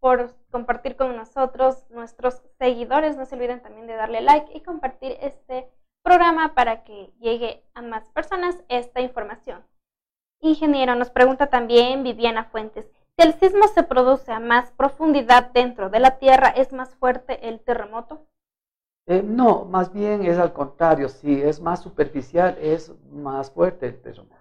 por 0.00 0.34
compartir 0.50 0.96
con 0.96 1.14
nosotros, 1.14 1.84
nuestros 1.90 2.42
seguidores. 2.58 3.16
No 3.16 3.26
se 3.26 3.34
olviden 3.34 3.60
también 3.60 3.86
de 3.86 3.94
darle 3.94 4.22
like 4.22 4.56
y 4.56 4.62
compartir 4.62 5.16
este 5.20 5.68
programa 6.02 6.54
para 6.54 6.84
que 6.84 7.12
llegue 7.20 7.62
a 7.74 7.82
más 7.82 8.08
personas 8.10 8.56
esta 8.68 9.02
información. 9.02 9.62
Ingeniero, 10.40 10.94
nos 10.94 11.10
pregunta 11.10 11.48
también 11.48 12.02
Viviana 12.02 12.44
Fuentes, 12.44 12.86
si 13.18 13.26
el 13.26 13.34
sismo 13.34 13.66
se 13.66 13.82
produce 13.82 14.30
a 14.30 14.38
más 14.38 14.70
profundidad 14.72 15.50
dentro 15.50 15.90
de 15.90 15.98
la 15.98 16.18
Tierra, 16.18 16.50
¿es 16.50 16.72
más 16.72 16.94
fuerte 16.94 17.48
el 17.48 17.60
terremoto? 17.60 18.24
Eh, 19.06 19.22
no, 19.24 19.64
más 19.64 19.92
bien 19.92 20.24
es 20.24 20.38
al 20.38 20.52
contrario, 20.52 21.08
si 21.08 21.42
es 21.42 21.60
más 21.60 21.82
superficial, 21.82 22.56
es 22.60 22.94
más 23.10 23.50
fuerte 23.50 23.86
el 23.86 24.00
terremoto. 24.00 24.36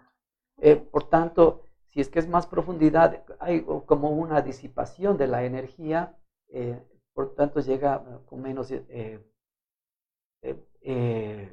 Eh, 0.61 0.75
por 0.75 1.09
tanto, 1.09 1.63
si 1.87 2.01
es 2.01 2.09
que 2.09 2.19
es 2.19 2.27
más 2.27 2.45
profundidad, 2.45 3.23
hay 3.39 3.65
como 3.85 4.11
una 4.11 4.41
disipación 4.41 5.17
de 5.17 5.27
la 5.27 5.43
energía, 5.43 6.15
eh, 6.49 6.79
por 7.13 7.33
tanto 7.33 7.61
llega 7.61 8.03
con 8.27 8.41
menos 8.41 8.71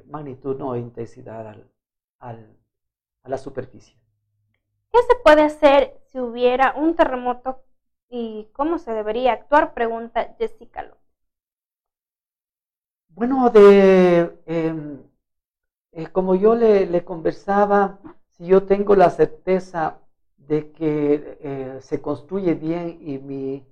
magnitud 0.05 0.61
o 0.61 0.75
intensidad 0.75 1.55
a 2.19 2.37
la 3.27 3.37
superficie. 3.39 4.04
¿Qué 4.95 5.01
se 5.01 5.15
puede 5.25 5.41
hacer 5.41 5.93
si 6.05 6.21
hubiera 6.21 6.73
un 6.77 6.95
terremoto 6.95 7.59
y 8.09 8.47
cómo 8.53 8.77
se 8.77 8.93
debería 8.93 9.33
actuar? 9.33 9.73
Pregunta 9.73 10.33
Jessica 10.39 10.83
López. 10.83 11.03
Bueno, 13.09 13.49
de, 13.49 14.39
em, 14.45 15.03
eh, 15.91 16.07
como 16.13 16.35
yo 16.35 16.55
le, 16.55 17.03
conversaba, 17.03 17.99
si 18.29 18.45
yo 18.45 18.63
tengo 18.63 18.95
la 18.95 19.09
certeza 19.09 19.99
de 20.37 20.71
que 20.71 21.39
eh, 21.41 21.77
se 21.81 22.01
construye 22.01 22.53
bien 22.53 22.97
y 23.01 23.17
mi 23.17 23.67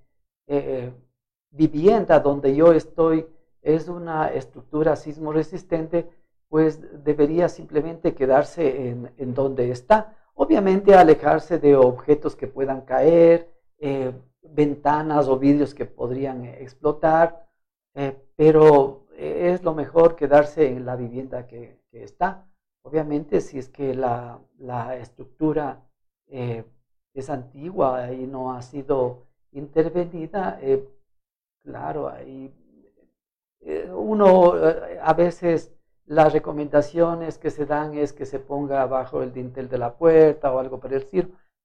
eh, 0.48 0.92
vivienda 1.52 2.20
donde 2.20 2.54
yo 2.54 2.74
estoy 2.74 3.26
es 3.62 3.88
una 3.88 4.28
estructura 4.28 4.98
sismo 4.98 5.32
resistente, 5.32 6.06
pues 6.50 6.82
debería 7.06 7.48
simplemente 7.48 8.14
quedarse 8.14 8.90
en, 8.90 9.14
en 9.16 9.34
donde 9.34 9.72
está 9.72 10.18
Obviamente 10.36 10.96
alejarse 10.96 11.60
de 11.60 11.76
objetos 11.76 12.36
que 12.36 12.48
puedan 12.48 12.82
caer, 12.82 13.54
eh, 13.78 14.14
ventanas 14.42 15.28
o 15.28 15.38
vidrios 15.38 15.76
que 15.76 15.86
podrían 15.86 16.46
eh, 16.46 16.62
explotar, 16.62 17.48
eh, 17.96 18.18
pero 18.36 19.06
es 19.16 19.62
lo 19.64 19.76
mejor 19.76 20.16
quedarse 20.16 20.68
en 20.68 20.86
la 20.86 20.96
vivienda 20.96 21.46
que, 21.48 21.80
está. 21.92 22.48
Obviamente 22.82 23.42
si 23.42 23.60
es 23.60 23.70
que 23.70 23.94
la, 23.94 24.42
estructura 25.00 25.86
es 26.28 27.30
antigua 27.30 28.12
y 28.12 28.26
no 28.26 28.54
ha 28.54 28.62
sido 28.64 29.28
intervenida, 29.52 30.60
claro, 31.64 32.10
ahí 32.10 32.52
uno 33.94 34.54
a 35.02 35.14
veces 35.14 35.72
las 36.06 36.34
recomendaciones 36.34 37.38
que 37.38 37.50
se 37.50 37.66
dan 37.66 37.94
es 37.98 38.14
que 38.14 38.26
se 38.26 38.40
ponga 38.40 38.86
bajo 38.86 39.24
el 39.24 39.32
dintel 39.32 39.70
de 39.70 39.78
la 39.78 39.96
puerta 39.96 40.54
o 40.54 40.60
algo 40.60 40.80
para 40.80 40.96
el 40.98 41.06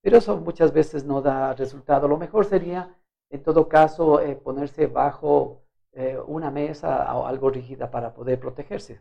pero 0.01 0.19
eso 0.19 0.37
muchas 0.37 0.73
veces 0.73 1.05
no 1.05 1.21
da 1.21 1.55
resultado. 1.55 2.07
Lo 2.07 2.17
mejor 2.17 2.45
sería, 2.45 2.95
en 3.31 3.43
todo 3.43 3.69
caso, 3.69 4.21
eh, 4.21 4.37
ponerse 4.37 4.87
bajo 4.87 5.63
eh, 5.93 6.19
una 6.27 6.51
mesa 6.51 7.15
o 7.17 7.27
algo 7.27 7.51
rígida 7.51 7.91
para 7.91 8.15
poder 8.15 8.39
protegerse. 8.39 9.01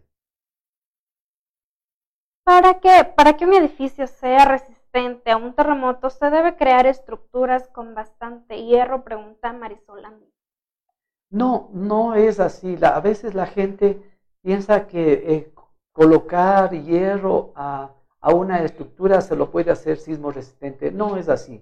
Para 2.43 2.79
que, 2.79 3.03
para 3.15 3.37
que 3.37 3.45
un 3.45 3.53
edificio 3.53 4.07
sea 4.07 4.45
resistente 4.45 5.31
a 5.31 5.37
un 5.37 5.53
terremoto, 5.53 6.09
se 6.09 6.29
debe 6.29 6.55
crear 6.55 6.87
estructuras 6.87 7.67
con 7.67 7.93
bastante 7.93 8.63
hierro, 8.63 9.03
pregunta 9.03 9.53
Marisol 9.53 10.01
No, 11.29 11.69
no 11.73 12.15
es 12.15 12.39
así. 12.39 12.77
a 12.81 12.99
veces 13.01 13.35
la 13.35 13.45
gente 13.45 14.01
piensa 14.47 14.87
que 14.87 15.11
eh, 15.11 15.51
colocar 15.91 16.71
hierro 16.71 17.51
a, 17.53 17.93
una 18.33 18.63
estructura 18.63 19.19
se 19.19 19.35
lo 19.35 19.51
puede 19.51 19.71
hacer 19.71 19.97
sismo 19.97 20.31
resistente. 20.31 20.89
No 20.89 21.17
es 21.17 21.27
así. 21.27 21.61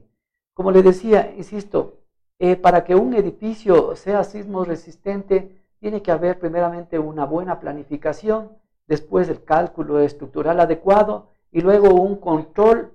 Como 0.54 0.70
le 0.70 0.84
decía, 0.84 1.34
insisto, 1.36 1.98
eh, 2.38 2.56
para 2.56 2.84
que 2.84 2.94
un 2.94 3.16
edificio 3.16 3.96
sea 3.96 4.24
sismo 4.24 4.64
resistente, 4.66 5.64
tiene 5.80 6.04
que 6.04 6.12
haber 6.12 6.38
primeramente 6.38 7.00
una 7.00 7.26
buena 7.26 7.60
planificación, 7.60 8.52
después 8.86 9.30
el 9.30 9.44
cálculo 9.44 10.00
estructural 10.00 10.60
adecuado 10.60 11.32
y 11.52 11.62
luego 11.62 11.90
un 11.90 12.18
control 12.18 12.92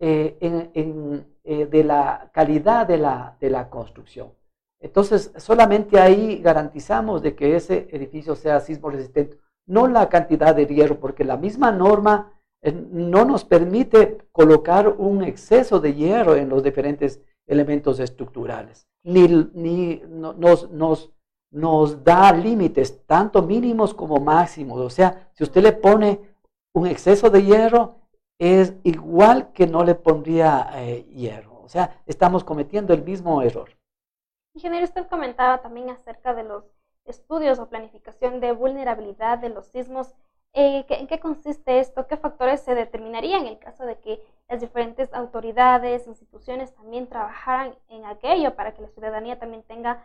eh, 0.00 0.36
de 1.44 1.84
la 1.84 2.30
calidad 2.34 2.86
de 2.86 2.98
la, 2.98 3.38
de 3.40 3.48
la 3.48 3.70
construcción. 3.70 4.32
Entonces, 4.80 5.32
solamente 5.36 6.00
ahí 6.00 6.38
garantizamos 6.38 7.22
de 7.22 7.34
que 7.34 7.54
ese 7.54 7.88
edificio 7.92 8.34
sea 8.34 8.60
sismo 8.60 8.90
resistente, 8.90 9.38
no 9.66 9.86
la 9.86 10.08
cantidad 10.08 10.54
de 10.54 10.66
hierro, 10.66 10.98
porque 10.98 11.24
la 11.24 11.36
misma 11.36 11.70
norma 11.70 12.32
eh, 12.62 12.72
no 12.72 13.24
nos 13.24 13.44
permite 13.44 14.18
colocar 14.32 14.88
un 14.88 15.22
exceso 15.22 15.80
de 15.80 15.94
hierro 15.94 16.34
en 16.34 16.48
los 16.48 16.62
diferentes 16.62 17.22
elementos 17.46 18.00
estructurales, 18.00 18.86
ni, 19.02 20.02
nos 21.52 22.04
da 22.04 22.32
límites, 22.32 23.04
tanto 23.06 23.42
mínimos 23.42 23.92
como 23.92 24.18
máximos. 24.18 24.80
O 24.80 24.90
sea, 24.90 25.30
si 25.32 25.42
usted 25.42 25.62
le 25.62 25.72
pone 25.72 26.20
un 26.74 26.86
exceso 26.86 27.28
de 27.28 27.42
hierro, 27.42 27.96
es 28.38 28.74
igual 28.84 29.52
que 29.52 29.66
no 29.66 29.84
le 29.84 29.94
pondría 29.94 30.70
eh, 30.76 31.06
hierro. 31.12 31.60
O 31.62 31.68
sea, 31.68 32.02
estamos 32.06 32.44
cometiendo 32.44 32.94
el 32.94 33.02
mismo 33.02 33.42
error. 33.42 33.79
Ingeniero, 34.60 34.84
usted 34.84 35.06
comentaba 35.06 35.62
también 35.62 35.88
acerca 35.88 36.34
de 36.34 36.44
los 36.44 36.64
estudios 37.06 37.58
o 37.58 37.70
planificación 37.70 38.40
de 38.40 38.52
vulnerabilidad 38.52 39.38
de 39.38 39.48
los 39.48 39.64
sismos. 39.68 40.14
Eh, 40.52 40.84
¿En 40.86 41.06
qué 41.06 41.18
consiste 41.18 41.80
esto? 41.80 42.06
¿Qué 42.06 42.18
factores 42.18 42.60
se 42.60 42.74
determinarían 42.74 43.46
en 43.46 43.54
el 43.54 43.58
caso 43.58 43.86
de 43.86 43.98
que 44.00 44.22
las 44.50 44.60
diferentes 44.60 45.14
autoridades, 45.14 46.06
instituciones 46.06 46.74
también 46.74 47.06
trabajaran 47.06 47.74
en 47.88 48.04
aquello 48.04 48.54
para 48.54 48.74
que 48.74 48.82
la 48.82 48.88
ciudadanía 48.88 49.38
también 49.38 49.62
tenga 49.62 50.04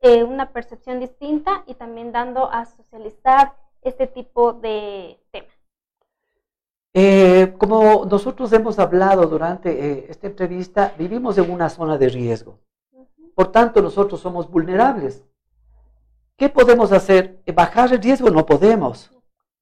eh, 0.00 0.24
una 0.24 0.50
percepción 0.50 0.98
distinta 0.98 1.62
y 1.66 1.74
también 1.74 2.10
dando 2.10 2.50
a 2.50 2.64
socializar 2.64 3.52
este 3.82 4.06
tipo 4.06 4.54
de 4.54 5.20
temas? 5.30 5.52
Eh, 6.94 7.54
como 7.58 8.06
nosotros 8.06 8.50
hemos 8.54 8.78
hablado 8.78 9.26
durante 9.26 10.10
esta 10.10 10.26
entrevista, 10.26 10.94
vivimos 10.96 11.36
en 11.36 11.50
una 11.50 11.68
zona 11.68 11.98
de 11.98 12.08
riesgo. 12.08 12.58
Por 13.40 13.52
tanto, 13.52 13.80
nosotros 13.80 14.20
somos 14.20 14.50
vulnerables. 14.50 15.24
¿Qué 16.36 16.50
podemos 16.50 16.92
hacer? 16.92 17.42
Bajar 17.54 17.90
el 17.90 18.02
riesgo 18.02 18.28
no 18.28 18.44
podemos, 18.44 19.10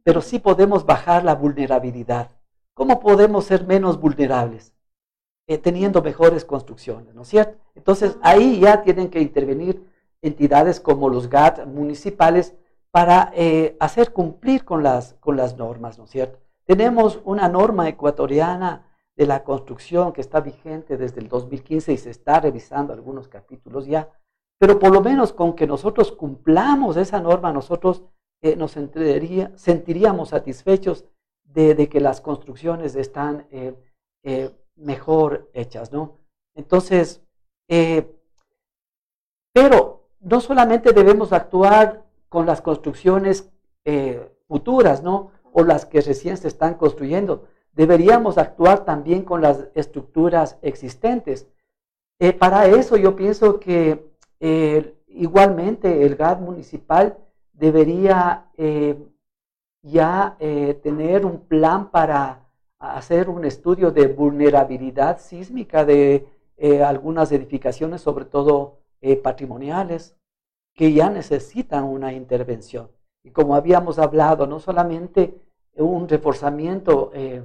pero 0.03 0.21
sí 0.21 0.41
podemos 0.41 0.85
bajar 0.85 1.23
la 1.23 1.37
vulnerabilidad. 1.37 2.33
¿Cómo 2.75 2.99
podemos 2.99 3.45
ser 3.45 3.69
menos 3.69 4.01
vulnerables? 4.01 4.75
Eh, 5.47 5.59
teniendo 5.59 6.03
mejores 6.03 6.45
construcciones, 6.45 7.15
¿no 7.15 7.23
es 7.23 7.29
cierto? 7.29 7.57
Entonces, 7.77 8.19
ahí 8.21 8.59
ya 8.59 8.83
tienen 8.83 9.11
que 9.11 9.21
intervenir 9.21 9.89
entidades 10.23 10.81
como 10.81 11.09
los 11.09 11.31
GAT 11.31 11.65
municipales 11.65 12.57
para 12.91 13.31
eh, 13.33 13.77
hacer 13.79 14.13
cumplir 14.13 14.65
con 14.65 14.83
las, 14.83 15.15
con 15.21 15.37
las 15.37 15.57
normas, 15.57 15.99
¿no 15.99 16.07
es 16.07 16.11
cierto? 16.11 16.41
Tenemos 16.65 17.21
una 17.25 17.49
norma 17.49 17.89
ecuatoriana 17.89 18.88
de 19.19 19.27
la 19.27 19.43
construcción 19.43 20.13
que 20.13 20.21
está 20.21 20.41
vigente 20.41 20.97
desde 20.97 21.21
el 21.21 21.29
2015 21.29 21.93
y 21.93 21.99
se 21.99 22.11
está 22.11 22.39
revisando 22.39 22.93
algunos 22.93 23.27
capítulos 23.27 23.85
ya, 23.85 24.09
pero 24.61 24.79
por 24.79 24.93
lo 24.93 25.01
menos 25.01 25.33
con 25.33 25.57
que 25.57 25.67
nosotros 25.67 26.13
cumplamos 26.13 26.97
esa 26.97 27.21
norma, 27.21 27.53
nosotros 27.53 28.05
eh, 28.43 28.55
nos 28.55 28.71
sentiríamos 29.57 30.29
satisfechos 30.29 31.05
de, 31.43 31.89
que 31.89 32.01
las 32.01 32.21
construcciones 32.21 32.95
están 32.95 33.49
eh, 33.51 33.75
eh, 34.23 34.51
mejor 34.77 35.51
hechas, 35.53 35.91
¿no? 35.93 36.19
Entonces, 36.55 37.21
pero 39.53 40.09
no 40.21 40.41
solamente 40.41 40.93
debemos 40.93 41.33
actuar 41.33 42.05
con 42.29 42.47
las 42.47 42.61
construcciones 42.63 43.51
futuras, 44.47 45.03
¿no? 45.03 45.33
O 45.53 45.65
las 45.65 45.87
que 45.87 46.01
recién 46.01 46.37
se 46.37 46.49
están 46.49 46.75
construyendo, 46.75 47.49
deberíamos 47.73 48.39
actuar 48.39 48.85
también 48.85 49.23
con 49.23 49.41
las 49.43 49.69
estructuras 49.75 50.59
existentes. 50.63 51.49
Eh, 52.19 52.33
para 52.33 52.67
eso 52.67 52.97
yo 52.97 53.15
pienso 53.15 53.61
que 53.61 54.11
eh, 54.41 54.95
igualmente 55.07 56.05
el 56.05 56.17
GAD 56.17 56.41
municipal 56.41 57.19
debería 57.53 58.45
ya 59.83 60.37
tener 60.83 61.25
un 61.25 61.41
plan 61.41 61.91
para 61.91 62.47
hacer 62.79 63.29
un 63.29 63.45
estudio 63.45 63.91
de 63.91 64.07
vulnerabilidad 64.07 65.19
sísmica 65.19 65.85
de 65.85 66.29
algunas 66.85 67.33
edificaciones, 67.33 68.01
sobre 68.01 68.25
todo 68.25 68.79
patrimoniales, 69.23 70.17
que 70.75 70.93
ya 70.93 71.11
necesitan 71.11 71.83
una 71.83 72.13
intervención. 72.13 72.89
Y 73.25 73.31
como 73.31 73.57
habíamos 73.57 73.99
hablado, 73.99 74.47
no 74.47 74.61
solamente 74.61 75.35
un 75.75 76.09
reforzamiento 76.09 77.11
eh, 77.15 77.43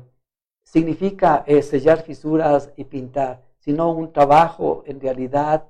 significa 0.63 1.43
eh, 1.45 1.61
sellar 1.61 2.01
fisuras 2.01 2.71
y 2.75 2.85
pintar, 2.85 3.41
sino 3.59 3.91
un 3.91 4.11
trabajo 4.11 4.83
en 4.85 4.99
realidad 4.99 5.65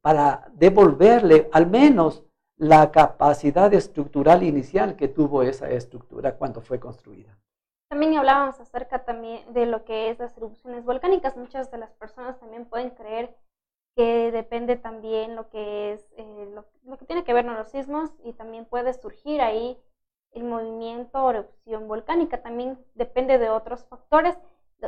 para 0.00 0.48
devolverle 0.54 1.48
al 1.52 1.66
menos 1.66 2.24
la 2.56 2.90
capacidad 2.90 3.72
estructural 3.72 4.42
inicial 4.42 4.96
que 4.96 5.08
tuvo 5.08 5.42
esa 5.42 5.70
estructura 5.70 6.36
cuando 6.36 6.60
fue 6.60 6.80
construida. 6.80 7.38
También 7.88 8.16
hablábamos 8.16 8.60
acerca 8.60 9.04
también 9.04 9.52
de 9.54 9.64
lo 9.64 9.84
que 9.84 10.10
es 10.10 10.18
las 10.18 10.36
erupciones 10.36 10.84
volcánicas. 10.84 11.36
Muchas 11.36 11.70
de 11.70 11.78
las 11.78 11.92
personas 11.94 12.38
también 12.38 12.66
pueden 12.66 12.90
creer 12.90 13.34
que 13.96 14.30
depende 14.30 14.76
también 14.76 15.34
lo 15.34 15.48
que 15.48 15.92
es 15.92 16.12
eh, 16.16 16.52
lo, 16.54 16.98
que 16.98 17.06
tiene 17.06 17.24
que 17.24 17.32
ver 17.32 17.46
con 17.46 17.56
los 17.56 17.68
sismos 17.68 18.10
y 18.22 18.32
también 18.32 18.64
puede 18.66 18.92
surgir 18.92 19.40
ahí 19.40 19.78
el 20.32 20.44
movimiento 20.44 21.24
o 21.24 21.30
erupción 21.30 21.88
volcánica. 21.88 22.42
También 22.42 22.78
depende 22.94 23.38
de 23.38 23.50
otros 23.50 23.84
factores. 23.86 24.36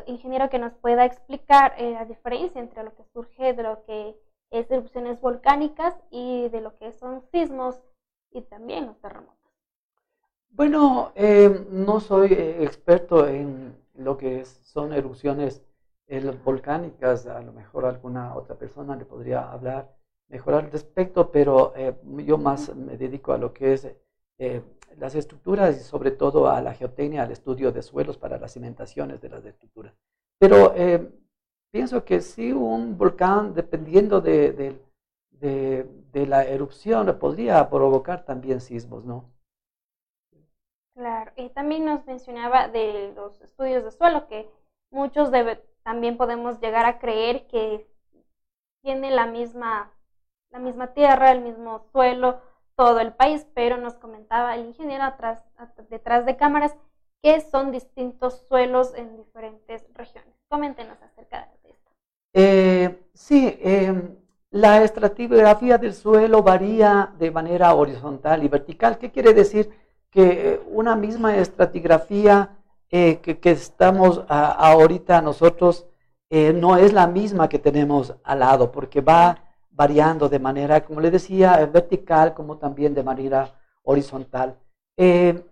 Ingeniero 0.06 0.48
que 0.50 0.58
nos 0.58 0.72
pueda 0.74 1.04
explicar 1.04 1.74
eh, 1.78 1.92
la 1.92 2.04
diferencia 2.04 2.60
entre 2.60 2.84
lo 2.84 2.94
que 2.94 3.04
surge 3.12 3.52
de 3.54 3.62
lo 3.62 3.84
que 3.84 4.16
es 4.50 4.70
erupciones 4.70 5.20
volcánicas 5.20 5.94
y 6.10 6.48
de 6.48 6.60
lo 6.60 6.76
que 6.78 6.92
son 6.92 7.22
sismos 7.32 7.80
y 8.30 8.42
también 8.42 8.86
los 8.86 9.00
terremotos. 9.00 9.36
Bueno, 10.50 11.12
eh, 11.14 11.66
no 11.70 12.00
soy 12.00 12.32
experto 12.32 13.26
en 13.26 13.76
lo 13.94 14.16
que 14.16 14.44
son 14.44 14.92
erupciones 14.92 15.62
volcánicas, 16.44 17.26
a 17.26 17.40
lo 17.40 17.52
mejor 17.52 17.84
alguna 17.84 18.34
otra 18.34 18.56
persona 18.56 18.96
le 18.96 19.04
podría 19.04 19.50
hablar 19.50 19.94
mejor 20.28 20.54
al 20.54 20.70
respecto, 20.70 21.30
pero 21.30 21.72
eh, 21.76 21.94
yo 22.26 22.36
más 22.36 22.74
me 22.74 22.96
dedico 22.96 23.32
a 23.32 23.38
lo 23.38 23.52
que 23.52 23.74
es 23.74 23.86
eh, 24.40 24.62
las 24.96 25.14
estructuras 25.14 25.76
y 25.76 25.80
sobre 25.80 26.12
todo 26.12 26.48
a 26.48 26.62
la 26.62 26.72
geotecnia, 26.72 27.24
al 27.24 27.30
estudio 27.30 27.72
de 27.72 27.82
suelos 27.82 28.16
para 28.16 28.38
las 28.38 28.54
cimentaciones 28.54 29.20
de 29.20 29.28
las 29.28 29.44
estructuras. 29.44 29.94
Pero 30.38 30.72
eh, 30.74 31.12
pienso 31.70 32.06
que 32.06 32.22
si 32.22 32.50
un 32.50 32.96
volcán, 32.96 33.52
dependiendo 33.52 34.22
de, 34.22 34.80
de, 35.32 35.86
de, 36.10 36.26
la 36.26 36.44
erupción, 36.44 37.18
podría 37.18 37.68
provocar 37.68 38.24
también 38.24 38.62
sismos, 38.62 39.04
¿no? 39.04 39.30
Claro, 40.94 41.32
y 41.36 41.50
también 41.50 41.84
nos 41.84 42.06
mencionaba 42.06 42.68
de 42.68 43.12
los 43.14 43.42
estudios 43.42 43.84
de 43.84 43.90
suelo 43.90 44.26
que 44.26 44.48
muchos 44.90 45.30
de, 45.30 45.62
también 45.82 46.16
podemos 46.16 46.58
llegar 46.60 46.86
a 46.86 46.98
creer 46.98 47.46
que 47.46 47.86
tiene 48.82 49.10
la 49.10 49.26
misma, 49.26 49.92
la 50.50 50.60
misma 50.60 50.94
tierra, 50.94 51.30
el 51.30 51.42
mismo 51.42 51.84
suelo, 51.92 52.40
todo 52.80 53.00
el 53.00 53.12
país, 53.12 53.46
pero 53.52 53.76
nos 53.76 53.92
comentaba 53.96 54.54
el 54.54 54.64
ingeniero 54.64 55.04
atrás, 55.04 55.44
detrás 55.90 56.24
de 56.24 56.38
cámaras 56.38 56.74
que 57.22 57.42
son 57.42 57.72
distintos 57.72 58.46
suelos 58.48 58.94
en 58.94 59.18
diferentes 59.18 59.84
regiones. 59.92 60.34
Coméntenos 60.48 60.96
acerca 61.02 61.46
de 61.62 61.68
esto. 61.68 61.90
Eh, 62.32 63.04
sí, 63.12 63.54
em, 63.60 64.16
la 64.50 64.82
estratigrafía 64.82 65.76
del 65.76 65.92
suelo 65.92 66.42
varía 66.42 67.12
de 67.18 67.30
manera 67.30 67.74
horizontal 67.74 68.44
y 68.44 68.48
vertical. 68.48 68.96
¿Qué 68.96 69.10
quiere 69.10 69.34
decir? 69.34 69.68
Que 70.08 70.62
una 70.68 70.96
misma 70.96 71.36
estratigrafía 71.36 72.56
eh, 72.88 73.18
que, 73.18 73.50
estamos 73.50 74.24
ahorita 74.26 75.20
nosotros 75.20 75.86
eh, 76.30 76.54
no 76.54 76.78
es 76.78 76.94
la 76.94 77.06
misma 77.06 77.50
que 77.50 77.58
tenemos 77.58 78.14
al 78.24 78.38
lado, 78.38 78.72
porque 78.72 79.02
va 79.02 79.49
variando 79.82 80.24
de 80.28 80.38
manera, 80.48 80.74
como 80.86 81.00
le 81.00 81.10
decía, 81.10 81.64
vertical 81.78 82.26
como 82.38 82.52
también 82.64 82.92
de 82.94 83.02
manera 83.10 83.40
horizontal. 83.82 84.48
Eh, 84.96 85.42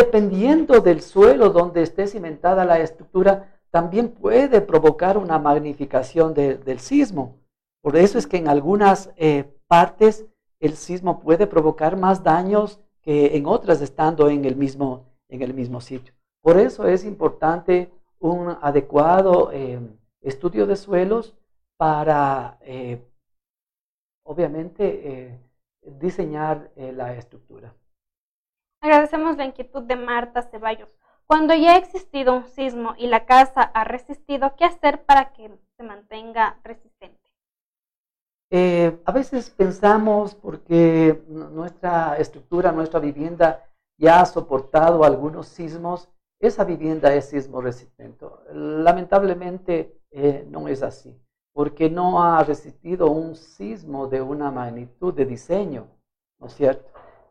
dependiendo 0.00 0.80
del 0.80 1.00
suelo 1.12 1.50
donde 1.50 1.82
esté 1.82 2.06
cimentada 2.06 2.64
la 2.64 2.78
estructura, 2.80 3.32
también 3.70 4.06
puede 4.08 4.60
provocar 4.60 5.16
una 5.16 5.38
magnificación 5.38 6.34
del 6.34 6.78
sismo. 6.80 7.24
Por 7.82 7.94
eso 7.96 8.18
es 8.18 8.26
que 8.26 8.38
en 8.38 8.48
algunas 8.48 9.10
partes 9.68 10.24
el 10.58 10.74
sismo 10.76 11.20
puede 11.20 11.46
provocar 11.46 11.96
más 11.96 12.22
daños 12.22 12.80
que 13.02 13.36
en 13.36 13.46
otras 13.46 13.80
estando 13.82 14.28
en 14.28 14.44
el 14.44 14.56
mismo, 14.56 15.04
en 15.28 15.42
el 15.42 15.52
mismo 15.54 15.80
sitio. 15.80 16.12
Por 16.46 16.58
eso 16.58 16.86
es 16.86 17.04
importante 17.04 17.90
un 18.20 18.56
adecuado 18.60 19.50
eh, 19.52 19.80
estudio 20.20 20.66
de 20.66 20.76
suelos 20.76 21.34
para, 21.76 22.58
eh, 22.62 23.00
obviamente, 24.26 24.84
eh, 24.84 25.40
diseñar 25.82 26.70
la 26.76 27.14
estructura. 27.14 27.74
Agradecemos 28.82 29.36
la 29.36 29.44
inquietud 29.44 29.82
de 29.82 29.96
Marta 29.96 30.42
Ceballos. 30.42 30.88
Cuando 31.26 31.54
ya 31.54 31.74
ha 31.74 31.76
existido 31.78 32.34
un 32.34 32.44
sismo 32.44 32.94
y 32.98 33.06
la 33.06 33.24
casa 33.24 33.62
ha 33.62 33.84
resistido, 33.84 34.54
¿qué 34.56 34.64
hacer 34.64 35.04
para 35.04 35.32
que 35.32 35.50
se 35.76 35.82
mantenga 35.82 36.58
resistente? 36.62 37.16
a 38.48 39.12
veces 39.12 39.50
pensamos 39.50 40.36
porque 40.36 41.20
nuestra 41.28 42.16
estructura, 42.16 42.70
nuestra 42.70 43.00
vivienda 43.00 43.64
ya 43.98 44.20
ha 44.20 44.24
soportado 44.24 45.02
algunos 45.02 45.48
sismos 45.48 46.08
esa 46.40 46.64
vivienda 46.64 47.14
es 47.14 47.26
sismo 47.26 47.60
resistente. 47.60 48.26
Lamentablemente 48.52 49.98
eh, 50.10 50.46
no 50.48 50.68
es 50.68 50.82
así, 50.82 51.18
porque 51.56 51.88
no 51.88 52.22
ha 52.22 52.44
resistido 52.44 53.10
un 53.10 53.34
sismo 53.34 54.08
de 54.08 54.20
una 54.20 54.50
magnitud 54.50 55.14
de 55.14 55.24
diseño, 55.24 55.86
¿no 56.38 56.48
es 56.48 56.54
cierto? 56.54 56.84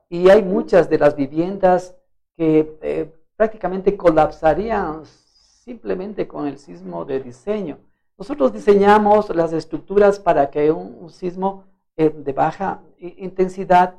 Y 0.10 0.32
hay 0.32 0.42
muchas 0.42 0.90
de 0.90 0.98
las 0.98 1.16
viviendas 1.16 1.96
que 2.36 2.76
eh, 2.82 3.14
prácticamente 3.38 3.96
colapsarían 3.96 5.06
simplemente 5.06 6.28
con 6.28 6.48
el 6.48 6.58
sismo 6.58 7.06
de 7.06 7.20
diseño. 7.20 7.78
Nosotros 8.18 8.52
diseñamos 8.52 9.30
las 9.36 9.54
estructuras 9.54 10.20
para 10.20 10.50
que 10.50 10.72
un, 10.72 11.08
sismo 11.12 11.66
eh, 11.96 12.10
de 12.10 12.34
baja 12.34 12.82
intensidad 12.98 13.94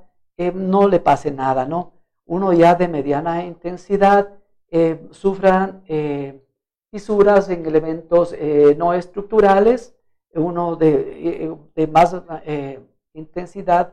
no 0.54 0.88
le 0.88 0.98
pase 0.98 1.30
nada, 1.30 1.66
¿no? 1.66 1.92
Uno 2.24 2.52
ya 2.52 2.74
de 2.74 2.88
mediana 2.88 3.44
intensidad 3.44 4.28
eh, 4.72 5.06
sufran 5.12 5.84
eh, 5.86 6.42
fisuras 6.90 7.48
en 7.48 7.64
elementos 7.64 8.34
eh, 8.36 8.74
no 8.76 8.92
estructurales, 8.92 9.95
uno 10.36 10.76
de, 10.76 11.56
más 11.90 12.16
intensidad, 13.14 13.92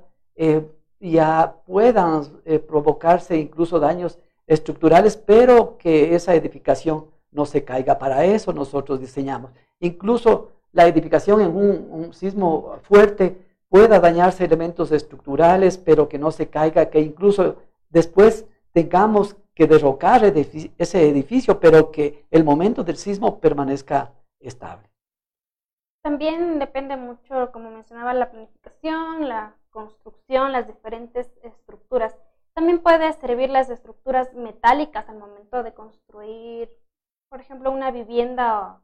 ya 0.99 1.55
puedan 1.65 2.23
provocarse 2.67 3.37
incluso 3.37 3.79
daños 3.79 4.19
estructurales, 4.47 5.17
pero 5.17 5.77
que 5.77 6.15
esa 6.15 6.35
edificación 6.35 7.05
no 7.31 7.45
se 7.45 7.63
caiga. 7.63 7.97
Para 7.97 8.25
eso 8.25 8.53
nosotros 8.53 8.99
diseñamos. 8.99 9.51
Incluso 9.79 10.49
la 10.71 10.87
edificación 10.87 11.41
en 11.41 11.55
un, 11.55 11.87
un, 11.91 12.13
sismo 12.13 12.77
fuerte 12.83 13.37
pueda 13.69 13.99
dañarse 13.99 14.45
elementos 14.45 14.91
estructurales, 14.91 15.77
pero 15.77 16.07
que 16.07 16.19
no 16.19 16.31
se 16.31 16.47
caiga, 16.47 16.89
que 16.89 16.99
incluso 16.99 17.55
después 17.89 18.45
tengamos 18.71 19.35
que 19.55 19.67
derrocar 19.67 20.23
ese 20.25 21.09
edificio, 21.09 21.59
pero 21.59 21.91
que 21.91 22.25
el 22.31 22.43
momento 22.43 22.83
del 22.83 22.97
sismo 22.97 23.39
permanezca 23.39 24.11
estable. 24.39 24.89
También 26.03 26.59
depende 26.59 26.97
mucho, 26.97 27.51
como 27.53 27.71
mencionaba, 27.71 28.13
la 28.13 28.29
planificación, 28.29 29.29
la 29.29 29.55
construcción, 29.69 30.51
las 30.51 30.67
diferentes 30.67 31.31
estructuras. 31.43 32.15
También 32.53 32.79
puede 32.79 33.11
servir 33.13 33.49
las 33.49 33.69
estructuras 33.69 34.33
metálicas 34.33 35.07
al 35.07 35.17
momento 35.17 35.63
de 35.63 35.73
construir, 35.73 36.69
por 37.29 37.39
ejemplo, 37.39 37.71
una 37.71 37.89
vivienda 37.89 38.81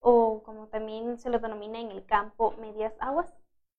o, 0.00 0.42
como 0.44 0.68
también 0.68 1.18
se 1.18 1.30
lo 1.30 1.40
denomina 1.40 1.80
en 1.80 1.90
el 1.90 2.06
campo, 2.06 2.54
medias 2.60 2.94
aguas. 3.00 3.34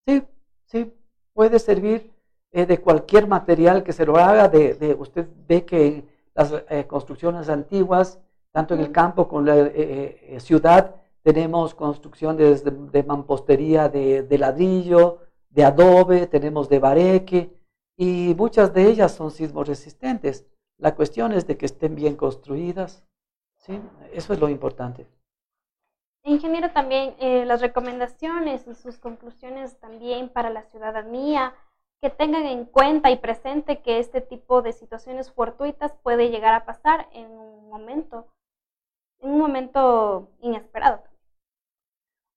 Sí, 0.06 0.24
sí, 0.66 0.94
puede 1.34 1.60
servir 1.60 2.12
eh, 2.52 2.66
de 2.66 2.82
cualquier 2.82 3.28
material 3.28 3.84
que 3.84 3.94
se 3.94 4.06
lo 4.06 4.18
haga. 4.18 4.50
De, 4.50 4.96
usted 5.00 5.28
ve 5.48 5.66
que 5.66 6.04
las 6.36 6.54
eh, 6.70 6.86
construcciones 6.86 7.48
antiguas, 7.48 8.20
tanto 8.52 8.74
en 8.74 8.82
el 8.82 8.92
campo 8.92 9.28
como 9.28 9.40
en 9.40 9.46
la 9.46 9.58
eh, 9.58 10.36
eh, 10.36 10.40
ciudad, 10.40 10.96
tenemos 11.24 11.74
construcciones 11.74 12.64
de, 12.64 13.04
mampostería 13.04 13.88
de, 13.90 14.38
ladrillo, 14.38 15.20
de 15.50 15.64
adobe, 15.64 16.28
tenemos 16.28 16.70
de 16.70 16.80
bareque, 16.80 17.58
y 17.96 18.36
muchas 18.38 18.74
de 18.74 18.88
ellas 18.88 19.14
son 19.14 19.32
sismos 19.32 19.68
resistentes. 19.68 20.46
La 20.78 20.96
cuestión 20.96 21.32
es 21.32 21.48
de 21.48 21.58
que 21.58 21.66
estén 21.66 21.96
bien 21.96 22.16
construidas, 22.16 23.06
¿sí? 23.56 23.80
Eso 24.12 24.34
es 24.34 24.40
lo 24.40 24.50
importante. 24.50 25.08
Ingeniero, 26.26 26.72
también 26.72 27.16
las 27.48 27.62
recomendaciones 27.62 28.68
y 28.68 28.76
sus 28.76 28.98
conclusiones 28.98 29.80
también 29.80 30.30
para 30.30 30.50
la 30.50 30.64
ciudadanía, 30.64 31.54
que 32.02 32.10
tengan 32.10 32.46
en 32.46 32.66
cuenta 32.66 33.12
y 33.12 33.18
presente 33.18 33.82
que 33.82 34.00
este 34.00 34.20
tipo 34.20 34.62
de 34.62 34.74
situaciones 34.74 35.32
fortuitas 35.32 35.94
puede 36.04 36.30
llegar 36.30 36.54
a 36.54 36.66
pasar 36.66 37.08
en 37.14 37.32
un 37.32 37.70
momento, 37.70 38.28
en 39.20 39.32
un 39.32 39.40
momento 39.40 40.28
inesperado. 40.42 41.02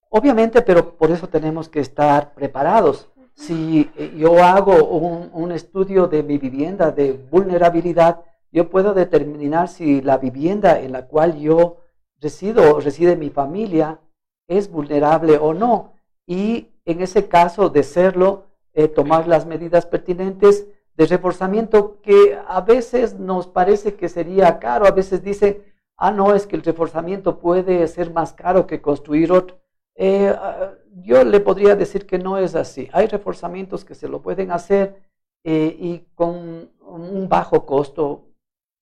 Obviamente, 0.09 0.61
pero 0.61 0.95
por 0.97 1.11
eso 1.11 1.27
tenemos 1.27 1.69
que 1.69 1.79
estar 1.79 2.33
preparados. 2.33 3.09
Si 3.33 3.91
eh, 3.95 4.13
yo 4.17 4.43
hago 4.43 4.83
un, 4.85 5.51
estudio 5.51 6.07
de 6.07 6.23
mi 6.23 6.37
vivienda 6.37 6.91
de 6.91 7.13
vulnerabilidad, 7.13 8.21
yo 8.51 8.69
puedo 8.69 8.93
determinar 8.93 9.67
si 9.67 10.01
la 10.01 10.17
vivienda 10.17 10.79
en 10.79 10.91
la 10.91 11.07
cual 11.07 11.37
yo 11.37 11.77
resido 12.19 12.75
o 12.75 12.79
reside 12.79 13.15
mi 13.15 13.29
familia 13.29 13.99
es 14.47 14.71
vulnerable 14.71 15.37
o 15.37 15.53
no. 15.53 15.93
Y 16.25 16.69
en 16.85 17.01
ese 17.01 17.27
caso 17.27 17.69
de 17.69 17.83
serlo, 17.83 18.45
eh, 18.73 18.87
tomar 18.87 19.27
las 19.27 19.45
medidas 19.45 19.85
pertinentes 19.85 20.67
de 20.95 21.05
reforzamiento 21.05 22.01
que 22.01 22.39
a 22.47 22.61
veces 22.61 23.19
nos 23.19 23.47
parece 23.47 23.95
que 23.95 24.09
sería 24.09 24.57
caro, 24.59 24.87
a 24.87 24.91
veces 24.91 25.23
dicen, 25.23 25.63
ah, 25.97 26.11
no, 26.11 26.33
es 26.33 26.47
que 26.47 26.55
el 26.55 26.63
reforzamiento 26.63 27.39
puede 27.39 27.87
ser 27.87 28.11
más 28.11 28.33
caro 28.33 28.65
que 28.65 28.81
construir 28.81 29.31
otro. 29.31 29.57
Eh, 29.97 30.33
ah, 30.33 30.73
yo 31.03 31.23
le 31.23 31.39
podría 31.39 31.75
decir 31.75 32.05
que 32.05 32.17
no 32.17 32.37
es 32.37 32.55
así. 32.55 32.89
Hay 32.93 33.07
reforzamientos 33.07 33.83
que 33.83 33.95
se 33.95 34.07
lo 34.07 34.21
pueden 34.21 34.51
hacer 34.51 35.01
eh, 35.43 35.75
y 35.77 35.99
con 36.15 36.71
un 36.81 37.27
bajo 37.27 37.65
costo, 37.65 38.25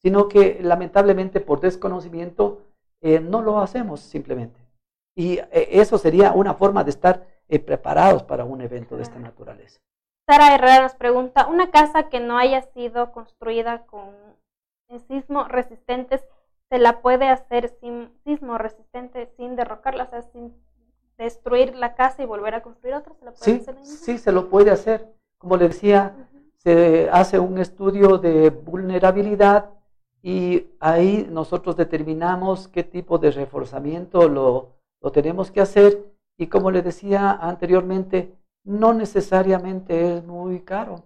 sino 0.03 0.27
que 0.27 0.59
lamentablemente 0.61 1.39
por 1.41 1.59
desconocimiento 1.59 2.61
no 3.01 3.43
lo 3.43 3.59
hacemos 3.59 3.99
simplemente. 3.99 4.59
Y 5.15 5.39
eso 5.51 5.99
sería 5.99 6.31
una 6.31 6.55
forma 6.55 6.83
de 6.83 6.89
estar 6.89 7.27
preparados 7.65 8.23
para 8.23 8.45
un 8.45 8.61
evento 8.61 8.95
de 8.95 9.03
esta 9.03 9.19
naturaleza. 9.19 9.79
Sara 10.27 10.55
Herrera 10.55 10.81
nos 10.81 10.95
pregunta, 10.95 11.45
¿una 11.45 11.69
casa 11.69 12.09
que 12.09 12.19
no 12.19 12.39
haya 12.39 12.63
sido 12.73 13.11
construida 13.11 13.85
con 13.85 14.15
sismo 15.07 15.45
resistentes, 15.45 16.25
se 16.69 16.79
la 16.79 17.01
puede 17.01 17.27
hacer 17.27 17.69
sin 17.79 18.11
sismo 18.23 18.57
resistente, 18.57 19.27
sin 19.37 19.55
derrocarla, 19.55 20.05
o 20.05 20.09
sea, 20.09 20.21
sin 20.21 20.53
destruir 21.17 21.75
la 21.75 21.95
casa 21.95 22.23
y 22.23 22.25
volver 22.25 22.55
a 22.55 22.63
construir 22.63 22.95
otra? 22.95 23.13
¿Se 23.33 23.59
sí, 23.59 23.65
sí, 23.83 24.17
se 24.17 24.31
lo 24.31 24.49
puede 24.49 24.71
hacer. 24.71 25.13
Como 25.37 25.57
le 25.57 25.67
decía, 25.67 26.15
se 26.57 27.09
hace 27.11 27.39
un 27.39 27.57
estudio 27.59 28.17
de 28.17 28.49
vulnerabilidad 28.49 29.69
y 30.21 30.67
ahí 30.79 31.27
nosotros 31.29 31.75
determinamos 31.75 32.67
qué 32.67 32.83
tipo 32.83 33.17
de 33.17 33.31
reforzamiento 33.31 34.27
lo, 34.27 34.75
lo 35.01 35.11
tenemos 35.11 35.51
que 35.51 35.61
hacer 35.61 36.03
y 36.37 36.47
como 36.47 36.71
le 36.71 36.81
decía 36.81 37.31
anteriormente, 37.31 38.33
no 38.63 38.93
necesariamente 38.93 40.17
es 40.17 40.25
muy 40.25 40.61
caro. 40.61 41.03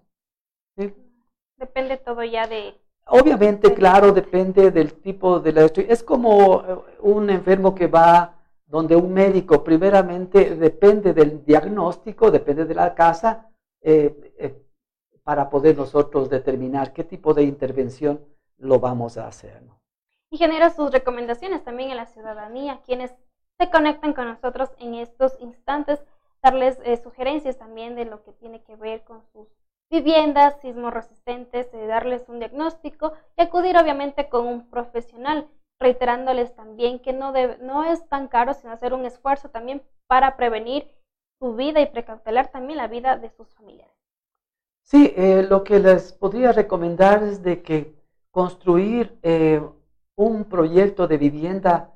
Depende 1.57 1.97
todo 1.97 2.23
ya 2.23 2.47
de... 2.47 2.73
Obviamente, 3.07 3.73
claro, 3.73 4.13
depende 4.13 4.71
del 4.71 4.93
tipo 4.93 5.39
de 5.39 5.51
la... 5.51 5.65
Es 5.65 6.03
como 6.03 6.61
eh, 6.61 6.77
un 7.01 7.29
enfermo 7.29 7.75
que 7.75 7.87
va 7.87 8.38
donde 8.69 8.95
un 8.95 9.11
médico, 9.11 9.63
primeramente, 9.63 10.55
depende 10.55 11.13
del 11.13 11.43
diagnóstico, 11.43 12.29
depende 12.29 12.65
de 12.65 12.75
la 12.75 12.93
casa, 12.93 13.49
eh, 13.81 14.33
eh, 14.37 14.63
para 15.23 15.49
poder 15.49 15.75
nosotros 15.75 16.29
determinar 16.29 16.93
qué 16.93 17.03
tipo 17.03 17.33
de 17.33 17.43
intervención 17.43 18.23
lo 18.57 18.79
vamos 18.79 19.17
a 19.17 19.27
hacer. 19.27 19.63
Y 20.29 20.37
genera 20.37 20.69
sus 20.69 20.91
recomendaciones 20.91 21.63
también 21.63 21.91
a 21.91 21.95
la 21.95 22.05
ciudadanía, 22.05 22.81
quienes 22.85 23.11
se 23.57 23.69
conectan 23.71 24.13
con 24.13 24.27
nosotros 24.27 24.69
en 24.77 24.93
estos 24.93 25.35
instantes 25.39 25.99
darles 26.43 26.77
eh, 26.83 26.95
sugerencias 26.97 27.57
también 27.57 27.95
de 27.95 28.05
lo 28.05 28.23
que 28.23 28.33
tiene 28.33 28.61
que 28.61 28.75
ver 28.75 29.03
con 29.03 29.23
sus 29.33 29.47
viviendas 29.89 30.61
sismo 30.61 30.91
resistentes, 30.91 31.71
darles 31.71 32.29
un 32.29 32.37
diagnóstico 32.37 33.13
y 33.35 33.41
acudir 33.41 33.77
obviamente 33.77 34.29
con 34.29 34.45
un 34.45 34.69
profesional, 34.69 35.47
reiterándoles 35.79 36.53
también 36.55 36.99
que 36.99 37.13
no, 37.13 37.33
no 37.61 37.83
es 37.83 38.07
tan 38.07 38.27
caro, 38.27 38.53
sino 38.53 38.73
hacer 38.73 38.93
un 38.93 39.05
esfuerzo 39.05 39.49
también 39.49 39.81
para 40.07 40.35
prevenir 40.35 40.87
su 41.39 41.55
vida 41.55 41.81
y 41.81 41.87
precautelar 41.87 42.47
también 42.47 42.77
la 42.77 42.87
vida 42.87 43.17
de 43.17 43.29
sus 43.29 43.47
familiares. 43.55 43.95
Sí, 44.83 45.13
eh, 45.15 45.45
lo 45.47 45.63
que 45.63 45.79
les 45.79 46.11
podría 46.11 46.51
recomendar 46.51 47.23
es 47.23 47.41
de 47.43 47.61
que 47.61 47.93
construir 48.31 49.17
un 50.15 50.45
proyecto 50.45 51.07
de 51.07 51.17
vivienda 51.17 51.91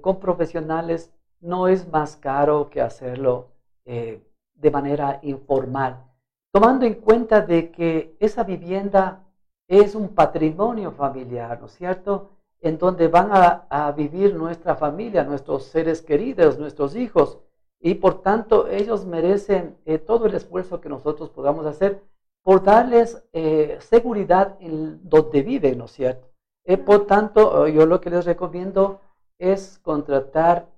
con 0.00 0.20
profesionales 0.20 1.12
no 1.40 1.68
es 1.68 1.88
más 1.88 2.16
caro 2.16 2.68
que 2.70 2.80
hacerlo 2.80 3.48
eh, 3.84 4.22
de 4.54 4.70
manera 4.70 5.18
informal, 5.22 6.04
tomando 6.52 6.84
en 6.84 6.94
cuenta 6.94 7.40
de 7.40 7.70
que 7.70 8.14
esa 8.20 8.44
vivienda 8.44 9.24
es 9.66 9.94
un 9.94 10.14
patrimonio 10.14 10.92
familiar, 10.92 11.58
¿no 11.58 11.66
es 11.66 11.72
cierto? 11.72 12.28
En 12.60 12.78
donde 12.78 13.08
van 13.08 13.30
a, 13.32 13.92
vivir 13.92 14.34
nuestra 14.34 14.74
familia, 14.76 15.24
nuestros 15.24 15.64
seres 15.64 16.02
queridos, 16.02 16.58
nuestros 16.58 16.94
hijos, 16.96 17.38
y 17.80 17.94
por 17.94 18.20
tanto 18.20 18.68
ellos 18.68 19.06
merecen 19.06 19.78
eh, 19.86 19.98
todo 19.98 20.26
el 20.26 20.34
esfuerzo 20.34 20.80
que 20.80 20.90
nosotros 20.90 21.30
podamos 21.30 21.64
hacer 21.64 22.02
por 22.42 22.62
darles 22.62 23.22
eh, 23.32 23.78
seguridad 23.80 24.56
en 24.60 25.00
donde 25.08 25.42
viven, 25.42 25.78
¿no 25.78 25.86
es 25.86 25.92
cierto? 25.92 26.28
por 26.86 27.06
tanto, 27.06 27.66
yo 27.66 27.84
lo 27.84 28.00
que 28.00 28.10
les 28.10 28.24
recomiendo 28.24 29.00
es 29.38 29.80
contratar 29.82 30.68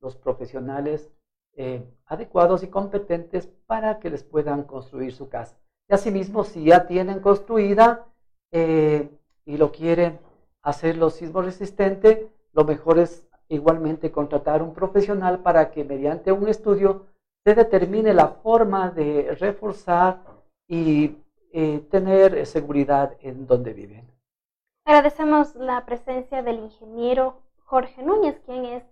los 0.00 0.16
profesionales 0.16 1.10
eh, 1.56 1.84
adecuados 2.06 2.62
y 2.62 2.68
competentes 2.68 3.48
para 3.66 3.98
que 3.98 4.08
les 4.08 4.24
puedan 4.24 4.62
construir 4.64 5.12
su 5.12 5.28
casa. 5.28 5.58
Y 5.88 5.94
asimismo, 5.94 6.44
si 6.44 6.64
ya 6.64 6.86
tienen 6.86 7.20
construida 7.20 8.06
eh, 8.50 9.10
y 9.44 9.56
lo 9.56 9.70
quieren 9.70 10.18
hacerlo 10.62 11.10
sismo 11.10 11.42
resistente, 11.42 12.30
lo 12.52 12.64
mejor 12.64 12.98
es 12.98 13.26
igualmente 13.48 14.10
contratar 14.10 14.62
un 14.62 14.72
profesional 14.72 15.40
para 15.40 15.70
que 15.70 15.84
mediante 15.84 16.32
un 16.32 16.48
estudio 16.48 17.06
se 17.44 17.54
determine 17.54 18.14
la 18.14 18.28
forma 18.28 18.90
de 18.90 19.36
reforzar 19.38 20.22
y 20.68 21.16
eh, 21.52 21.80
tener 21.90 22.46
seguridad 22.46 23.16
en 23.20 23.46
donde 23.46 23.72
viven. 23.72 24.08
Agradecemos 24.84 25.54
la 25.56 25.84
presencia 25.84 26.42
del 26.42 26.60
ingeniero 26.60 27.40
Jorge 27.64 28.02
Núñez, 28.02 28.40
quien 28.44 28.64
es 28.64 28.84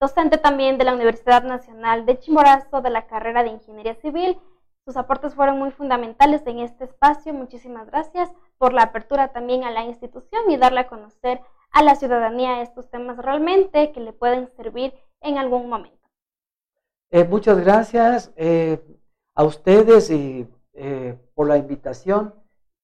docente 0.00 0.38
también 0.38 0.78
de 0.78 0.84
la 0.84 0.94
Universidad 0.94 1.42
Nacional 1.42 2.06
de 2.06 2.18
Chimborazo 2.18 2.82
de 2.82 2.90
la 2.90 3.06
carrera 3.06 3.42
de 3.42 3.50
Ingeniería 3.50 3.94
Civil. 3.94 4.38
Sus 4.86 4.96
aportes 4.96 5.34
fueron 5.34 5.58
muy 5.58 5.72
fundamentales 5.72 6.46
en 6.46 6.60
este 6.60 6.84
espacio. 6.84 7.34
Muchísimas 7.34 7.88
gracias 7.88 8.30
por 8.56 8.72
la 8.72 8.82
apertura 8.82 9.32
también 9.32 9.64
a 9.64 9.72
la 9.72 9.84
institución 9.84 10.48
y 10.48 10.58
darle 10.58 10.78
a 10.78 10.86
conocer 10.86 11.40
a 11.72 11.82
la 11.82 11.96
ciudadanía 11.96 12.62
estos 12.62 12.88
temas 12.88 13.16
realmente 13.16 13.90
que 13.90 13.98
le 13.98 14.12
pueden 14.12 14.48
servir 14.56 14.94
en 15.22 15.38
algún 15.38 15.68
momento. 15.68 16.08
Eh, 17.10 17.24
muchas 17.24 17.58
gracias 17.58 18.32
eh, 18.36 18.80
a 19.34 19.42
ustedes 19.42 20.08
y, 20.08 20.46
eh, 20.74 21.18
por 21.34 21.48
la 21.48 21.56
invitación 21.56 22.32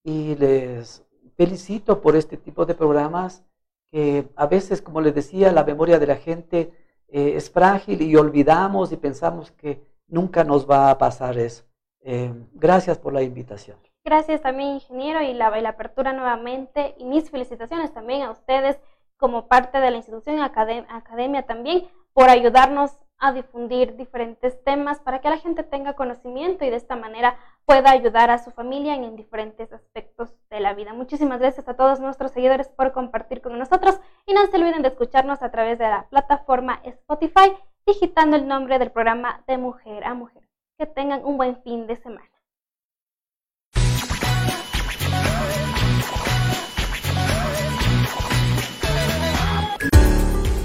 y 0.03 0.35
les 0.35 1.05
felicito 1.37 2.01
por 2.01 2.17
este 2.17 2.35
tipo 2.35 2.65
de 2.65 2.75
programas 2.75 3.45
que 3.93 4.27
a 4.35 4.45
veces, 4.45 4.81
como 4.81 4.99
les 4.99 5.15
decía, 5.15 5.53
la 5.53 5.63
memoria 5.63 5.99
de 5.99 6.07
la 6.07 6.17
gente 6.17 6.73
eh, 7.07 7.33
es 7.37 7.49
frágil 7.49 8.01
y 8.01 8.13
olvidamos 8.17 8.91
y 8.91 8.97
pensamos 8.97 9.51
que 9.51 9.81
nunca 10.07 10.43
nos 10.43 10.69
va 10.69 10.89
a 10.89 10.97
pasar 10.97 11.37
eso. 11.37 11.63
Eh, 12.03 12.33
gracias 12.53 12.99
por 12.99 13.13
la 13.13 13.21
invitación. 13.21 13.77
Gracias 14.05 14.41
también, 14.41 14.75
ingeniero, 14.75 15.21
y 15.21 15.33
la, 15.33 15.47
apertura 15.47 16.13
nuevamente. 16.13 16.95
Y 16.97 17.05
mis 17.05 17.29
felicitaciones 17.29 17.93
también 17.93 18.23
a 18.23 18.31
ustedes 18.31 18.77
como 19.17 19.47
parte 19.47 19.79
de 19.79 19.91
la 19.91 19.97
institución 19.97 20.41
academia 20.41 21.43
también 21.43 21.87
por 22.13 22.29
ayudarnos 22.29 22.91
a 23.17 23.31
difundir 23.31 23.95
diferentes 23.95 24.61
temas 24.65 24.99
para 24.99 25.21
que 25.21 25.29
la 25.29 25.37
gente 25.37 25.63
tenga 25.63 25.93
conocimiento 25.93 26.65
y 26.65 26.69
de 26.69 26.75
esta 26.75 26.97
manera 26.97 27.37
pueda 27.65 27.91
ayudar 27.91 28.29
a 28.29 28.37
su 28.37 28.51
familia 28.51 28.95
en 28.95 29.15
diferentes 29.15 29.71
aspectos 29.71 30.35
de 30.49 30.59
la 30.59 30.73
vida. 30.73 30.93
Muchísimas 30.93 31.39
gracias 31.39 31.69
a 31.69 31.75
todos 31.75 32.01
nuestros 32.01 32.31
seguidores 32.31 32.67
por 32.67 32.91
compartir 32.91 33.41
con 33.41 33.57
nosotros 33.57 33.99
y 34.25 34.33
no 34.33 34.45
se 34.47 34.57
olviden 34.57 34.81
de 34.81 34.89
escucharnos 34.89 35.41
a 35.41 35.51
través 35.51 35.79
de 35.79 35.87
la 35.87 36.07
plataforma 36.09 36.81
Spotify 36.83 37.55
digitando 37.85 38.35
el 38.35 38.47
nombre 38.47 38.77
del 38.77 38.91
programa 38.91 39.43
de 39.47 39.57
mujer 39.57 40.03
a 40.03 40.13
mujer. 40.13 40.42
Que 40.77 40.85
tengan 40.85 41.23
un 41.23 41.37
buen 41.37 41.61
fin 41.63 41.87
de 41.87 41.95
semana. 41.95 42.33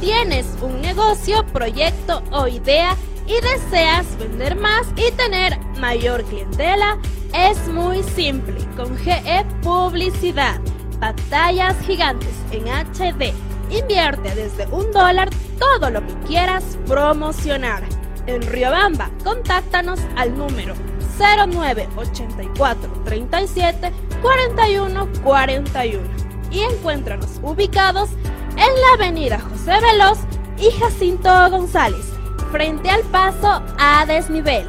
tienes 0.08 0.46
un 0.62 0.80
negocio, 0.80 1.44
proyecto 1.52 2.22
o 2.32 2.48
idea 2.48 2.96
y 3.26 3.34
deseas 3.40 4.18
vender 4.18 4.56
más 4.56 4.86
y 4.96 5.12
tener 5.12 5.58
mayor 5.78 6.24
clientela, 6.24 6.98
es 7.34 7.68
muy 7.68 8.02
simple. 8.02 8.54
Con 8.76 8.96
GE 8.96 9.44
Publicidad, 9.62 10.60
pantallas 10.98 11.76
gigantes 11.86 12.34
en 12.52 12.64
HD. 12.66 13.32
Invierte 13.70 14.34
desde 14.34 14.66
un 14.72 14.90
dólar 14.92 15.28
todo 15.58 15.90
lo 15.90 16.04
que 16.06 16.14
quieras 16.26 16.78
promocionar. 16.86 17.97
En 18.28 18.42
Riobamba, 18.42 19.10
contáctanos 19.24 20.00
al 20.14 20.36
número 20.36 20.74
0984 21.18 23.02
37 23.06 23.92
41 24.20 25.08
41 25.24 26.08
y 26.50 26.60
encuéntranos 26.60 27.40
ubicados 27.42 28.10
en 28.50 28.58
la 28.58 28.92
avenida 28.94 29.40
José 29.40 29.80
Veloz 29.80 30.18
y 30.58 30.70
Jacinto 30.78 31.30
González, 31.50 32.04
frente 32.52 32.90
al 32.90 33.00
paso 33.04 33.62
a 33.78 34.04
desnivel. 34.06 34.68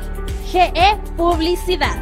GE 0.50 0.98
Publicidad. 1.18 1.98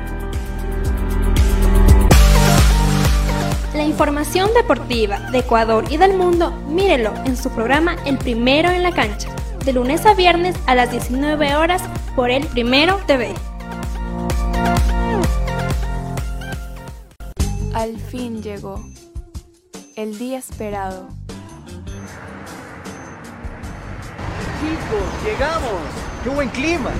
La 3.74 3.84
información 3.84 4.53
deportiva 4.53 5.20
de 5.32 5.39
Ecuador 5.39 5.86
y 5.89 5.97
del 5.97 6.16
mundo, 6.16 6.51
mírelo 6.68 7.14
en 7.26 7.36
su 7.36 7.49
programa 7.49 7.95
El 8.05 8.20
Primero 8.20 8.70
en 8.70 8.84
la 8.84 8.91
Cancha, 8.91 9.30
de 9.68 9.74
lunes 9.74 10.05
a 10.05 10.13
viernes 10.13 10.55
a 10.65 10.76
las 10.76 10.91
19 10.91 11.57
horas 11.57 11.82
por 12.15 12.32
El 12.32 12.47
Primero 12.47 13.01
TV. 13.05 13.34
Al 17.74 17.97
fin 17.97 18.41
llegó 18.41 18.82
el 19.97 20.18
día 20.18 20.38
esperado. 20.38 21.09
Chicos, 24.61 25.26
llegamos. 25.26 25.82
¡Qué 26.24 26.30
buen 26.30 26.47
clima! 26.47 26.91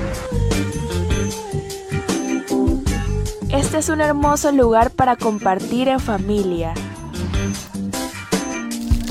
Este 3.50 3.78
es 3.78 3.88
un 3.88 4.02
hermoso 4.02 4.52
lugar 4.52 4.92
para 4.92 5.16
compartir 5.16 5.88
en 5.88 6.02
familia. 6.02 6.74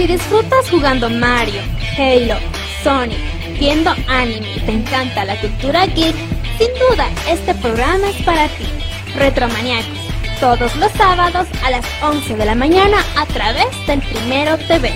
Si 0.00 0.06
disfrutas 0.06 0.70
jugando 0.70 1.10
Mario, 1.10 1.60
Halo, 1.98 2.36
Sonic, 2.82 3.18
viendo 3.58 3.90
anime 4.08 4.50
y 4.56 4.60
te 4.60 4.72
encanta 4.72 5.26
la 5.26 5.38
cultura 5.38 5.84
geek, 5.84 6.16
sin 6.56 6.68
duda 6.88 7.06
este 7.28 7.54
programa 7.56 8.08
es 8.08 8.22
para 8.22 8.48
ti. 8.48 8.64
Retromaniacos, 9.14 9.98
todos 10.40 10.74
los 10.76 10.90
sábados 10.92 11.46
a 11.62 11.70
las 11.70 11.84
11 12.02 12.34
de 12.34 12.44
la 12.46 12.54
mañana 12.54 12.96
a 13.14 13.26
través 13.26 13.66
del 13.86 14.00
Primero 14.00 14.56
TV. 14.56 14.90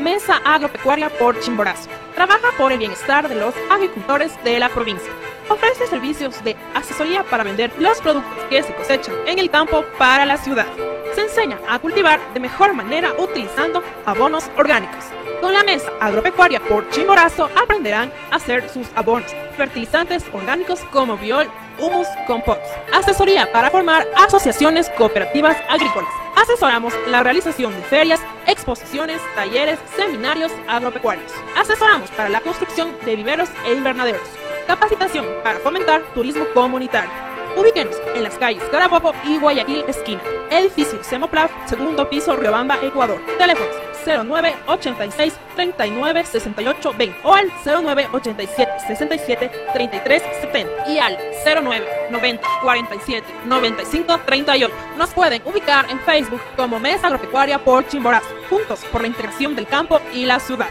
Mesa 0.00 0.38
Agropecuaria 0.44 1.08
por 1.08 1.38
Chimborazo. 1.38 1.88
Trabaja 2.16 2.48
por 2.58 2.72
el 2.72 2.78
bienestar 2.78 3.28
de 3.28 3.36
los 3.36 3.54
agricultores 3.70 4.32
de 4.42 4.58
la 4.58 4.70
provincia. 4.70 5.12
Ofrece 5.48 5.86
servicios 5.86 6.42
de 6.42 6.56
asesoría 6.74 7.22
para 7.22 7.44
vender 7.44 7.70
los 7.78 8.00
productos 8.00 8.44
que 8.48 8.60
se 8.64 8.74
cosechan 8.74 9.14
en 9.28 9.38
el 9.38 9.50
campo 9.50 9.84
para 9.98 10.26
la 10.26 10.36
ciudad. 10.36 10.66
Se 11.14 11.22
enseña 11.22 11.58
a 11.68 11.78
cultivar 11.78 12.20
de 12.34 12.40
mejor 12.40 12.72
manera 12.74 13.12
utilizando 13.18 13.82
abonos 14.06 14.50
orgánicos. 14.56 15.04
Con 15.40 15.52
la 15.52 15.62
mesa 15.64 15.90
agropecuaria 16.00 16.60
por 16.60 16.88
Chimborazo 16.90 17.48
aprenderán 17.60 18.12
a 18.30 18.36
hacer 18.36 18.68
sus 18.68 18.86
abonos, 18.94 19.34
fertilizantes 19.56 20.24
orgánicos 20.32 20.80
como 20.92 21.16
biol, 21.16 21.48
humus, 21.78 22.06
compost. 22.26 22.60
Asesoría 22.92 23.50
para 23.50 23.70
formar 23.70 24.06
asociaciones 24.16 24.90
cooperativas 24.90 25.56
agrícolas. 25.68 26.10
Asesoramos 26.36 26.94
la 27.08 27.22
realización 27.22 27.74
de 27.74 27.82
ferias, 27.82 28.20
exposiciones, 28.46 29.20
talleres, 29.34 29.78
seminarios 29.96 30.52
agropecuarios. 30.68 31.32
Asesoramos 31.56 32.10
para 32.10 32.28
la 32.28 32.40
construcción 32.40 32.94
de 33.04 33.16
viveros 33.16 33.48
e 33.66 33.72
invernaderos. 33.72 34.22
Capacitación 34.66 35.26
para 35.42 35.58
fomentar 35.58 36.02
turismo 36.14 36.44
comunitario. 36.54 37.29
Ubíquenos 37.56 37.96
en 38.14 38.22
las 38.22 38.36
calles 38.38 38.62
Carabobo 38.70 39.12
y 39.24 39.38
Guayaquil 39.38 39.84
esquina. 39.88 40.22
Edificio 40.50 41.02
Semoplaf, 41.02 41.50
segundo 41.66 42.08
piso, 42.08 42.36
Riobamba, 42.36 42.78
Ecuador. 42.82 43.20
Teléfonos 43.38 43.74
09 44.04 44.54
86 44.66 45.34
39 45.54 46.24
68 46.24 46.94
20 46.96 47.18
o 47.22 47.34
al 47.34 47.52
09 47.64 48.08
87 48.12 48.72
67 48.86 49.50
33 49.72 50.22
70 50.40 50.88
y 50.88 50.98
al 50.98 51.18
09 51.44 51.86
90 52.10 52.48
47 52.62 53.26
95 53.44 54.20
38. 54.24 54.74
Nos 54.96 55.10
pueden 55.10 55.42
ubicar 55.44 55.90
en 55.90 56.00
Facebook 56.00 56.40
como 56.56 56.80
Mesa 56.80 57.06
Agropecuaria 57.08 57.58
por 57.58 57.86
Chimborazo, 57.86 58.28
juntos 58.48 58.80
por 58.90 59.02
la 59.02 59.08
integración 59.08 59.54
del 59.54 59.66
campo 59.66 60.00
y 60.12 60.24
la 60.24 60.40
ciudad. 60.40 60.68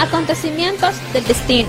Acontecimientos 0.00 0.94
del 1.12 1.24
destino, 1.24 1.68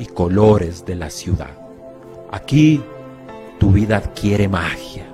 y 0.00 0.06
colores 0.06 0.84
de 0.86 0.96
la 0.96 1.10
ciudad. 1.10 1.56
Aquí 2.32 2.82
tu 3.58 3.70
vida 3.70 3.98
adquiere 3.98 4.48
magia. 4.48 5.06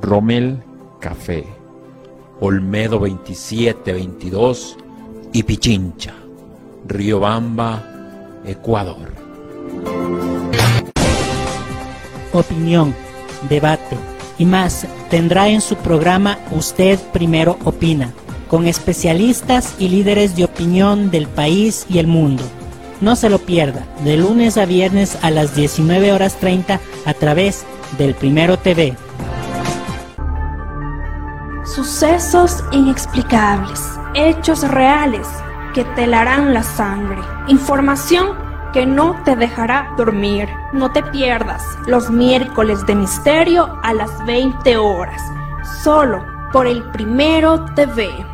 Rommel 0.00 0.62
Café, 0.98 1.44
Olmedo 2.40 2.98
2722 2.98 4.78
y 5.32 5.42
Pichincha, 5.42 6.14
Riobamba, 6.86 8.40
Ecuador. 8.46 9.12
opinión, 12.32 12.94
debate 13.48 13.96
y 14.38 14.44
más 14.44 14.86
tendrá 15.10 15.48
en 15.48 15.60
su 15.60 15.76
programa 15.76 16.38
Usted 16.50 16.98
Primero 17.12 17.58
Opina, 17.64 18.12
con 18.48 18.66
especialistas 18.66 19.74
y 19.78 19.88
líderes 19.88 20.34
de 20.34 20.44
opinión 20.44 21.10
del 21.10 21.28
país 21.28 21.86
y 21.88 21.98
el 21.98 22.08
mundo. 22.08 22.42
No 23.04 23.16
se 23.16 23.28
lo 23.28 23.38
pierda, 23.38 23.84
de 24.02 24.16
lunes 24.16 24.56
a 24.56 24.64
viernes 24.64 25.18
a 25.20 25.30
las 25.30 25.54
19 25.54 26.10
horas 26.14 26.36
30 26.40 26.80
a 27.04 27.12
través 27.12 27.66
del 27.98 28.14
Primero 28.14 28.58
TV. 28.58 28.96
Sucesos 31.66 32.64
inexplicables, 32.72 33.78
hechos 34.14 34.66
reales 34.66 35.28
que 35.74 35.84
te 35.84 36.06
la 36.06 36.62
sangre, 36.62 37.20
información 37.48 38.38
que 38.72 38.86
no 38.86 39.22
te 39.22 39.36
dejará 39.36 39.92
dormir. 39.98 40.48
No 40.72 40.90
te 40.90 41.02
pierdas 41.02 41.62
los 41.86 42.08
miércoles 42.08 42.86
de 42.86 42.94
misterio 42.94 43.78
a 43.82 43.92
las 43.92 44.24
20 44.24 44.78
horas, 44.78 45.20
solo 45.82 46.24
por 46.52 46.66
el 46.66 46.82
Primero 46.84 47.66
TV. 47.74 48.33